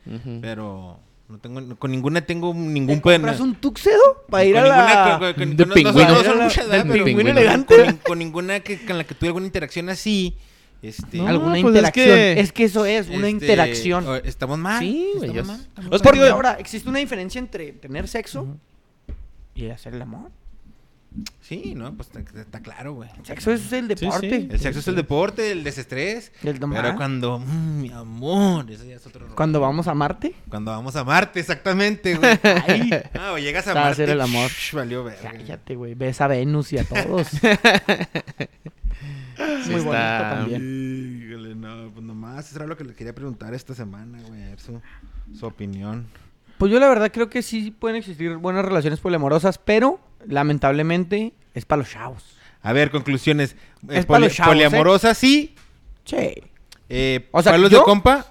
pero 0.41 0.99
no 1.29 1.39
tengo, 1.39 1.77
con 1.77 1.91
ninguna 1.91 2.23
tengo 2.23 2.53
ningún 2.55 2.97
¿Te 2.97 3.03
compras 3.03 3.41
un 3.41 3.55
tuxedo 3.55 4.25
para 4.29 4.45
ir 4.45 4.55
con 4.55 4.65
a 4.65 4.67
ninguna, 4.67 5.19
la... 5.21 5.35
con- 5.35 5.57
no- 5.69 5.75
pingüino. 5.75 6.09
no 6.09 6.25
son 6.25 6.37
Del 6.39 6.45
muchas, 6.45 6.69
¿verdad? 6.69 6.87
Pero 6.91 7.05
pingüino 7.05 7.31
con- 7.31 7.39
elegante. 7.39 7.85
Con, 7.85 7.97
con 7.99 8.19
ninguna 8.19 8.61
que, 8.61 8.85
con 8.85 8.99
la 8.99 9.05
que 9.05 9.15
tuve 9.15 9.29
alguna 9.29 9.47
interacción 9.47 9.89
así. 9.89 10.37
Este, 10.83 11.19
No, 11.19 11.29
alguna 11.29 11.53
pues 11.53 11.61
es 11.63 11.69
interacción. 11.69 12.07
que- 12.17 12.41
Es 12.41 12.53
que... 12.53 12.65
eso 12.65 12.85
es, 12.85 13.07
una 13.09 13.17
este, 13.19 13.31
interacción. 13.31 14.05
Estamos 14.25 14.59
mal. 14.59 14.81
Sí, 14.81 15.11
güey, 15.17 15.31
estamos 15.31 15.47
mal, 15.47 15.57
o 15.57 15.63
estamos 15.63 15.75
sea, 15.75 15.91
mal. 15.91 15.91
Porque 15.91 16.19
porque- 16.19 16.29
ahora, 16.31 16.53
existe 16.55 16.89
una 16.89 16.99
diferencia 16.99 17.39
entre 17.39 17.73
tener 17.73 18.09
sexo 18.09 18.57
y 19.55 19.69
hacer 19.71 19.95
el 19.95 20.03
amor. 20.03 20.31
Sí, 21.41 21.75
no, 21.77 21.93
pues 21.95 22.09
está, 22.37 22.61
claro, 22.61 22.95
güey. 22.95 23.11
El 23.19 23.27
sexo 23.27 23.53
es 23.53 23.71
el 23.73 23.89
deporte. 23.89 24.31
sí. 24.41 24.49
El 24.51 24.59
sexo 24.61 24.81
es 24.81 24.89
el 24.89 24.97
deporte, 24.97 25.51
el 25.51 25.63
desestrés. 25.65 26.33
El. 26.43 26.59
Pero 26.59 26.97
cuando, 26.97 27.39
mm, 27.39 27.81
mi 27.81 27.91
amor, 27.91 28.71
eso 28.71 28.85
ya 28.85 28.97
es 28.97 29.07
otro 29.07 29.23
rollo. 29.27 29.35
Cuando 29.37 29.61
vamos 29.61 29.87
a 29.89 29.95
Marte. 29.95 30.35
Cuando 30.49 30.71
vamos 30.71 30.97
a 30.97 31.05
Marte, 31.05 31.41
exactamente, 31.41 32.15
güey. 32.17 32.39
Ay. 32.43 32.91
Ah, 33.15 33.33
o 33.33 33.39
llegas 33.39 33.67
a 33.67 33.75
Para 33.75 33.87
Marte. 33.87 34.03
hacer 34.05 34.11
el 34.11 34.21
amor. 34.21 34.51
valió 34.73 35.05
verga. 35.05 35.33
Cállate, 35.33 35.77
güey. 35.77 35.95
Ves 35.95 36.21
a 36.21 36.27
Venus 36.29 36.73
y 36.73 36.79
a 36.79 36.85
todos. 36.85 37.29
Sí 39.65 39.71
Muy 39.71 39.81
bonito 39.81 39.91
está- 39.93 40.31
también. 40.37 41.23
Híjole, 41.29 41.55
no, 41.55 41.91
pues 41.93 42.05
nomás, 42.05 42.47
eso 42.49 42.57
era 42.59 42.67
lo 42.67 42.77
que 42.77 42.85
le 42.85 42.95
quería 42.95 43.15
preguntar 43.15 43.55
esta 43.55 43.75
semana, 43.75 44.21
güey, 44.29 44.43
a 44.43 44.49
ver 44.51 44.61
su, 44.61 44.81
su 45.37 45.47
opinión. 45.47 46.07
Pues 46.59 46.71
yo 46.71 46.79
la 46.79 46.89
verdad 46.89 47.11
creo 47.13 47.29
que 47.29 47.43
sí 47.43 47.71
pueden 47.73 47.97
existir 47.97 48.37
buenas 48.37 48.65
relaciones 48.65 49.01
poliamorosas, 49.01 49.59
pero 49.59 49.99
lamentablemente 50.27 51.33
es 51.55 51.65
para 51.65 51.81
los 51.83 51.91
chavos. 51.91 52.23
A 52.63 52.73
ver, 52.73 52.91
conclusiones. 52.91 53.53
Eh, 53.89 53.99
Es 53.99 54.07
para 54.07 54.21
los 54.21 54.33
chavos, 54.35 54.53
poliamorosa, 54.55 55.15
sí. 55.15 55.55
Sí. 56.05 56.35
Eh, 56.89 57.29
O 57.33 57.43
sea, 57.43 57.53
¿palos 57.53 57.71
¿yo? 57.71 57.79
de 57.79 57.85
compa? 57.85 58.27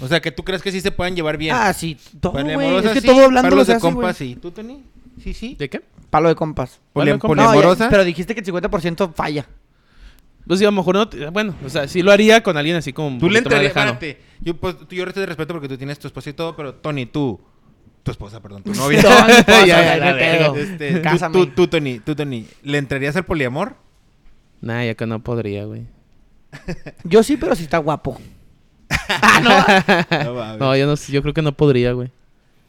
O 0.00 0.08
sea, 0.08 0.20
que 0.20 0.30
tú 0.30 0.42
crees 0.44 0.62
que 0.62 0.70
sí 0.72 0.80
se 0.80 0.90
puedan 0.92 1.14
llevar 1.16 1.36
bien. 1.38 1.54
Ah, 1.54 1.72
sí. 1.72 1.96
Todo. 2.20 2.32
Poliamorosa, 2.32 2.88
Es 2.88 2.94
que 2.94 3.00
sí. 3.00 3.06
todo 3.06 3.24
hablando 3.24 3.50
Palos 3.50 3.66
de 3.66 3.72
hace, 3.74 3.80
compa, 3.80 4.00
güey. 4.02 4.14
sí. 4.14 4.38
¿Tú, 4.40 4.50
Tony? 4.50 4.82
Sí, 5.22 5.32
sí. 5.34 5.56
¿De 5.58 5.68
qué? 5.70 5.82
Palo 6.10 6.28
de 6.28 6.34
compas. 6.34 6.80
Poli- 6.92 7.06
Palo 7.06 7.12
de 7.14 7.18
compa. 7.18 7.34
No, 7.36 7.42
ya- 7.42 7.48
poliamorosa. 7.48 7.88
pero 7.90 8.04
dijiste 8.04 8.34
que 8.34 8.40
el 8.40 8.46
50% 8.46 9.12
falla. 9.14 9.46
Pues 10.46 10.60
sí, 10.60 10.64
a 10.64 10.68
lo 10.68 10.72
mejor 10.72 10.94
no. 10.94 11.08
te- 11.08 11.28
Bueno, 11.30 11.54
o 11.64 11.68
sea, 11.68 11.88
sí 11.88 12.02
lo 12.02 12.12
haría 12.12 12.42
con 12.42 12.56
alguien 12.56 12.76
así 12.76 12.92
como. 12.92 13.08
un 13.08 13.18
Tú 13.18 13.28
le 13.28 13.38
entrarías, 13.40 13.74
yo, 14.40 14.54
pues, 14.56 14.76
tú- 14.78 14.94
yo 14.94 15.10
te 15.12 15.26
respeto 15.26 15.54
porque 15.54 15.68
tú 15.68 15.76
tienes 15.76 15.98
tu 15.98 16.06
esposa 16.06 16.30
y 16.30 16.34
todo, 16.34 16.54
pero 16.54 16.74
Tony, 16.74 17.06
tú, 17.06 17.40
tu 18.06 18.12
esposa, 18.12 18.40
perdón, 18.40 18.62
tu 18.62 18.72
novia. 18.74 19.02
No. 19.02 20.54
Este, 20.56 21.00
tú- 21.00 21.28
tú, 21.32 21.46
tú, 21.48 21.66
Tony, 21.68 21.98
tú, 21.98 22.14
Tony, 22.14 22.46
¿le 22.62 22.78
entrarías 22.78 23.16
al 23.16 23.24
poliamor? 23.26 23.74
Nah, 24.62 24.82
ya 24.84 24.94
que 24.94 25.04
no 25.06 25.22
podría, 25.22 25.64
güey. 25.66 25.86
Yo 27.04 27.22
sí, 27.22 27.36
pero 27.36 27.54
sí 27.54 27.64
está 27.64 27.78
guapo. 27.78 28.18
No, 29.42 30.34
mames. 30.34 30.58
No, 30.58 30.76
yo 30.76 30.86
no 30.86 30.94
yo 30.94 31.20
creo 31.22 31.34
que 31.34 31.42
no 31.42 31.52
podría, 31.52 31.92
güey. 31.92 32.10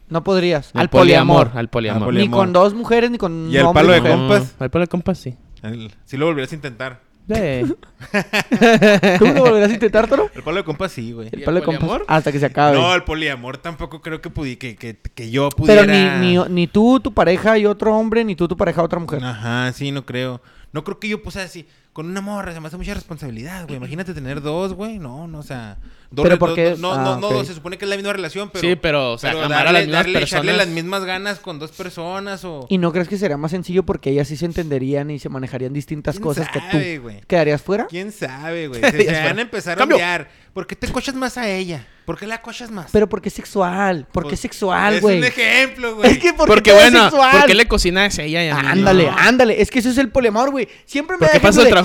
No 0.08 0.24
podrías. 0.24 0.70
Al 0.74 0.82
Al 0.82 0.90
poliamor. 0.90 1.52
Al 1.54 1.68
poliamor. 1.68 2.12
Ni 2.12 2.28
con 2.28 2.52
dos 2.52 2.74
mujeres, 2.74 3.10
ni 3.10 3.18
con 3.18 3.50
¿Y 3.50 3.56
el 3.56 3.66
palo 3.72 3.92
de 3.92 4.02
compas? 4.02 4.54
Al 4.58 4.70
palo 4.70 4.84
de 4.84 4.88
compas, 4.88 5.18
sí. 5.18 5.36
El- 5.62 5.92
Si 6.04 6.16
lo 6.16 6.26
volverías 6.26 6.52
a 6.52 6.54
intentar. 6.56 7.00
Eh, 7.28 7.64
¿Tú 9.18 9.26
lo 9.26 9.40
volverás 9.42 9.70
a 9.70 9.74
intentar, 9.74 10.08
Toro? 10.08 10.30
El 10.34 10.42
palo 10.42 10.56
de 10.58 10.64
compas 10.64 10.92
sí, 10.92 11.12
güey. 11.12 11.28
¿Y 11.28 11.34
El 11.34 11.38
el 11.40 11.44
palo 11.44 11.60
de 11.60 11.64
compas. 11.64 11.80
poliamor? 11.80 12.06
Hasta 12.08 12.32
que 12.32 12.38
se 12.38 12.46
acabe. 12.46 12.76
No, 12.78 12.94
el 12.94 13.04
poliamor 13.04 13.58
tampoco 13.58 14.00
creo 14.00 14.20
que, 14.20 14.30
pudi 14.30 14.56
que, 14.56 14.76
que, 14.76 14.96
que 14.96 15.30
yo 15.30 15.48
pudiera... 15.50 15.82
pero 15.84 16.20
ni, 16.20 16.36
ni, 16.36 16.44
ni 16.48 16.66
tú, 16.66 17.00
tu 17.00 17.12
pareja 17.12 17.58
y 17.58 17.66
otro 17.66 17.94
hombre, 17.96 18.24
ni 18.24 18.34
tú, 18.34 18.48
tu 18.48 18.56
pareja, 18.56 18.82
otra 18.82 18.98
mujer. 18.98 19.22
Ajá, 19.22 19.72
sí, 19.72 19.90
no 19.92 20.06
creo. 20.06 20.40
No 20.72 20.84
creo 20.84 20.98
que 20.98 21.08
yo, 21.08 21.22
pues, 21.22 21.36
así, 21.36 21.66
con 21.98 22.06
una 22.08 22.20
morra 22.20 22.54
se 22.54 22.60
me 22.60 22.68
hace 22.68 22.76
mucha 22.76 22.94
responsabilidad, 22.94 23.64
güey. 23.64 23.76
Imagínate 23.76 24.14
tener 24.14 24.40
dos, 24.40 24.72
güey. 24.72 25.00
No, 25.00 25.26
no, 25.26 25.40
o 25.40 25.42
sea... 25.42 25.78
dos 26.12 26.22
¿Pero 26.22 26.36
re- 26.36 26.38
por 26.38 26.54
dos-? 26.54 26.78
No, 26.78 26.92
Ah, 26.92 27.02
no, 27.02 27.18
no, 27.18 27.26
ok. 27.40 27.44
se 27.44 27.54
supone 27.54 27.76
que 27.76 27.86
es 27.86 27.88
la 27.88 27.96
misma 27.96 28.12
relación, 28.12 28.50
pero... 28.52 28.60
sí, 28.68 28.76
pero, 28.76 29.14
o 29.14 29.18
sea, 29.18 29.32
pero 29.32 29.46
amar 29.46 29.66
a 29.66 29.72
darle, 29.72 29.72
las 29.72 29.86
mismas 29.88 30.04
darle, 30.04 30.18
echarle 30.22 30.52
personas. 30.52 30.56
las 30.68 30.68
mismas 30.68 31.04
ganas 31.04 31.38
con 31.40 31.58
dos 31.58 31.72
personas 31.72 32.44
o... 32.44 32.66
¿Y 32.68 32.78
no 32.78 32.92
crees 32.92 33.08
que 33.08 33.18
sería 33.18 33.36
más 33.36 33.50
sencillo 33.50 33.82
porque 33.82 34.10
ellas 34.10 34.28
sí 34.28 34.36
se 34.36 34.44
entenderían 34.46 35.10
y 35.10 35.18
se 35.18 35.28
manejarían 35.28 35.72
distintas 35.72 36.14
¿Quién 36.14 36.22
cosas 36.22 36.48
que 36.50 36.60
sabe, 36.60 36.96
tú? 36.98 37.02
güey? 37.02 37.20
¿Quedarías 37.26 37.60
fuera? 37.62 37.88
¿Quién 37.88 38.12
sabe, 38.12 38.68
güey? 38.68 38.80
Se, 38.92 39.12
van 39.24 39.38
a 39.40 39.42
empezar 39.42 39.80
a 39.80 39.84
odiar. 39.84 40.28
¿Por 40.54 40.66
qué 40.68 40.76
te 40.76 40.88
cochas 40.90 41.14
más 41.14 41.36
a 41.36 41.48
ella? 41.48 41.86
¿Por 42.04 42.18
qué 42.18 42.26
la 42.26 42.40
cochas 42.42 42.70
más? 42.70 42.88
Pero 42.90 43.08
porque 43.08 43.28
es 43.28 43.34
sexual. 43.34 44.06
Porque 44.10 44.30
Pues, 44.30 44.38
es 44.38 44.40
sexual, 44.40 44.94
Es 44.94 45.00
güey. 45.02 45.18
un 45.18 45.24
ejemplo, 45.24 45.96
güey. 45.96 46.10
Es 46.10 46.18
que 46.18 46.32
porque, 46.32 46.48
Porque 46.52 46.70
todo 46.70 46.80
es 46.80 46.90
bueno, 46.90 47.04
sexual. 47.10 47.36
¿por 47.36 47.46
qué 47.46 47.54
le 47.54 47.68
cocinas 47.68 48.18
a 48.18 48.22
ella 48.22 48.44
y 48.44 48.48
a 48.48 48.56
mí? 48.56 48.66
Ándale, 48.66 49.06
No. 49.06 49.16
ándale. 49.18 49.60
Es 49.60 49.70
que 49.70 49.78
eso 49.80 49.90
es 49.90 49.98
el 49.98 50.08
poliamor, 50.10 50.50
güey. 50.50 50.66
Siempre 50.86 51.16
me 51.16 51.18
¿Por 51.18 51.26
da 51.28 51.32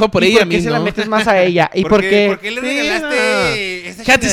por 0.09 0.23
¿y 0.23 0.27
ella 0.27 0.39
¿Por 0.39 0.49
qué 0.49 0.57
mí 0.57 0.63
se 0.63 0.69
la 0.69 0.79
no? 0.79 0.85
metes 0.85 1.07
más 1.07 1.27
a 1.27 1.41
ella? 1.41 1.69
¿Y 1.73 1.81
por 1.83 1.91
¿Por 1.91 2.01
qué, 2.01 2.09
qué? 2.09 2.27
¿Por 2.29 2.39
qué 2.39 2.51
le 2.51 2.61
Sí, 2.61 2.67
regalaste 2.67 3.87
esa 3.89 4.03
Fíjate, 4.03 4.29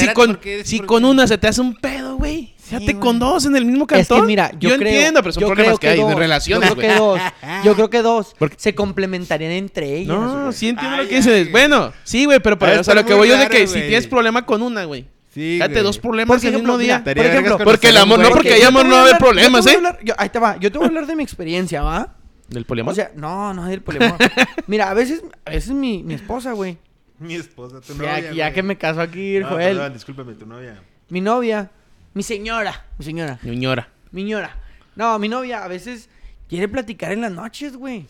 si 0.65 0.81
con, 0.81 1.05
una 1.05 1.27
se 1.27 1.39
te 1.39 1.49
hace 1.49 1.61
un 1.61 1.75
pedo, 1.75 2.17
güey. 2.17 2.55
Fíjate 2.59 2.99
con 3.01 3.19
dos 3.19 3.47
en 3.47 3.57
el 3.57 3.65
mismo 3.65 3.83
Es 3.83 3.89
cantón. 3.89 4.21
que 4.21 4.27
mira, 4.29 4.53
yo, 4.61 4.77
creo, 4.77 4.93
entiendo, 4.93 5.23
pero 5.23 5.33
son 5.33 5.41
yo 5.41 5.47
problemas 5.49 5.79
creo 5.79 5.79
que, 5.81 5.89
hay 5.89 5.99
dos, 5.99 6.09
de 6.11 6.15
relaciones, 6.15 6.69
Yo 6.69 6.77
creo 6.77 6.89
que 6.93 6.99
dos. 6.99 7.21
Yo 7.65 7.75
creo 7.75 7.91
que 7.91 8.03
dos 8.03 8.35
Porque- 8.39 8.57
se 8.61 8.75
complementarían 8.77 9.51
entre 9.51 9.97
ellas. 9.97 10.17
No, 10.17 10.53
sí 10.53 10.69
entiendo 10.69 10.97
Ay, 10.97 11.03
lo 11.03 11.09
que 11.09 11.17
dices. 11.17 11.47
ay. 11.47 11.51
Bueno, 11.53 11.93
sí, 12.05 12.27
güey, 12.27 12.39
pero, 12.39 12.57
pero 12.59 12.71
o 12.73 12.75
sea, 12.75 12.81
está 12.81 12.95
lo 12.95 13.05
que 13.05 13.15
voy 13.15 13.27
yo 13.29 13.35
es 13.35 13.41
de 13.41 13.49
que 13.49 13.67
si 13.67 13.81
tienes 13.81 14.07
problema 14.07 14.47
con 14.47 14.63
una, 14.63 14.85
güey. 14.85 15.05
Sí, 15.35 15.59
güey. 15.59 15.83
dos 15.83 15.99
problemas 15.99 16.43
el 16.45 16.55
mismo 16.55 16.79
día. 16.79 17.03
por 17.03 17.19
ejemplo, 17.19 17.59
porque 17.59 17.89
el 17.89 17.97
amor- 17.97 18.21
no, 18.21 18.29
porque 18.31 18.49
que- 18.51 18.55
hay 18.55 18.63
amor, 18.63 18.85
no 18.87 18.93
va 18.93 18.99
a 18.99 19.03
haber 19.03 19.19
problemas, 19.19 19.67
¿eh? 19.67 19.77
ahí 20.17 20.29
te 20.29 20.39
va. 20.39 20.57
Yo 20.61 20.71
te 20.71 20.79
voy 20.79 20.85
a 20.85 20.89
hablar 20.89 21.07
de 21.07 21.17
mi 21.17 21.23
experiencia, 21.25 21.83
¿va? 21.83 22.15
¿Del 22.51 22.65
poliamor? 22.67 22.93
O 22.93 22.95
sea, 22.95 23.13
no, 23.17 23.55
no 23.55 23.65
del 23.67 23.81
poliamor. 23.83 24.19
Mira, 24.67 24.91
a 24.91 24.95
veces, 24.95 25.23
a 25.45 25.51
veces 25.51 25.71
mi, 25.73 26.03
mi 26.03 26.15
esposa, 26.15 26.53
güey. 26.53 26.79
Mi 27.21 27.35
esposa, 27.35 27.81
tu 27.83 27.93
Ya, 27.95 27.99
novia, 28.17 28.33
ya 28.33 28.45
güey. 28.47 28.55
que 28.55 28.63
me 28.63 28.79
casó 28.79 29.01
aquí 29.03 29.39
No, 29.41 29.49
Joel. 29.51 29.77
perdón, 29.77 29.93
discúlpame, 29.93 30.35
tu 30.35 30.47
novia. 30.47 30.83
Mi 31.11 31.21
novia. 31.21 31.71
Mi 32.15 32.23
señora. 32.23 32.87
Mi 32.99 33.05
señora. 33.05 33.39
Ñoñora. 33.43 33.89
Mi 34.11 34.23
señora. 34.23 34.57
No, 34.97 35.19
mi 35.19 35.29
novia 35.29 35.63
a 35.63 35.69
veces 35.69 36.09
quiere 36.49 36.67
platicar 36.67 37.13
en 37.13 37.21
las 37.21 37.31
noches, 37.33 37.77
güey. 37.77 38.07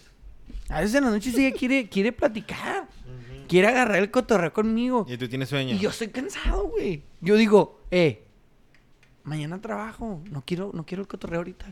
A 0.69 0.81
veces 0.81 0.95
en 0.95 1.05
las 1.05 1.13
noches 1.13 1.35
ella 1.37 1.53
quiere, 1.57 1.89
quiere 1.91 2.13
platicar. 2.13 2.87
Quiere 3.49 3.67
agarrar 3.67 3.97
el 3.99 4.13
cotorreo 4.13 4.53
conmigo. 4.53 5.05
Y 5.09 5.17
tú 5.17 5.29
tienes 5.29 5.49
sueño. 5.49 5.75
Y 5.75 5.79
yo 5.81 5.91
estoy 5.91 6.09
cansado, 6.09 6.69
güey. 6.69 7.03
Yo 7.21 7.35
digo, 7.35 7.81
eh, 7.91 8.25
mañana 9.25 9.61
trabajo. 9.61 10.23
No 10.31 10.43
quiero, 10.47 10.71
no 10.73 10.87
quiero 10.87 11.03
el 11.03 11.09
cotorreo 11.09 11.41
ahorita. 11.41 11.67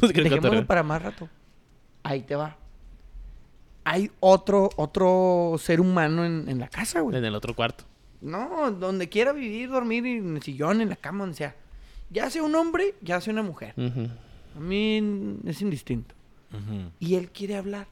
No 0.00 0.08
Dejémoslo 0.08 0.36
cotorreo. 0.40 0.66
para 0.66 0.82
más 0.82 1.00
rato. 1.00 1.28
Ahí 2.02 2.22
te 2.22 2.34
va. 2.34 2.56
Hay 3.84 4.10
otro, 4.20 4.70
otro 4.76 5.56
ser 5.58 5.80
humano 5.80 6.24
en, 6.24 6.48
en 6.48 6.58
la 6.58 6.68
casa, 6.68 7.00
güey. 7.00 7.16
En 7.16 7.24
el 7.24 7.34
otro 7.34 7.54
cuarto. 7.54 7.84
No, 8.20 8.70
donde 8.70 9.08
quiera 9.08 9.32
vivir, 9.32 9.68
dormir, 9.70 10.06
en 10.06 10.36
el 10.36 10.42
sillón, 10.42 10.80
en 10.80 10.88
la 10.88 10.96
cama, 10.96 11.20
donde 11.24 11.36
sea. 11.36 11.56
Ya 12.10 12.30
sea 12.30 12.42
un 12.44 12.54
hombre, 12.54 12.94
ya 13.00 13.20
sea 13.20 13.32
una 13.32 13.42
mujer. 13.42 13.74
A 14.56 14.60
mí 14.60 15.38
es 15.46 15.60
indistinto. 15.62 16.14
Y 17.00 17.16
él 17.16 17.30
quiere 17.30 17.56
hablar. 17.56 17.88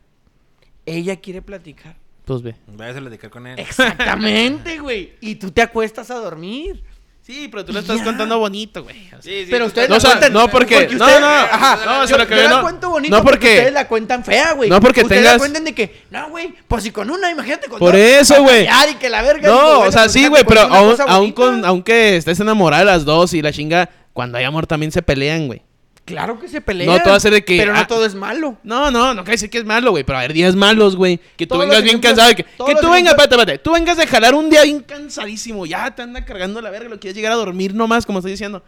Ella 0.87 1.17
quiere 1.17 1.43
platicar. 1.43 1.97
Pues 2.25 2.43
ve. 2.43 2.55
Vayas 2.69 2.97
a 2.97 3.01
platicar 3.01 3.31
con 3.31 3.47
él. 3.47 3.59
Exactamente, 3.59 4.79
güey. 4.81 5.15
Y 5.21 5.37
tú 5.37 5.51
te 5.51 5.63
acuestas 5.63 6.11
a 6.11 6.17
dormir. 6.17 6.85
Sí, 7.31 7.47
pero 7.49 7.64
tú 7.64 7.72
lo 7.72 7.78
estás 7.78 8.01
contando 8.03 8.39
bonito, 8.41 8.83
güey. 8.83 9.07
O 9.07 9.09
sea, 9.11 9.22
Sí, 9.22 9.45
sí, 9.45 9.47
Pero 9.51 9.66
ustedes 9.66 9.89
No, 9.89 9.95
la 9.95 9.99
o 9.99 10.01
sea, 10.01 10.11
cuentan. 10.11 10.33
no, 10.33 10.49
porque- 10.51 10.89
no, 10.89 11.05
ustedes- 11.05 11.20
no, 11.20 11.26
Ajá. 11.28 11.78
no, 11.85 12.05
yo, 12.07 12.18
lo 12.18 12.26
que 12.26 12.35
yo 12.35 12.41
ve, 12.43 12.49
la 12.49 12.57
no. 12.57 12.62
cuento 12.62 12.91
bonito 12.91 13.16
No, 13.16 13.22
porque, 13.22 13.37
porque- 13.39 13.55
ustedes 13.55 13.72
la 13.72 13.87
cuentan 13.87 14.24
fea, 14.24 14.53
güey. 14.55 14.68
No, 14.68 14.81
porque 14.81 15.03
ustedes 15.03 15.20
tengas- 15.22 15.35
la 15.35 15.39
cuentan 15.39 15.64
de 15.64 15.72
que, 15.74 16.03
no, 16.11 16.28
güey, 16.31 16.55
pues 16.66 16.83
si 16.83 16.91
con 16.91 17.09
una, 17.09 17.31
imagínate 17.31 17.68
con 17.68 17.78
Por 17.78 17.93
dos, 17.93 18.01
eso, 18.01 18.35
güey. 18.43 18.66
y 18.91 18.95
que 18.95 19.09
la 19.09 19.22
verga. 19.22 19.49
No, 19.49 19.81
o 19.81 19.93
sea, 19.93 20.03
pues, 20.03 20.12
sí, 20.12 20.26
güey, 20.26 20.43
pero 20.45 20.62
aún, 20.62 20.97
aún 21.07 21.31
con, 21.33 21.64
aunque 21.64 22.16
estés 22.16 22.41
enamorada 22.41 22.81
de 22.81 22.87
las 22.87 23.05
dos 23.05 23.33
y 23.33 23.43
la 23.43 23.53
chinga, 23.53 23.89
cuando 24.12 24.37
hay 24.39 24.45
amor 24.45 24.66
también 24.66 24.91
se 24.91 25.01
pelean, 25.01 25.47
güey. 25.47 25.62
Claro 26.05 26.40
que 26.40 26.48
se 26.48 26.61
pelean. 26.61 26.88
No, 26.90 27.01
todo 27.03 27.20
ser 27.20 27.32
de 27.32 27.44
que- 27.44 27.57
Pero 27.57 27.72
ah, 27.72 27.80
no 27.80 27.86
todo 27.86 28.05
es 28.05 28.14
malo. 28.14 28.59
No, 28.64 28.90
no, 28.90 29.14
no 29.14 29.22
quiere 29.22 29.32
decir 29.34 29.51
que 29.51 29.59
es 29.59 29.64
malo, 29.64 29.92
güey, 29.92 30.03
pero 30.03 30.18
a 30.18 30.22
ver, 30.22 30.32
días 30.32 30.57
malos, 30.57 30.96
güey. 30.96 31.18
Que 31.36 31.46
tú 31.46 31.55
Todos 31.55 31.66
vengas 31.66 31.82
bien 31.84 31.96
ejemplos- 31.96 32.09
cansado, 32.09 32.28
de 32.30 32.34
que, 32.36 32.44
que 32.44 32.74
tú 32.80 32.90
vengas, 32.90 33.12
espérate, 33.12 33.34
espérate, 33.36 33.59
tú 33.59 33.72
vengas 33.72 33.96
de 33.96 34.07
jalar 34.07 34.34
un 34.34 34.51
día 34.51 34.62
bien 34.64 34.80
cansadísimo, 34.80 35.66
ya 35.66 35.94
te 35.94 36.03
anda 36.03 36.24
cargando 36.24 36.61
la 36.61 36.70
verga, 36.70 36.88
lo 36.88 36.98
quieres 36.98 37.14
llegar 37.16 37.30
a 37.32 37.36
dormir 37.36 37.74
nomás, 37.74 38.07
como 38.07 38.18
estoy 38.18 38.32
diciendo. 38.32 38.64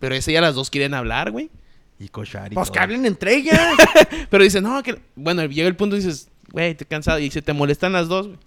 Pero 0.00 0.14
ese 0.16 0.32
ya 0.32 0.40
las 0.40 0.54
dos 0.56 0.70
quieren 0.70 0.94
hablar, 0.94 1.30
güey. 1.30 1.50
Y 2.00 2.08
cochar 2.08 2.52
y 2.52 2.56
Pues 2.56 2.66
todo. 2.68 2.72
que 2.74 2.80
hablen 2.80 3.06
entre 3.06 3.36
ellas. 3.36 3.60
Pero 4.30 4.42
dices, 4.42 4.60
no, 4.60 4.82
que. 4.82 5.00
Bueno, 5.14 5.44
llega 5.46 5.68
el 5.68 5.76
punto 5.76 5.94
y 5.94 6.00
dices, 6.00 6.28
güey, 6.50 6.70
estoy 6.72 6.86
cansado. 6.88 7.20
Y 7.20 7.30
se 7.30 7.42
te 7.42 7.52
molestan 7.52 7.92
las 7.92 8.08
dos, 8.08 8.26
güey. 8.26 8.38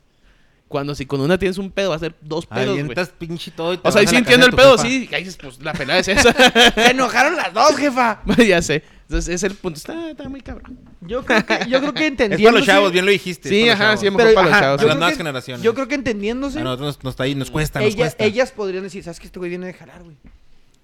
Cuando 0.76 0.93
si 0.93 1.05
con 1.05 1.21
una 1.21 1.38
tienes 1.38 1.57
un 1.57 1.71
pedo, 1.71 1.91
va 1.91 1.95
a 1.95 1.99
ser 1.99 2.15
dos 2.19 2.45
pedos, 2.45 2.78
güey. 2.84 2.97
Pinche 3.17 3.49
todo 3.51 3.73
y 3.73 3.78
te 3.78 3.88
O 3.88 3.91
sea, 3.93 4.01
ahí 4.01 4.07
sí 4.07 4.17
entiendo 4.17 4.45
el 4.45 4.51
pedo, 4.51 4.71
jefa. 4.78 4.84
sí. 4.89 5.07
Y 5.09 5.15
ahí 5.15 5.23
dices, 5.23 5.38
pues 5.41 5.57
la 5.63 5.71
pelada 5.71 6.01
es 6.01 6.09
esa. 6.09 6.34
se 6.76 6.91
enojaron 6.91 7.38
las 7.38 7.53
dos, 7.53 7.78
jefa. 7.78 8.21
ya 8.45 8.61
sé. 8.61 8.84
Entonces, 9.03 9.30
ese 9.34 9.45
es 9.47 9.51
el 9.53 9.57
punto. 9.57 9.78
Está, 9.78 10.09
está 10.09 10.28
muy 10.28 10.41
cabrón. 10.41 10.78
Yo 10.99 11.23
creo 11.23 11.45
que, 11.45 11.59
yo 11.69 11.80
creo 11.80 11.93
que 11.93 12.01
Es 12.05 12.07
entendiendo. 12.11 12.45
para 12.49 12.57
los 12.57 12.65
chavos, 12.67 12.91
bien 12.91 13.05
lo 13.05 13.11
dijiste. 13.11 13.47
Sí, 13.47 13.69
es 13.69 13.73
ajá, 13.76 13.95
siempre. 13.95 14.26
Pero, 14.26 14.36
para 14.36 14.47
los 14.47 14.53
ajá, 14.53 14.63
chavos. 14.65 14.82
yo 14.82 14.88
Para 14.88 14.88
las 14.88 14.95
creo 14.95 14.99
nuevas 14.99 15.13
que- 15.13 15.17
generaciones. 15.17 15.63
Yo 15.63 15.73
creo 15.73 15.88
que 15.88 15.95
entendiéndose. 15.95 16.59
A 16.59 16.63
nosotros 16.63 16.88
nos, 16.97 17.03
nos, 17.05 17.11
está 17.13 17.23
ahí, 17.23 17.36
nos 17.36 17.51
cuesta, 17.51 17.80
nos 17.80 17.88
ella- 17.88 17.97
cuesta. 17.97 18.23
ellas 18.26 18.51
podrían 18.51 18.84
decir, 18.84 19.01
¿sabes 19.01 19.21
que 19.21 19.28
este 19.28 19.39
güey 19.39 19.49
viene 19.49 19.67
de 19.67 19.73
jalar, 19.76 20.03
güey? 20.03 20.17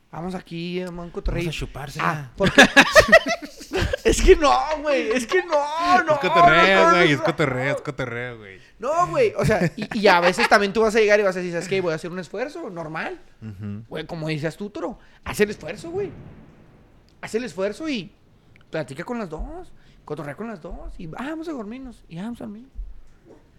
Vamos 0.10 0.36
aquí, 0.36 0.82
vamos 0.86 1.04
a 1.04 1.06
un 1.08 1.10
cotorreo. 1.12 1.42
Vamos 1.42 1.56
a 1.56 1.60
chupársela. 1.60 2.10
Ah, 2.10 2.32
porque... 2.38 2.62
es 4.04 4.22
que 4.22 4.36
no, 4.36 4.52
güey. 4.82 5.10
Es 5.12 5.26
que 5.26 5.44
no, 5.44 6.04
no. 6.04 6.14
es 6.14 6.20
cotorreo, 6.20 6.80
no, 6.80 6.86
no, 6.92 6.96
güey. 6.98 7.08
no, 7.10 7.16
Es 7.16 7.22
cotorreo, 7.22 7.76
es 7.76 7.82
cotorreo, 7.82 8.38
güey. 8.38 8.60
No, 8.82 9.08
güey. 9.08 9.32
O 9.38 9.46
sea, 9.46 9.72
y, 9.76 10.00
y 10.00 10.08
a 10.08 10.20
veces 10.20 10.50
también 10.50 10.74
tú 10.74 10.82
vas 10.82 10.96
a 10.96 11.00
llegar 11.00 11.20
y 11.20 11.24
vas 11.24 11.36
a 11.36 11.40
decir, 11.40 11.54
¿sabes 11.54 11.68
qué? 11.68 11.82
Voy 11.82 11.92
a 11.92 11.96
hacer 11.96 12.12
un 12.12 12.18
esfuerzo 12.18 12.68
normal. 12.72 13.22
Güey, 13.88 14.08
como 14.08 14.28
dices 14.28 14.58
tú, 14.58 14.72
Toro. 14.72 14.98
Haz 15.24 15.40
el 15.40 15.52
esfuerzo, 15.52 15.92
güey. 15.92 16.10
Haz 17.22 17.36
el 17.36 17.44
esfuerzo 17.44 17.88
y 17.88 18.12
platica 18.72 19.04
con 19.04 19.20
las 19.20 19.30
dos. 19.30 19.72
Cotorrea 20.04 20.36
con 20.36 20.48
las 20.48 20.64
dos. 20.64 20.94
Y 20.98 21.06
ah, 21.10 21.30
vamos 21.30 21.48
a 21.48 21.52
dormirnos. 21.52 22.04
Y 22.10 22.16
vamos 22.16 22.42
a 22.42 22.46
dormir. 22.46 22.66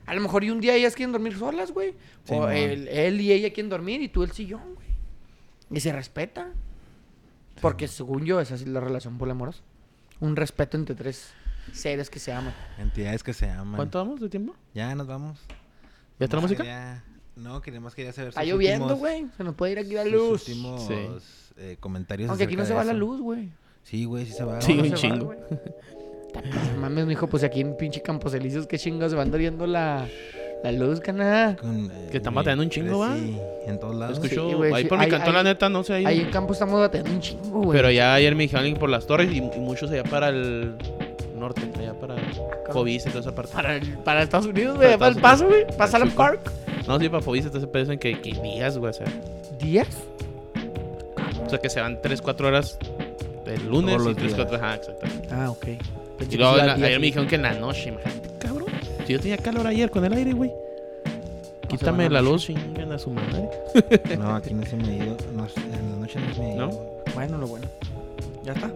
A 0.07 0.15
lo 0.17 0.21
mejor 0.21 0.43
y 0.43 0.51
un 0.51 0.61
día 0.61 0.75
ellas 0.75 0.97
quieren 0.97 1.13
dormir 1.13 1.39
solas, 1.39 1.71
güey. 1.71 1.95
Sí, 2.25 2.35
o 2.35 2.49
él, 2.51 2.89
él 2.89 3.21
y 3.21 3.31
ella 3.31 3.53
quieren 3.53 3.71
dormir 3.71 4.03
y 4.03 4.09
tú 4.09 4.25
el 4.25 4.33
sillón, 4.33 4.75
güey. 4.75 4.89
Y 5.71 5.79
se 5.79 5.93
respeta. 5.93 6.51
Porque 7.61 7.87
según 7.87 8.25
yo, 8.25 8.41
esa 8.41 8.57
es 8.57 8.67
la 8.67 8.81
relación 8.81 9.19
poliamorosa. 9.19 9.63
Un 10.19 10.35
respeto 10.35 10.77
entre 10.77 10.97
tres 10.97 11.33
seres 11.73 12.11
que 12.11 12.19
se 12.19 12.33
aman. 12.33 12.53
Entidades 12.79 13.23
que 13.23 13.33
se 13.33 13.49
aman. 13.49 13.77
¿Cuánto 13.77 13.99
vamos 13.99 14.21
de 14.21 14.29
tiempo? 14.29 14.55
Ya 14.75 14.95
nos 14.95 15.07
vamos. 15.07 15.39
¿Ya 16.19 16.25
está 16.25 16.37
la 16.37 16.43
música? 16.43 16.63
quería- 16.63 17.05
No, 17.35 17.63
queríamos 17.63 17.95
quería 17.95 18.13
saber 18.13 18.29
Está 18.31 18.43
sus 18.43 18.51
lloviendo, 18.51 18.85
últimos- 18.87 19.01
güey. 19.01 19.27
Se 19.37 19.45
nos 19.45 19.55
puede 19.55 19.73
ir 19.73 19.79
aquí 19.79 19.95
la 19.95 20.03
sus 20.05 20.13
luz. 20.13 20.49
últimos 20.49 20.83
Sí. 20.87 20.95
eh, 21.57 21.77
comentarios 21.81 22.29
Aunque 22.29 22.45
aquí 22.45 22.57
no 22.57 22.65
se 22.67 22.75
va 22.75 22.85
la 22.85 22.93
luz, 22.93 23.21
güey. 23.21 23.49
Sí, 23.85 24.05
güey, 24.05 24.27
sí 24.27 24.33
se 24.33 24.45
va. 24.45 24.61
Sí, 24.61 24.75
No, 24.75 24.83
un 24.83 24.89
se 24.89 24.95
va, 24.95 24.99
chingo. 25.01 25.25
güey. 25.27 25.39
No 26.75 26.81
Mames, 26.81 27.07
mijo, 27.07 27.27
pues 27.27 27.43
aquí 27.45 27.61
en 27.61 27.77
pinche 27.77 28.01
Campos 28.01 28.33
Elíseos, 28.35 28.67
qué 28.67 28.79
chingados 28.79 29.13
se 29.13 29.17
van 29.17 29.31
doriendo 29.31 29.67
la, 29.67 30.07
la 30.63 30.73
luz, 30.73 31.01
cana. 31.01 31.51
Eh, 31.63 32.09
Que 32.11 32.17
están 32.19 32.33
güey, 32.33 32.43
batallando 32.43 32.65
un 32.65 32.71
chingo, 32.71 32.99
¿va? 33.01 33.15
Sí, 33.17 33.37
en 33.67 33.79
todos 33.81 33.95
lados. 33.97 34.19
Escucho, 34.19 34.49
Sí, 34.51 34.73
ahí 34.75 34.83
sí. 34.85 34.89
por 34.89 34.99
mi 34.99 35.09
cantón, 35.09 35.35
la 35.35 35.43
neta, 35.43 35.69
no 35.69 35.83
sé 35.85 35.95
ahí. 35.95 36.07
Ahí 36.07 36.21
en 36.21 36.31
campo 36.31 36.53
estamos 36.55 36.81
batallando 36.81 37.13
un 37.15 37.21
chingo, 37.21 37.61
güey. 37.63 37.73
Pero 37.79 37.91
ya 37.91 38.15
ayer 38.15 38.35
me 38.35 38.45
dijeron 38.45 38.73
por 38.75 38.89
las 38.89 39.07
torres 39.07 39.31
y, 39.33 39.39
y 39.39 39.59
muchos 39.61 39.91
allá 39.91 40.05
para 40.05 40.29
el 40.31 40.75
norte, 41.43 41.63
allá 41.79 41.93
para 41.95 42.17
Fobis 42.73 43.05
y 43.07 43.09
toda 43.11 43.21
esa 43.21 43.35
parte. 43.35 43.53
Para, 43.53 43.81
para 44.05 44.23
Estados 44.23 44.47
Unidos, 44.47 44.77
Para 44.77 44.89
güey, 44.89 44.99
para 44.99 45.15
el 45.15 45.21
paso, 45.21 45.47
güey. 45.47 45.67
Para 45.77 45.91
Salem 45.91 46.11
Park. 46.13 46.41
No, 46.89 46.99
sí, 46.99 47.09
para 47.09 47.23
Fobis, 47.23 47.45
entonces 47.47 47.69
dicen 47.73 47.99
que, 47.99 48.21
que 48.21 48.33
días, 48.41 48.79
güey, 48.79 48.91
o 48.91 48.93
sea. 48.95 49.07
¿Días? 49.61 49.89
O 51.45 51.49
sea, 51.51 51.59
que 51.59 51.69
se 51.69 51.81
van 51.81 52.01
3, 52.01 52.23
4 52.23 52.49
horas 52.49 52.79
el 53.47 53.69
lunes 53.69 53.97
Todos 53.97 54.03
y 54.03 54.09
los 54.11 54.17
3, 54.17 54.37
días. 54.37 54.49
4 54.49 54.57
ajá, 54.57 54.75
exactamente. 54.77 55.29
Ah, 55.33 55.51
ok. 55.51 55.67
Y 56.31 56.37
luego 56.37 56.57
la- 56.57 56.75
ayer 56.75 57.01
me 57.01 57.07
dijeron 57.07 57.27
que 57.29 57.35
en 57.35 57.43
la 57.43 57.53
noche, 57.55 57.89
imagínate, 57.89 58.31
cabrón. 58.39 58.69
Si 59.07 59.13
yo 59.13 59.21
tenía 59.21 59.37
calor 59.39 59.67
ayer 59.67 59.91
con 59.91 60.05
el 60.05 60.13
aire, 60.13 60.33
güey. 60.33 60.51
Quítame 61.69 62.09
la 62.11 62.21
luz, 62.21 62.45
chingan 62.47 62.93
a 62.93 62.99
su 62.99 63.11
madre. 63.11 63.49
No, 64.19 64.35
aquí 64.37 64.53
no 64.53 64.65
se 64.67 64.77
me 64.77 64.89
ha 64.89 64.97
ido. 65.05 65.17
No, 65.35 65.47
en 65.57 65.91
la 65.91 65.97
noche 66.01 66.21
no 66.21 66.35
se 66.35 66.41
me 66.41 66.51
ha 66.51 66.55
ido. 66.55 66.67
¿No? 66.67 66.81
Bueno, 67.15 67.39
lo 67.39 67.47
bueno. 67.47 67.67
Ya 68.45 68.53
está. 68.53 68.71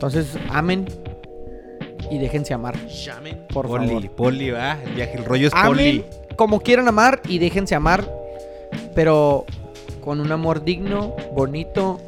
Entonces, 0.00 0.28
amen 0.48 0.86
y 2.10 2.16
déjense 2.16 2.54
amar, 2.54 2.74
Llamen. 2.88 3.46
por 3.52 3.66
Poli, 3.68 3.86
favor. 3.86 4.10
poli, 4.12 4.50
va. 4.50 4.78
El 4.82 4.94
viaje, 4.94 5.18
el 5.18 5.24
rollo 5.26 5.48
es 5.48 5.52
Amen 5.54 5.68
poli. 5.68 6.04
como 6.36 6.60
quieran 6.60 6.88
amar 6.88 7.20
y 7.28 7.38
déjense 7.38 7.74
amar, 7.74 8.10
pero 8.94 9.44
con 10.02 10.18
un 10.20 10.32
amor 10.32 10.64
digno, 10.64 11.14
bonito 11.34 12.00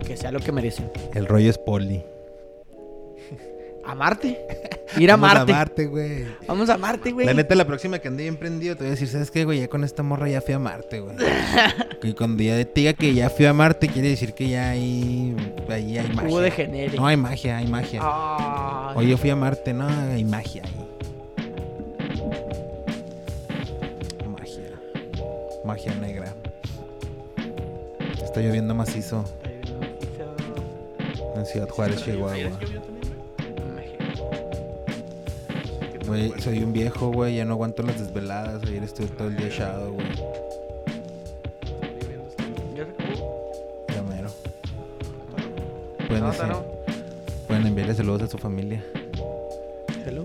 y 0.00 0.04
que 0.06 0.16
sea 0.16 0.32
lo 0.32 0.40
que 0.40 0.52
merecen. 0.52 0.90
El 1.14 1.26
rollo 1.26 1.50
es 1.50 1.58
poli. 1.58 2.02
Amarte. 3.84 4.40
Ir 4.98 5.10
a 5.10 5.16
Vamos 5.16 5.36
a 5.36 5.44
Marte, 5.46 5.86
güey. 5.86 6.26
Vamos 6.46 6.68
a 6.68 6.76
Marte, 6.76 7.12
güey. 7.12 7.26
La 7.26 7.34
neta, 7.34 7.54
la 7.54 7.66
próxima 7.66 7.98
que 7.98 8.08
ande 8.08 8.24
bien 8.24 8.36
prendido, 8.36 8.74
te 8.76 8.84
voy 8.84 8.88
a 8.88 8.90
decir, 8.90 9.08
¿sabes 9.08 9.30
qué, 9.30 9.44
güey? 9.44 9.60
Ya 9.60 9.68
con 9.68 9.84
esta 9.84 10.02
morra 10.02 10.28
ya 10.28 10.40
fui 10.40 10.54
a 10.54 10.58
Marte, 10.58 11.00
güey. 11.00 11.16
que 12.00 12.14
cuando 12.14 12.42
ya 12.42 12.56
te 12.64 12.80
diga 12.80 12.92
que 12.92 13.14
ya 13.14 13.30
fui 13.30 13.46
a 13.46 13.52
Marte, 13.52 13.88
quiere 13.88 14.08
decir 14.08 14.34
que 14.34 14.48
ya 14.48 14.70
hay, 14.70 15.36
ahí 15.68 15.98
hay 15.98 16.08
magia. 16.08 16.28
Hubo 16.28 16.40
de 16.40 16.50
genere. 16.50 16.96
No, 16.96 17.06
hay 17.06 17.16
magia, 17.16 17.58
hay 17.58 17.66
magia. 17.66 18.00
Ay. 18.02 18.94
Oye, 18.96 19.10
yo 19.10 19.18
fui 19.18 19.30
a 19.30 19.36
Marte, 19.36 19.72
no, 19.72 19.86
hay 19.86 20.24
magia 20.24 20.62
ahí. 20.64 20.88
Magia. 24.28 24.80
Magia 25.64 25.94
negra. 25.94 26.34
Está 28.22 28.40
lloviendo 28.40 28.74
macizo 28.74 29.24
en 31.36 31.46
Ciudad 31.46 31.68
Juárez, 31.68 32.04
Chihuahua. 32.04 32.58
Güey, 36.12 36.30
soy 36.42 36.58
un 36.62 36.74
viejo, 36.74 37.10
güey, 37.10 37.36
ya 37.36 37.46
no 37.46 37.54
aguanto 37.54 37.82
las 37.82 37.98
desveladas. 37.98 38.62
Ayer 38.64 38.82
estuve 38.84 39.06
todo 39.06 39.28
el 39.28 39.36
día 39.38 39.46
echado, 39.46 39.92
güey. 39.94 40.06
Ya 43.94 44.02
mero. 44.02 44.28
Pueden, 46.08 46.22
No, 46.22 46.30
decir- 46.30 46.48
no. 46.48 46.62
pueden 47.48 47.66
enviarle 47.66 47.94
saludos 47.94 48.22
a 48.24 48.26
su 48.28 48.36
familia. 48.36 48.84
Hello. 50.04 50.24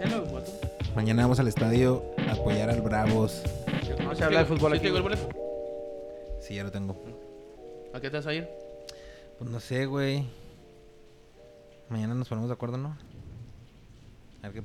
Hello, 0.00 0.24
vato. 0.32 0.50
Mañana 0.94 1.22
vamos 1.22 1.40
al 1.40 1.48
estadio 1.48 2.02
a 2.28 2.32
apoyar 2.32 2.70
al 2.70 2.80
Bravos. 2.82 3.42
No 4.02 4.14
se 4.14 4.24
habla 4.24 4.40
de 4.40 4.44
fútbol 4.46 4.72
¿Sí 4.72 4.76
aquí. 4.78 4.84
tengo 4.86 4.96
el 4.98 5.02
güey. 5.02 5.16
boleto? 5.16 5.38
Sí, 6.40 6.54
ya 6.54 6.64
lo 6.64 6.70
tengo. 6.70 6.96
¿A 7.92 8.00
qué 8.00 8.10
te 8.10 8.16
vas 8.16 8.26
a 8.26 8.34
ir? 8.34 8.48
Pues 9.40 9.50
no 9.50 9.58
sé, 9.58 9.86
güey. 9.86 10.28
Mañana 11.88 12.14
nos 12.14 12.28
ponemos 12.28 12.50
de 12.50 12.52
acuerdo, 12.52 12.76
¿no? 12.76 12.98
A 14.42 14.50
ver 14.50 14.52
qué. 14.52 14.62